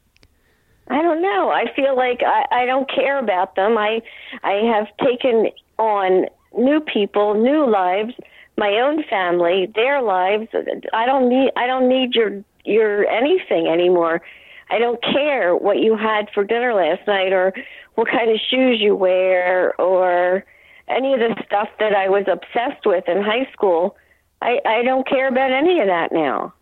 I 0.88 1.02
don't 1.02 1.22
know. 1.22 1.50
I 1.50 1.66
feel 1.76 1.96
like 1.96 2.22
I, 2.26 2.64
I 2.64 2.66
don't 2.66 2.90
care 2.90 3.20
about 3.20 3.56
them. 3.56 3.78
I 3.78 4.02
I 4.44 4.62
have 4.74 4.88
taken 5.06 5.48
on 5.78 6.26
new 6.58 6.80
people, 6.82 7.34
new 7.36 7.70
lives, 7.70 8.14
my 8.58 8.80
own 8.80 9.04
family, 9.10 9.72
their 9.76 10.02
lives. 10.02 10.48
I 10.94 11.06
don't 11.06 11.30
need 11.30 11.52
I 11.56 11.68
don't 11.68 11.90
need 11.90 12.16
your 12.16 12.44
your 12.66 13.06
anything 13.08 13.68
anymore. 13.68 14.22
I 14.70 14.80
don't 14.80 15.02
care 15.04 15.56
what 15.56 15.78
you 15.80 15.96
had 15.96 16.30
for 16.34 16.44
dinner 16.44 16.74
last 16.74 17.06
night 17.08 17.32
or 17.34 17.54
what 17.96 18.08
kind 18.08 18.32
of 18.32 18.38
shoes 18.50 18.80
you 18.82 18.96
wear 18.96 19.80
or 19.80 20.44
any 20.88 21.14
of 21.14 21.20
the 21.20 21.36
stuff 21.46 21.70
that 21.80 21.94
I 21.96 22.10
was 22.10 22.26
obsessed 22.32 22.86
with 22.86 23.08
in 23.08 23.22
high 23.22 23.50
school. 23.54 23.96
I, 24.42 24.60
I 24.66 24.84
don't 24.84 25.08
care 25.08 25.28
about 25.28 25.52
any 25.52 25.80
of 25.80 25.88
that 25.88 26.12
now. 26.12 26.54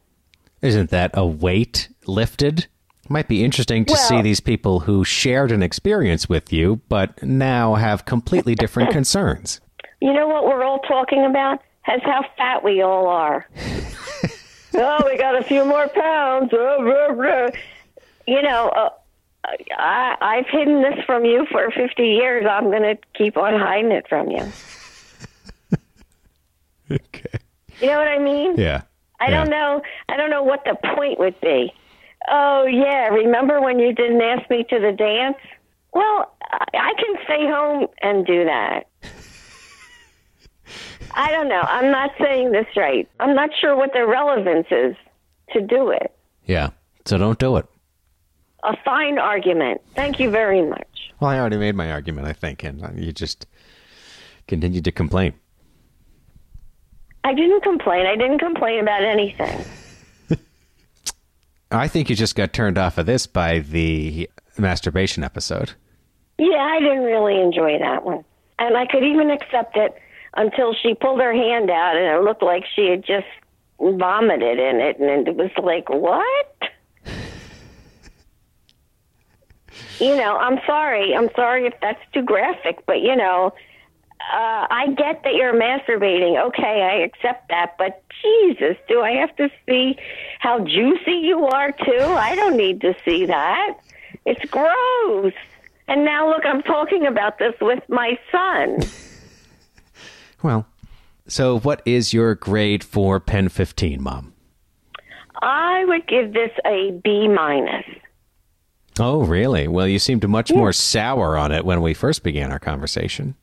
Isn't 0.61 0.89
that 0.91 1.11
a 1.15 1.25
weight 1.25 1.89
lifted? 2.05 2.67
Might 3.09 3.27
be 3.27 3.43
interesting 3.43 3.83
to 3.85 3.93
Well- 3.93 4.01
see 4.01 4.21
these 4.21 4.39
people 4.39 4.81
who 4.81 5.03
shared 5.03 5.51
an 5.51 5.63
experience 5.63 6.29
with 6.29 6.53
you, 6.53 6.81
but 6.87 7.21
now 7.23 7.75
have 7.75 8.05
completely 8.05 8.55
different 8.55 8.91
concerns. 8.93 9.59
You 10.01 10.13
know 10.13 10.27
what 10.27 10.45
we're 10.45 10.63
all 10.63 10.79
talking 10.79 11.25
about? 11.25 11.59
Has 11.81 12.01
how 12.03 12.23
fat 12.37 12.63
we 12.63 12.81
all 12.81 13.07
are. 13.07 13.47
oh, 14.75 15.03
we 15.05 15.17
got 15.17 15.35
a 15.35 15.43
few 15.43 15.65
more 15.65 15.87
pounds. 15.87 16.51
Oh, 16.53 16.77
You 18.31 18.41
know, 18.41 18.69
uh, 18.69 18.89
I, 19.77 20.15
I've 20.21 20.45
hidden 20.49 20.81
this 20.81 21.03
from 21.05 21.25
you 21.25 21.45
for 21.51 21.69
50 21.69 22.01
years. 22.01 22.45
I'm 22.49 22.71
going 22.71 22.83
to 22.83 22.97
keep 23.13 23.35
on 23.35 23.59
hiding 23.59 23.91
it 23.91 24.07
from 24.07 24.29
you. 24.31 24.47
Okay. 26.89 27.39
You 27.79 27.87
know 27.87 27.99
what 27.99 28.07
I 28.09 28.19
mean? 28.19 28.55
Yeah. 28.57 28.81
I 29.21 29.29
don't 29.29 29.49
know. 29.49 29.81
I 30.09 30.17
don't 30.17 30.29
know 30.29 30.43
what 30.43 30.65
the 30.65 30.75
point 30.93 31.19
would 31.19 31.39
be. 31.39 31.71
Oh 32.29 32.65
yeah, 32.65 33.07
remember 33.07 33.61
when 33.61 33.79
you 33.79 33.93
didn't 33.93 34.21
ask 34.21 34.49
me 34.49 34.65
to 34.69 34.77
the 34.77 34.91
dance? 34.91 35.37
Well, 35.93 36.35
I 36.41 36.65
I 36.73 36.93
can 36.95 37.15
stay 37.23 37.47
home 37.47 37.87
and 38.01 38.25
do 38.25 38.43
that. 38.43 38.87
I 41.13 41.31
don't 41.31 41.47
know. 41.47 41.61
I'm 41.61 41.91
not 41.91 42.11
saying 42.19 42.51
this 42.51 42.67
right. 42.75 43.07
I'm 43.21 43.35
not 43.35 43.51
sure 43.61 43.73
what 43.77 43.93
the 43.93 44.05
relevance 44.05 44.67
is 44.69 44.97
to 45.53 45.61
do 45.61 45.91
it. 45.91 46.13
Yeah. 46.45 46.71
So 47.05 47.17
don't 47.17 47.39
do 47.39 47.55
it. 47.55 47.65
A 48.63 48.77
fine 48.83 49.17
argument. 49.17 49.81
Thank 49.95 50.19
you 50.19 50.29
very 50.29 50.61
much. 50.61 51.11
Well, 51.19 51.29
I 51.29 51.39
already 51.39 51.57
made 51.57 51.75
my 51.75 51.91
argument, 51.91 52.27
I 52.27 52.33
think, 52.33 52.63
and 52.63 52.81
you 52.97 53.11
just 53.11 53.45
continued 54.47 54.85
to 54.85 54.91
complain. 54.91 55.33
I 57.23 57.33
didn't 57.33 57.61
complain. 57.61 58.05
I 58.05 58.15
didn't 58.15 58.39
complain 58.39 58.79
about 58.79 59.03
anything. 59.03 59.63
I 61.71 61.87
think 61.87 62.09
you 62.09 62.15
just 62.15 62.35
got 62.35 62.53
turned 62.53 62.77
off 62.77 62.97
of 62.97 63.05
this 63.05 63.27
by 63.27 63.59
the 63.59 64.29
masturbation 64.57 65.23
episode. 65.23 65.73
Yeah, 66.37 66.57
I 66.57 66.79
didn't 66.79 67.03
really 67.03 67.39
enjoy 67.39 67.77
that 67.79 68.03
one. 68.03 68.23
And 68.59 68.75
I 68.75 68.85
could 68.85 69.03
even 69.03 69.29
accept 69.29 69.77
it 69.77 69.95
until 70.35 70.73
she 70.73 70.93
pulled 70.93 71.19
her 71.19 71.33
hand 71.33 71.69
out 71.69 71.95
and 71.95 72.05
it 72.05 72.23
looked 72.23 72.43
like 72.43 72.63
she 72.75 72.87
had 72.89 73.05
just 73.05 73.27
vomited 73.79 74.59
in 74.59 74.79
it. 74.81 74.99
And 74.99 75.27
it 75.27 75.35
was 75.35 75.51
like, 75.61 75.89
what? 75.89 76.70
You 79.99 80.15
know, 80.15 80.37
I'm 80.37 80.59
sorry. 80.65 81.15
I'm 81.15 81.29
sorry 81.35 81.65
if 81.67 81.73
that's 81.81 82.01
too 82.13 82.23
graphic, 82.23 82.85
but 82.85 83.01
you 83.01 83.15
know, 83.15 83.53
uh, 84.33 84.67
I 84.69 84.87
get 84.97 85.23
that 85.23 85.33
you're 85.33 85.53
masturbating. 85.53 86.41
Okay, 86.47 86.81
I 86.81 87.03
accept 87.03 87.49
that. 87.49 87.75
But 87.77 88.03
Jesus, 88.21 88.77
do 88.87 89.01
I 89.01 89.11
have 89.11 89.35
to 89.37 89.49
see 89.67 89.97
how 90.39 90.59
juicy 90.59 91.13
you 91.13 91.45
are 91.45 91.71
too? 91.71 92.03
I 92.03 92.35
don't 92.35 92.55
need 92.55 92.81
to 92.81 92.95
see 93.03 93.25
that. 93.25 93.77
It's 94.25 94.43
gross. 94.51 95.33
And 95.87 96.05
now 96.05 96.29
look, 96.29 96.45
I'm 96.45 96.61
talking 96.61 97.07
about 97.07 97.39
this 97.39 97.53
with 97.59 97.83
my 97.89 98.17
son. 98.31 98.79
Well, 100.43 100.65
so 101.27 101.59
what 101.59 101.81
is 101.85 102.13
your 102.13 102.33
grade 102.35 102.83
for 102.83 103.19
Pen 103.19 103.49
15, 103.49 104.01
Mom? 104.01 104.33
I 105.41 105.85
would 105.85 106.07
give 106.07 106.33
this 106.33 106.51
a 106.65 106.99
B 107.03 107.27
minus. 107.27 107.85
Oh, 108.99 109.23
really? 109.23 109.67
Well, 109.67 109.87
you 109.87 109.99
seemed 109.99 110.27
much 110.27 110.51
more 110.51 110.73
sour 110.73 111.37
on 111.37 111.51
it 111.51 111.65
when 111.65 111.81
we 111.81 111.93
first 111.93 112.23
began 112.23 112.51
our 112.51 112.59
conversation. 112.59 113.35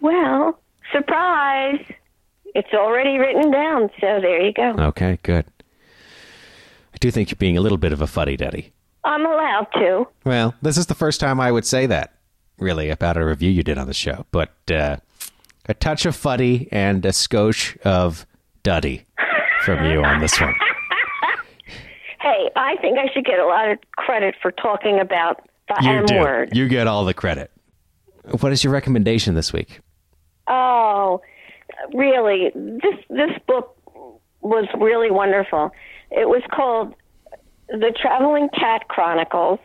Well, 0.00 0.58
surprise. 0.92 1.80
It's 2.54 2.72
already 2.72 3.18
written 3.18 3.50
down, 3.50 3.90
so 4.00 4.20
there 4.20 4.40
you 4.40 4.52
go. 4.52 4.74
Okay, 4.78 5.18
good. 5.22 5.44
I 6.94 6.96
do 7.00 7.10
think 7.10 7.30
you're 7.30 7.36
being 7.36 7.58
a 7.58 7.60
little 7.60 7.78
bit 7.78 7.92
of 7.92 8.00
a 8.00 8.06
fuddy 8.06 8.36
duddy. 8.36 8.72
I'm 9.04 9.26
allowed 9.26 9.66
to. 9.74 10.06
Well, 10.24 10.54
this 10.62 10.78
is 10.78 10.86
the 10.86 10.94
first 10.94 11.20
time 11.20 11.40
I 11.40 11.52
would 11.52 11.66
say 11.66 11.86
that, 11.86 12.14
really, 12.58 12.88
about 12.90 13.16
a 13.16 13.24
review 13.24 13.50
you 13.50 13.62
did 13.62 13.76
on 13.76 13.86
the 13.88 13.94
show. 13.94 14.24
But 14.30 14.52
uh, 14.70 14.96
a 15.66 15.74
touch 15.74 16.06
of 16.06 16.16
fuddy 16.16 16.68
and 16.72 17.04
a 17.04 17.10
skosh 17.10 17.76
of 17.82 18.26
duddy 18.62 19.04
from 19.62 19.84
you 19.84 20.02
on 20.02 20.20
this 20.20 20.40
one. 20.40 20.54
Hey, 22.24 22.50
I 22.56 22.76
think 22.80 22.98
I 22.98 23.12
should 23.12 23.24
get 23.26 23.38
a 23.38 23.44
lot 23.46 23.70
of 23.70 23.78
credit 23.96 24.34
for 24.40 24.50
talking 24.50 24.98
about 24.98 25.46
the 25.68 25.76
You 25.82 25.90
M 25.90 26.06
do. 26.06 26.18
word. 26.20 26.56
You 26.56 26.68
get 26.68 26.86
all 26.86 27.04
the 27.04 27.12
credit. 27.12 27.50
What 28.40 28.50
is 28.50 28.64
your 28.64 28.72
recommendation 28.72 29.34
this 29.34 29.52
week? 29.52 29.80
Oh, 30.48 31.20
really? 31.92 32.50
This 32.54 32.94
this 33.10 33.30
book 33.46 33.76
was 34.40 34.66
really 34.78 35.10
wonderful. 35.10 35.70
It 36.10 36.26
was 36.28 36.42
called 36.50 36.94
The 37.68 37.92
Traveling 38.00 38.48
Cat 38.58 38.88
Chronicles 38.88 39.58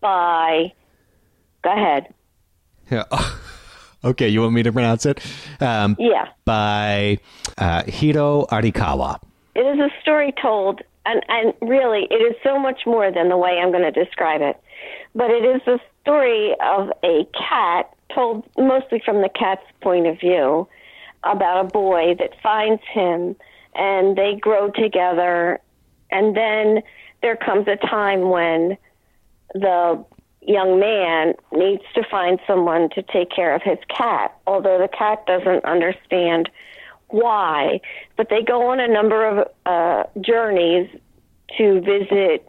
by. 0.00 0.72
Go 1.62 1.70
ahead. 1.72 2.12
Yeah. 2.90 3.04
okay, 4.04 4.28
you 4.28 4.40
want 4.40 4.52
me 4.54 4.62
to 4.64 4.72
pronounce 4.72 5.06
it? 5.06 5.20
Um, 5.60 5.94
Yeah. 5.98 6.26
by 6.44 7.18
uh, 7.56 7.82
Hiro 7.84 8.46
Arikawa. 8.50 9.20
It 9.54 9.60
is 9.60 9.78
a 9.80 9.90
story 10.00 10.32
told, 10.40 10.82
and, 11.08 11.24
and 11.28 11.70
really, 11.70 12.06
it 12.10 12.16
is 12.16 12.36
so 12.42 12.58
much 12.58 12.82
more 12.86 13.10
than 13.10 13.28
the 13.28 13.36
way 13.36 13.58
I'm 13.58 13.70
going 13.70 13.90
to 13.90 14.04
describe 14.04 14.42
it. 14.42 14.60
But 15.14 15.30
it 15.30 15.44
is 15.44 15.62
a 15.66 15.80
story 16.02 16.54
of 16.62 16.90
a 17.02 17.26
cat, 17.32 17.90
told 18.14 18.44
mostly 18.58 19.00
from 19.04 19.22
the 19.22 19.30
cat's 19.30 19.64
point 19.80 20.06
of 20.06 20.20
view, 20.20 20.68
about 21.24 21.64
a 21.64 21.68
boy 21.68 22.14
that 22.18 22.40
finds 22.42 22.82
him, 22.92 23.36
and 23.74 24.16
they 24.16 24.34
grow 24.38 24.70
together. 24.70 25.60
And 26.10 26.36
then 26.36 26.82
there 27.22 27.36
comes 27.36 27.66
a 27.68 27.76
time 27.76 28.28
when 28.28 28.76
the 29.54 30.04
young 30.42 30.78
man 30.78 31.34
needs 31.52 31.82
to 31.94 32.02
find 32.10 32.38
someone 32.46 32.90
to 32.90 33.02
take 33.02 33.30
care 33.30 33.54
of 33.54 33.62
his 33.62 33.78
cat, 33.88 34.36
although 34.46 34.78
the 34.78 34.88
cat 34.88 35.24
doesn't 35.26 35.64
understand 35.64 36.50
why. 37.08 37.80
But 38.16 38.28
they 38.30 38.42
go 38.42 38.70
on 38.70 38.80
a 38.80 38.88
number 38.88 39.26
of 39.26 39.48
uh, 39.66 40.04
journeys 40.20 40.88
to 41.56 41.80
visit 41.80 42.48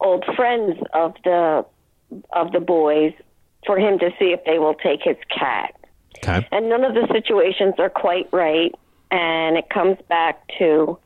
old 0.00 0.24
friends 0.36 0.78
of 0.92 1.14
the 1.24 1.64
of 2.32 2.52
the 2.52 2.60
boys 2.60 3.12
for 3.66 3.78
him 3.78 3.98
to 3.98 4.10
see 4.18 4.32
if 4.32 4.44
they 4.44 4.58
will 4.58 4.74
take 4.74 5.00
his 5.02 5.16
cat. 5.36 5.74
Okay. 6.18 6.46
And 6.50 6.68
none 6.68 6.84
of 6.84 6.94
the 6.94 7.06
situations 7.12 7.74
are 7.78 7.90
quite 7.90 8.28
right, 8.32 8.74
and 9.10 9.56
it 9.56 9.70
comes 9.70 9.96
back 10.08 10.42
to 10.58 10.98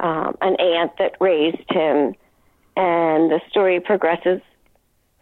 um, 0.00 0.36
an 0.40 0.56
aunt 0.58 0.92
that 0.98 1.16
raised 1.20 1.70
him, 1.70 2.14
and 2.76 3.30
the 3.30 3.40
story 3.48 3.78
progresses 3.80 4.40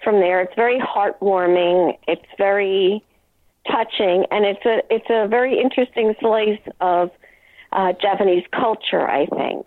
from 0.02 0.20
there. 0.20 0.40
It's 0.40 0.54
very 0.54 0.80
heartwarming. 0.80 1.98
It's 2.08 2.24
very 2.38 3.04
touching, 3.66 4.24
and 4.30 4.44
it's 4.44 4.64
a 4.64 4.82
it's 4.90 5.06
a 5.10 5.28
very 5.28 5.60
interesting 5.60 6.14
slice 6.20 6.60
of 6.80 7.10
uh, 7.72 7.92
Japanese 8.00 8.44
culture. 8.52 9.08
I 9.08 9.26
think. 9.26 9.66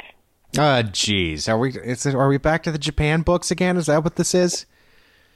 Uh, 0.58 0.84
geez. 0.84 1.50
Are 1.50 1.58
we, 1.58 1.72
is 1.72 2.06
it, 2.06 2.14
are 2.14 2.28
we 2.28 2.38
back 2.38 2.62
to 2.64 2.72
the 2.72 2.78
Japan 2.78 3.24
books 3.24 3.50
again? 3.50 3.76
Is 3.76 3.88
that 3.88 4.04
what 4.04 4.18
this 4.18 4.36
is? 4.36 4.68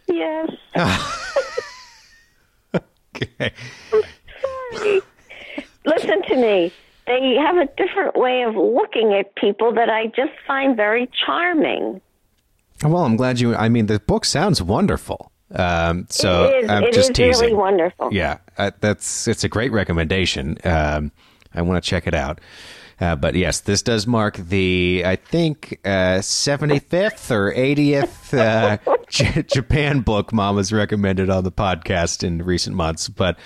Yes. 0.07 0.51
Okay. 3.17 3.51
Listen 5.85 6.21
to 6.27 6.35
me. 6.35 6.71
They 7.07 7.35
have 7.35 7.55
a 7.55 7.65
different 7.77 8.15
way 8.17 8.43
of 8.43 8.55
looking 8.55 9.13
at 9.13 9.35
people 9.35 9.73
that 9.73 9.89
I 9.89 10.07
just 10.07 10.33
find 10.45 10.75
very 10.75 11.09
charming. 11.25 12.01
Well, 12.83 13.05
I'm 13.05 13.15
glad 13.15 13.39
you. 13.39 13.55
I 13.55 13.69
mean, 13.69 13.85
the 13.85 13.99
book 13.99 14.25
sounds 14.25 14.61
wonderful. 14.61 15.31
Um, 15.53 16.07
so 16.09 16.45
it 16.45 16.63
is, 16.65 16.69
I'm 16.69 16.83
it 16.83 16.93
just 16.93 17.11
is 17.11 17.15
teasing. 17.15 17.41
really 17.41 17.53
wonderful. 17.53 18.13
Yeah, 18.13 18.39
uh, 18.57 18.71
that's 18.79 19.27
it's 19.27 19.43
a 19.43 19.49
great 19.49 19.71
recommendation. 19.71 20.57
Um, 20.63 21.11
I 21.53 21.61
want 21.61 21.83
to 21.83 21.89
check 21.89 22.07
it 22.07 22.13
out. 22.13 22.41
Uh, 22.99 23.15
but 23.15 23.35
yes, 23.35 23.59
this 23.59 23.83
does 23.83 24.07
mark 24.07 24.37
the 24.37 25.03
I 25.05 25.15
think 25.17 25.79
uh, 25.85 26.19
75th 26.19 27.29
or 27.29 27.53
80th 27.53 28.33
uh, 28.35 28.77
J- 29.09 29.43
Japan 29.43 30.01
book 30.01 30.33
Mom 30.33 30.57
has 30.57 30.73
recommended 30.73 31.29
on 31.29 31.43
the 31.43 31.51
podcast 31.51 32.23
in 32.23 32.43
recent 32.43 32.75
months. 32.75 33.07
But 33.07 33.37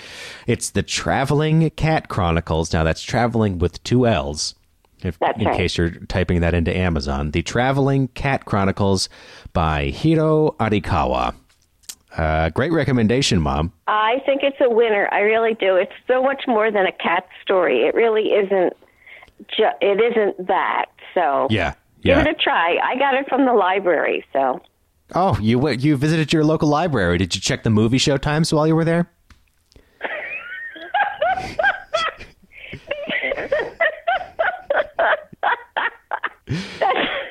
it's 0.46 0.70
the 0.70 0.82
Traveling 0.82 1.68
Cat 1.70 2.08
Chronicles. 2.08 2.72
Now 2.72 2.82
that's 2.82 3.02
traveling 3.02 3.58
with 3.58 3.82
two 3.84 4.06
L's. 4.06 4.54
If, 5.02 5.18
in 5.36 5.46
right. 5.46 5.56
case 5.56 5.76
you're 5.76 5.90
typing 5.90 6.40
that 6.42 6.54
into 6.54 6.74
Amazon, 6.74 7.32
the 7.32 7.42
Traveling 7.42 8.08
Cat 8.08 8.44
Chronicles 8.44 9.08
by 9.52 9.86
Hiro 9.86 10.54
Arikawa. 10.60 11.34
Uh, 12.16 12.50
great 12.50 12.72
recommendation, 12.72 13.40
Mom. 13.40 13.72
I 13.86 14.16
think 14.26 14.42
it's 14.42 14.58
a 14.60 14.68
winner. 14.68 15.08
I 15.12 15.20
really 15.20 15.54
do. 15.54 15.76
It's 15.76 15.92
so 16.06 16.22
much 16.22 16.44
more 16.46 16.70
than 16.70 16.86
a 16.86 16.92
cat 16.92 17.26
story. 17.42 17.82
It 17.86 17.94
really 17.94 18.28
isn't. 18.32 18.74
Ju- 19.56 19.78
it 19.80 20.00
isn't 20.00 20.46
that. 20.46 20.86
So 21.14 21.46
Yeah, 21.50 21.74
Yeah. 22.02 22.18
Give 22.18 22.26
it 22.26 22.36
a 22.38 22.42
try. 22.42 22.76
I 22.82 22.96
got 22.98 23.14
it 23.14 23.28
from 23.28 23.46
the 23.46 23.52
library, 23.54 24.24
so. 24.32 24.60
Oh, 25.14 25.36
you 25.40 25.58
went, 25.58 25.82
you 25.82 25.96
visited 25.96 26.32
your 26.32 26.44
local 26.44 26.68
library. 26.68 27.18
Did 27.18 27.34
you 27.34 27.40
check 27.40 27.64
the 27.64 27.70
movie 27.70 27.98
show 27.98 28.16
times 28.16 28.52
while 28.52 28.66
you 28.66 28.74
were 28.76 28.84
there? 28.84 29.10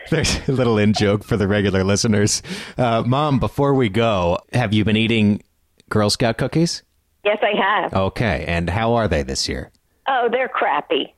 There's 0.09 0.47
a 0.49 0.51
little 0.51 0.77
in 0.77 0.91
joke 0.93 1.23
for 1.23 1.37
the 1.37 1.47
regular 1.47 1.83
listeners. 1.85 2.41
Uh, 2.77 3.01
Mom, 3.05 3.39
before 3.39 3.73
we 3.73 3.87
go, 3.87 4.39
have 4.51 4.73
you 4.73 4.83
been 4.83 4.97
eating 4.97 5.41
Girl 5.89 6.09
Scout 6.09 6.37
cookies? 6.37 6.83
Yes, 7.23 7.37
I 7.41 7.55
have. 7.57 7.93
Okay, 7.93 8.43
and 8.47 8.69
how 8.69 8.93
are 8.95 9.07
they 9.07 9.23
this 9.23 9.47
year? 9.47 9.71
Oh, 10.07 10.27
they're 10.31 10.49
crappy. 10.49 11.13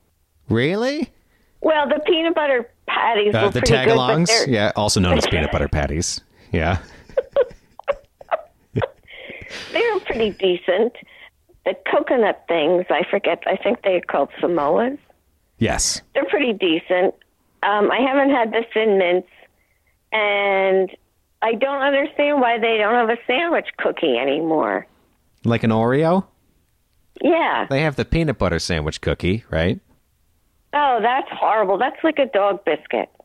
Really? 0.48 1.10
Well, 1.60 1.88
the 1.88 1.98
peanut 2.06 2.34
butter 2.34 2.70
patties 2.86 3.34
Uh, 3.34 3.42
were 3.44 3.50
the 3.50 3.60
pretty 3.62 3.72
tagalongs? 3.90 4.46
Yeah, 4.46 4.70
also 4.76 5.00
known 5.00 5.16
as 5.18 5.26
peanut 5.26 5.50
butter 5.50 5.68
patties. 5.72 6.20
Yeah. 6.52 6.78
they're 9.72 10.00
pretty 10.00 10.30
decent. 10.30 10.92
The 11.64 11.74
coconut 11.90 12.44
things, 12.48 12.84
I 12.90 13.02
forget. 13.10 13.42
I 13.46 13.56
think 13.56 13.82
they're 13.82 14.02
called 14.02 14.28
Samoas. 14.40 14.98
Yes. 15.58 16.02
They're 16.14 16.26
pretty 16.26 16.52
decent. 16.52 17.14
Um, 17.64 17.90
I 17.90 18.00
haven't 18.00 18.30
had 18.30 18.52
the 18.52 18.64
thin 18.72 18.98
mints, 18.98 19.28
and 20.12 20.90
I 21.42 21.54
don't 21.54 21.82
understand 21.82 22.40
why 22.40 22.58
they 22.58 22.76
don't 22.78 22.94
have 22.94 23.10
a 23.10 23.18
sandwich 23.26 23.68
cookie 23.78 24.16
anymore. 24.18 24.86
Like 25.44 25.62
an 25.62 25.70
Oreo? 25.70 26.26
Yeah. 27.22 27.66
They 27.70 27.82
have 27.82 27.96
the 27.96 28.04
peanut 28.04 28.38
butter 28.38 28.58
sandwich 28.58 29.00
cookie, 29.00 29.44
right? 29.50 29.80
Oh, 30.74 30.98
that's 31.00 31.28
horrible. 31.30 31.78
That's 31.78 32.02
like 32.02 32.18
a 32.18 32.26
dog 32.26 32.64
biscuit. 32.64 33.08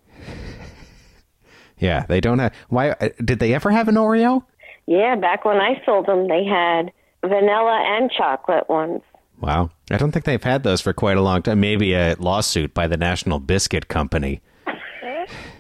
Yeah, 1.80 2.06
they 2.08 2.20
don't 2.20 2.40
have. 2.40 2.54
Why 2.68 2.90
uh, 2.90 3.08
did 3.24 3.40
they 3.40 3.54
ever 3.54 3.72
have 3.72 3.88
an 3.88 3.96
Oreo? 3.96 4.44
Yeah, 4.86 5.16
back 5.16 5.46
when 5.46 5.58
I 5.58 5.82
sold 5.86 6.08
them, 6.08 6.28
they 6.28 6.44
had 6.44 6.92
vanilla 7.22 7.84
and 7.88 8.12
chocolate 8.12 8.68
ones. 8.68 9.02
Wow, 9.42 9.72
I 9.90 9.98
don't 9.98 10.12
think 10.12 10.26
they've 10.26 10.44
had 10.44 10.64
those 10.64 10.82
for 10.82 10.94
quite 10.94 11.18
a 11.18 11.22
long 11.22 11.42
time. 11.42 11.60
Maybe 11.60 11.94
a 11.94 12.16
lawsuit 12.20 12.74
by 12.74 12.88
the 12.88 12.98
National 12.98 13.40
Biscuit 13.40 13.88
Company 13.88 14.42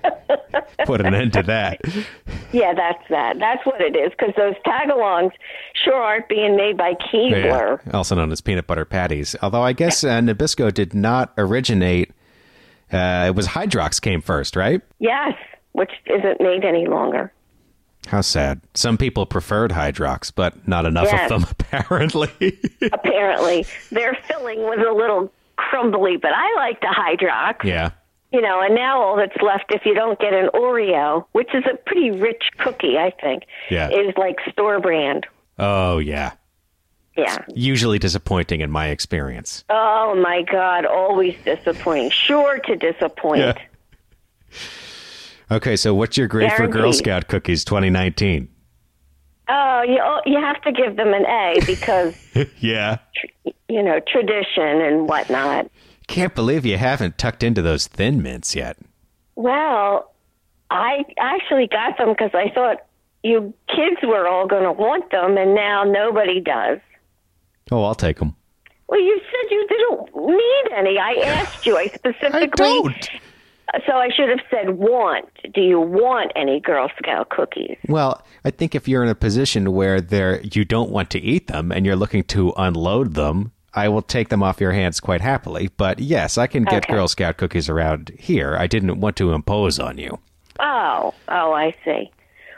put 0.86 1.02
an 1.02 1.14
end 1.14 1.34
to 1.34 1.44
that. 1.44 1.80
Yeah, 2.52 2.74
that's 2.74 3.04
that. 3.10 3.40
That's 3.40 3.66
what 3.66 3.82
it 3.82 3.96
is. 3.96 4.12
Because 4.12 4.34
those 4.36 4.56
tagalongs 4.66 5.32
sure 5.84 5.96
aren't 5.96 6.28
being 6.30 6.56
made 6.56 6.78
by 6.78 6.94
Keebler. 6.94 7.80
Yeah, 7.86 7.92
also 7.94 8.16
known 8.16 8.32
as 8.32 8.42
peanut 8.42 8.68
butter 8.68 8.86
patties. 8.86 9.36
Although 9.42 9.64
I 9.64 9.74
guess 9.74 10.04
uh, 10.04 10.20
Nabisco 10.20 10.74
did 10.74 10.94
not 10.94 11.34
originate. 11.38 12.12
Uh, 12.92 13.26
it 13.28 13.36
was 13.36 13.48
Hydrox 13.48 14.02
came 14.02 14.22
first, 14.22 14.56
right? 14.56 14.82
Yes, 14.98 15.34
which 15.74 15.92
isn't 16.08 16.42
made 16.42 16.66
any 16.66 16.88
longer. 16.88 17.32
How 18.10 18.22
sad. 18.22 18.62
Some 18.74 18.98
people 18.98 19.26
preferred 19.26 19.72
Hydrox, 19.72 20.32
but 20.36 20.68
not 20.68 20.86
enough 20.86 21.08
Yes. 21.12 21.32
of 21.32 21.42
them, 21.42 21.50
apparently. 21.60 22.30
Apparently, 22.92 23.66
their 23.92 24.18
filling 24.28 24.60
was 24.62 24.80
a 24.80 24.92
little 24.92 25.32
crumbly, 25.58 26.18
but 26.18 26.32
I 26.34 26.54
like 26.56 26.82
the 26.82 26.88
Hydrox. 26.88 27.64
yeah. 27.64 27.92
You 28.32 28.42
know, 28.42 28.62
and 28.62 28.76
now 28.76 29.02
all 29.02 29.16
that's 29.16 29.36
left, 29.42 29.66
if 29.72 29.86
you 29.86 29.96
don't 29.96 30.20
get 30.20 30.34
an 30.34 30.50
Oreo, 30.54 31.26
which 31.32 31.50
is 31.54 31.64
a 31.72 31.76
pretty 31.78 32.12
rich 32.12 32.44
cookie, 32.60 32.96
I 32.98 33.10
think, 33.22 33.44
Yeah. 33.72 33.90
is 33.90 34.14
like 34.18 34.38
store 34.52 34.80
brand. 34.80 35.26
Oh, 35.58 35.98
yeah. 35.98 36.34
Yeah. 37.18 37.38
Usually 37.50 37.98
disappointing 38.00 38.62
in 38.62 38.70
my 38.72 38.90
experience. 38.90 39.64
Oh 39.70 40.16
my 40.16 40.44
God, 40.44 40.86
always 40.86 41.36
disappointing. 41.44 42.12
Sure 42.12 42.60
to 42.60 42.76
disappoint. 42.76 43.40
Yeah. 43.42 43.54
Okay, 45.52 45.76
so 45.76 45.94
what's 45.94 46.18
your 46.18 46.28
grade 46.28 46.52
for 46.54 46.68
Girl 46.68 46.94
Scout 46.94 47.28
cookies 47.28 47.66
2019? 47.66 48.50
Oh, 49.50 49.82
you 49.82 50.32
you 50.32 50.40
have 50.40 50.62
to 50.62 50.72
give 50.72 50.96
them 50.96 51.14
an 51.14 51.26
A 51.26 51.60
because 51.66 52.16
yeah. 52.60 53.00
you 53.68 53.82
know 53.82 54.00
tradition 54.08 54.82
and 54.82 55.10
whatnot. 55.10 55.72
Can't 56.08 56.36
believe 56.36 56.66
you 56.66 56.78
haven't 56.78 57.18
tucked 57.18 57.44
into 57.44 57.62
those 57.62 57.88
thin 57.88 58.22
mints 58.22 58.56
yet. 58.56 58.78
Well, 59.36 60.12
I 60.70 61.04
actually 61.18 61.68
got 61.68 61.98
them 61.98 62.10
because 62.10 62.32
I 62.34 62.52
thought 62.54 62.78
you 63.24 63.54
kids 63.68 63.98
were 64.04 64.28
all 64.28 64.48
going 64.48 64.64
to 64.64 64.72
want 64.72 65.10
them, 65.10 65.38
and 65.38 65.56
now 65.56 65.84
nobody 65.84 66.42
does. 66.42 66.80
Oh, 67.72 67.84
I'll 67.84 67.96
take 67.96 68.20
them. 68.20 68.36
Well, 68.88 69.00
you 69.00 69.20
said 69.20 69.52
you 69.52 69.68
didn't 69.68 70.16
need 70.16 70.78
any. 70.78 70.98
I 70.98 71.14
asked 71.26 71.66
you. 71.66 71.78
I 71.78 71.88
specifically. 71.88 72.42
I 72.42 72.46
don't. 72.48 73.10
So 73.86 73.94
I 73.94 74.10
should 74.16 74.30
have 74.30 74.40
said 74.50 74.78
want. 74.78 75.30
Do 75.54 75.62
you 75.62 75.80
want 75.80 76.32
any 76.36 76.60
Girl 76.60 76.90
Scout 76.98 77.30
cookies? 77.30 77.78
Well, 77.88 78.24
I 78.44 78.52
think 78.52 78.76
if 78.76 78.88
you're 78.88 79.04
in 79.04 79.10
a 79.10 79.16
position 79.16 79.74
where 79.74 80.02
there 80.02 80.42
you 80.42 80.66
don't 80.66 80.90
want 80.90 81.10
to 81.12 81.20
eat 81.20 81.48
them 81.48 81.72
and 81.72 81.86
you're 81.86 81.96
looking 81.96 82.24
to 82.26 82.54
unload 82.58 83.14
them, 83.14 83.52
I 83.74 83.88
will 83.90 84.02
take 84.02 84.30
them 84.30 84.42
off 84.42 84.60
your 84.60 84.72
hands 84.72 85.00
quite 85.00 85.22
happily. 85.22 85.70
But 85.78 86.00
yes, 86.00 86.38
I 86.38 86.48
can 86.48 86.64
get 86.64 86.84
Okay. 86.86 86.94
Girl 86.94 87.08
Scout 87.08 87.38
cookies 87.38 87.70
around 87.70 88.12
here. 88.18 88.56
I 88.58 88.68
didn't 88.68 89.00
want 89.00 89.16
to 89.18 89.34
impose 89.34 89.80
on 89.80 89.98
you. 89.98 90.20
Oh, 90.60 91.14
oh, 91.28 91.54
I 91.54 91.76
see. 91.86 92.12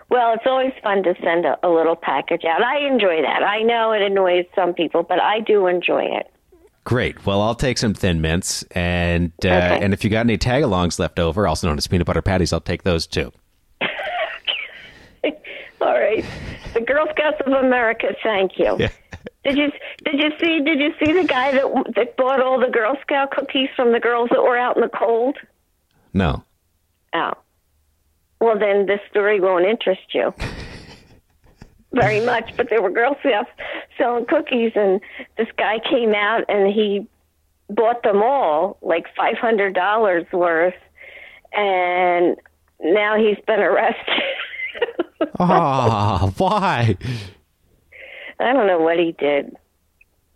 Well, 0.10 0.34
it's 0.34 0.44
always 0.46 0.74
fun 0.84 1.04
to 1.04 1.16
send 1.24 1.46
a, 1.46 1.58
a 1.66 1.70
little 1.70 1.96
package 1.96 2.44
out. 2.46 2.62
I 2.64 2.86
enjoy 2.86 3.22
that. 3.22 3.44
I 3.44 3.62
know 3.62 3.92
it 3.92 4.02
annoys 4.02 4.46
some 4.56 4.74
people, 4.74 5.04
but 5.04 5.22
I 5.22 5.40
do 5.40 5.68
enjoy 5.68 6.04
it. 6.04 6.30
Great. 6.84 7.26
Well, 7.26 7.42
I'll 7.42 7.56
take 7.56 7.78
some 7.78 7.94
thin 7.94 8.22
mints, 8.22 8.64
and 8.72 9.32
uh, 9.46 9.50
Okay. 9.50 9.80
and 9.84 9.94
if 9.94 10.04
you 10.04 10.10
got 10.10 10.22
any 10.22 10.38
tagalongs 10.38 10.98
left 11.00 11.20
over, 11.20 11.48
also 11.48 11.68
known 11.68 11.78
as 11.78 11.86
peanut 11.88 12.08
butter 12.08 12.22
patties, 12.24 12.52
I'll 12.52 12.60
take 12.60 12.84
those 12.84 13.06
too. 13.06 13.32
All 15.82 15.94
right. 16.00 16.26
The 16.74 16.82
Girl 16.82 17.06
Scouts 17.12 17.38
of 17.46 17.54
America, 17.54 18.08
thank 18.24 18.58
you. 18.58 18.78
Yeah. 18.80 18.90
Did 19.44 19.58
you 19.58 19.72
did 20.06 20.20
you 20.20 20.30
see 20.40 20.60
did 20.64 20.80
you 20.80 20.94
see 21.04 21.14
the 21.14 21.24
guy 21.28 21.52
that 21.52 21.66
that 21.96 22.16
bought 22.16 22.42
all 22.42 22.60
the 22.60 22.70
Girl 22.70 22.96
Scout 23.02 23.32
cookies 23.32 23.70
from 23.76 23.92
the 23.92 24.00
girls 24.00 24.30
that 24.32 24.42
were 24.42 24.56
out 24.58 24.76
in 24.76 24.84
the 24.84 24.90
cold? 24.90 25.36
No. 26.14 26.44
Oh. 27.14 27.34
Well, 28.40 28.60
then 28.60 28.86
this 28.86 29.00
story 29.10 29.40
won't 29.40 29.66
interest 29.66 30.02
you 30.14 30.32
very 31.94 32.20
much. 32.26 32.56
But 32.58 32.70
there 32.70 32.82
were 32.82 32.90
Girl 32.92 33.16
Scouts 33.20 33.50
selling 33.98 34.26
cookies, 34.26 34.72
and 34.76 35.02
this 35.38 35.48
guy 35.58 35.80
came 35.90 36.14
out 36.14 36.44
and 36.50 36.72
he 36.72 37.08
bought 37.70 38.04
them 38.04 38.22
all, 38.22 38.78
like 38.82 39.06
five 39.16 39.38
hundred 39.38 39.74
dollars 39.74 40.26
worth, 40.32 40.74
and 41.54 42.36
now 42.82 43.18
he's 43.18 43.38
been 43.46 43.60
arrested. 43.60 44.24
Oh, 45.40 46.34
why? 46.38 46.98
I 48.40 48.54
don't 48.54 48.68
know 48.68 48.80
what 48.80 48.98
he 48.98 49.14
did. 49.18 49.56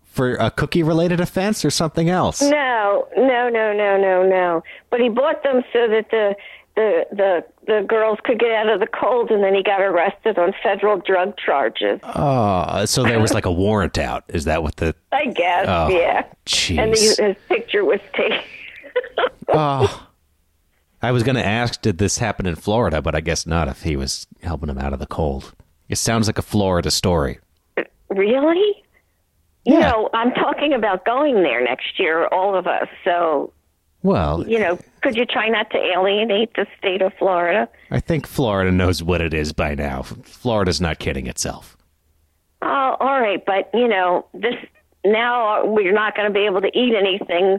For 0.03 0.35
a 0.35 0.49
cookie 0.49 0.83
related 0.83 1.19
offense 1.19 1.65
or 1.65 1.69
something 1.69 2.09
else? 2.09 2.41
No, 2.41 3.07
no, 3.17 3.49
no, 3.49 3.73
no, 3.73 3.97
no, 3.97 4.23
no. 4.23 4.63
But 4.89 5.01
he 5.01 5.09
bought 5.09 5.43
them 5.43 5.63
so 5.73 5.87
that 5.89 6.09
the 6.11 6.35
the 6.75 7.05
the 7.11 7.45
the 7.67 7.85
girls 7.87 8.19
could 8.23 8.39
get 8.39 8.51
out 8.51 8.69
of 8.69 8.79
the 8.79 8.87
cold, 8.87 9.31
and 9.31 9.43
then 9.43 9.53
he 9.55 9.63
got 9.63 9.81
arrested 9.81 10.37
on 10.37 10.53
federal 10.61 10.99
drug 10.99 11.35
charges. 11.37 11.99
Oh, 12.03 12.85
so 12.85 13.03
there 13.03 13.19
was 13.19 13.33
like 13.33 13.45
a 13.45 13.51
warrant 13.51 13.97
out. 13.97 14.23
Is 14.27 14.45
that 14.45 14.61
what 14.63 14.75
the? 14.77 14.95
I 15.11 15.25
guess, 15.27 15.65
Oh, 15.67 15.89
yeah. 15.89 16.19
And 16.19 16.93
Jeez. 16.93 17.15
the, 17.17 17.23
his 17.27 17.35
picture 17.47 17.83
was 17.83 17.99
taken. 18.13 18.39
Oh. 19.49 20.07
I 21.01 21.11
was 21.11 21.21
going 21.23 21.35
to 21.35 21.45
ask, 21.45 21.81
did 21.81 21.99
this 21.99 22.17
happen 22.17 22.47
in 22.47 22.55
Florida? 22.55 22.99
But 23.01 23.13
I 23.13 23.19
guess 23.21 23.45
not. 23.45 23.67
If 23.67 23.83
he 23.83 23.95
was 23.95 24.25
helping 24.41 24.69
him 24.69 24.79
out 24.79 24.91
of 24.93 24.97
the 24.99 25.05
cold, 25.05 25.53
it 25.87 25.97
sounds 25.97 26.27
like 26.27 26.39
a 26.39 26.41
Florida 26.41 26.89
story. 26.89 27.39
really? 28.09 28.83
You 29.65 29.75
Yeah. 29.75 29.91
know, 29.91 30.09
I'm 30.13 30.31
talking 30.31 30.73
about 30.73 31.05
going 31.05 31.43
there 31.43 31.63
next 31.63 31.99
year, 31.99 32.25
all 32.27 32.55
of 32.55 32.65
us. 32.65 32.87
So, 33.03 33.51
Well, 34.05 34.47
you 34.47 34.59
know, 34.59 34.77
could 35.01 35.15
you 35.15 35.25
try 35.25 35.49
not 35.49 35.71
to 35.71 35.77
alienate 35.77 36.53
the 36.53 36.67
state 36.77 37.01
of 37.01 37.11
Florida? 37.17 37.67
I 37.89 37.99
think 37.99 38.27
Florida 38.27 38.71
knows 38.71 39.01
what 39.01 39.19
it 39.19 39.33
is 39.33 39.51
by 39.51 39.73
now. 39.73 40.03
Florida's 40.03 40.79
not 40.79 40.99
kidding 40.99 41.25
itself. 41.25 41.75
Oh, 42.61 42.97
all 42.99 43.19
right, 43.19 43.43
but 43.43 43.71
you 43.73 43.87
know, 43.87 44.27
this 44.31 44.53
now 45.03 45.65
we're 45.65 45.91
not 45.91 46.15
going 46.15 46.27
to 46.27 46.33
be 46.33 46.45
able 46.45 46.61
to 46.61 46.67
eat 46.77 46.93
anything 46.95 47.57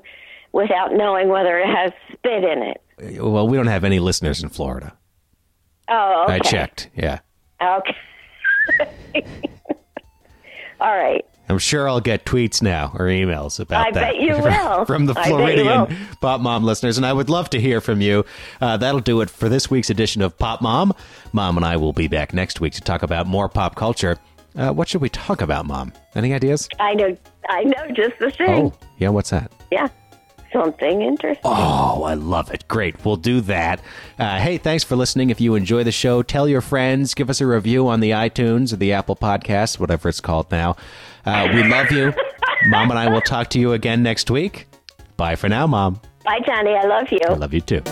without 0.53 0.93
knowing 0.93 1.31
whether 1.31 1.59
it 1.59 1.67
has 1.67 1.91
spit 2.13 2.45
in 2.45 2.63
it. 2.63 3.21
Well, 3.21 3.49
we 3.49 3.57
don't 3.57 3.67
have 3.67 3.83
any 3.83 3.99
listeners 3.99 4.41
in 4.41 4.49
Florida. 4.49 4.97
Oh, 5.89 6.27
okay. 6.29 6.35
I 6.35 6.39
checked. 6.39 6.91
Yeah. 6.95 7.19
Okay. 7.61 7.97
all 10.81 10.97
right. 10.97 11.25
I'm 11.49 11.59
sure 11.59 11.89
I'll 11.89 12.01
get 12.01 12.25
tweets 12.25 12.61
now 12.61 12.91
or 12.95 13.07
emails 13.07 13.61
about 13.61 13.87
I 13.87 13.91
that. 13.93 14.13
bet 14.13 14.21
you 14.21 14.33
will. 14.43 14.85
from 14.85 15.07
the 15.07 15.13
I 15.13 15.15
bet 15.15 15.27
you 15.29 15.65
will. 15.65 15.87
Floridian 15.87 16.09
Pop 16.21 16.41
Mom 16.41 16.65
listeners, 16.65 16.97
and 16.97 17.07
I 17.07 17.13
would 17.13 17.29
love 17.31 17.51
to 17.51 17.61
hear 17.61 17.81
from 17.81 18.01
you. 18.01 18.25
Uh, 18.61 18.77
that'll 18.77 19.01
do 19.01 19.21
it 19.21 19.31
for 19.31 19.49
this 19.49 19.71
week's 19.71 19.91
edition 19.91 20.23
of 20.23 20.37
Pop 20.39 20.61
Mom. 20.63 20.93
Mom 21.33 21.57
and 21.57 21.65
I 21.65 21.77
will 21.77 21.93
be 21.93 22.09
back 22.09 22.33
next 22.35 22.61
week 22.61 22.73
to 22.75 22.81
talk 22.81 23.03
about 23.03 23.27
more 23.27 23.49
pop 23.49 23.75
culture. 23.77 24.17
Uh, 24.57 24.73
what 24.73 24.89
should 24.89 25.03
we 25.03 25.09
talk 25.09 25.41
about, 25.43 25.67
Mom? 25.67 25.93
Any 26.15 26.33
ideas? 26.35 26.69
I 26.81 26.95
know. 26.95 27.17
I 27.49 27.63
know 27.65 27.87
just 27.93 28.19
the 28.19 28.31
thing. 28.31 28.49
Oh, 28.49 28.73
yeah. 28.99 29.11
What's 29.11 29.31
that? 29.31 29.53
Yeah. 29.71 29.89
something 30.53 31.03
interesting. 31.03 31.43
Oh, 31.45 32.05
I 32.05 32.15
love 32.15 32.51
it. 32.51 32.67
Great. 32.67 33.05
We'll 33.05 33.17
do 33.17 33.43
that. 33.43 33.81
Uh, 34.19 34.39
hey, 34.39 34.57
thanks 34.57 34.83
for 34.85 34.97
listening. 34.97 35.29
If 35.29 35.41
you 35.41 35.55
enjoy 35.55 35.85
the 35.85 35.93
show, 35.93 36.23
tell 36.23 36.49
your 36.49 36.63
friends, 36.63 37.13
give 37.13 37.29
us 37.29 37.41
a 37.43 37.47
review 37.47 37.89
on 37.89 38.01
the 38.01 38.13
iTunes 38.13 38.73
or 38.73 38.77
the 38.77 38.93
Apple 38.95 39.17
Podcast, 39.17 39.79
whatever 39.79 40.09
it's 40.09 40.21
called 40.23 40.51
now. 40.51 40.77
Uh, 41.27 41.49
we 41.53 41.63
love 41.65 41.91
you. 41.91 42.13
Mom 42.67 42.91
and 42.91 42.99
I 42.99 43.09
will 43.11 43.21
talk 43.21 43.49
to 43.51 43.59
you 43.59 43.73
again 43.73 44.03
next 44.03 44.31
week. 44.31 44.67
Bye 45.17 45.37
for 45.37 45.49
now, 45.49 45.67
Mom. 45.67 46.01
Bye, 46.25 46.41
Johnny. 46.47 46.75
I 46.75 46.87
love 46.87 47.09
you. 47.11 47.19
I 47.29 47.35
love 47.35 47.55
you 47.55 47.61
too. 47.61 47.83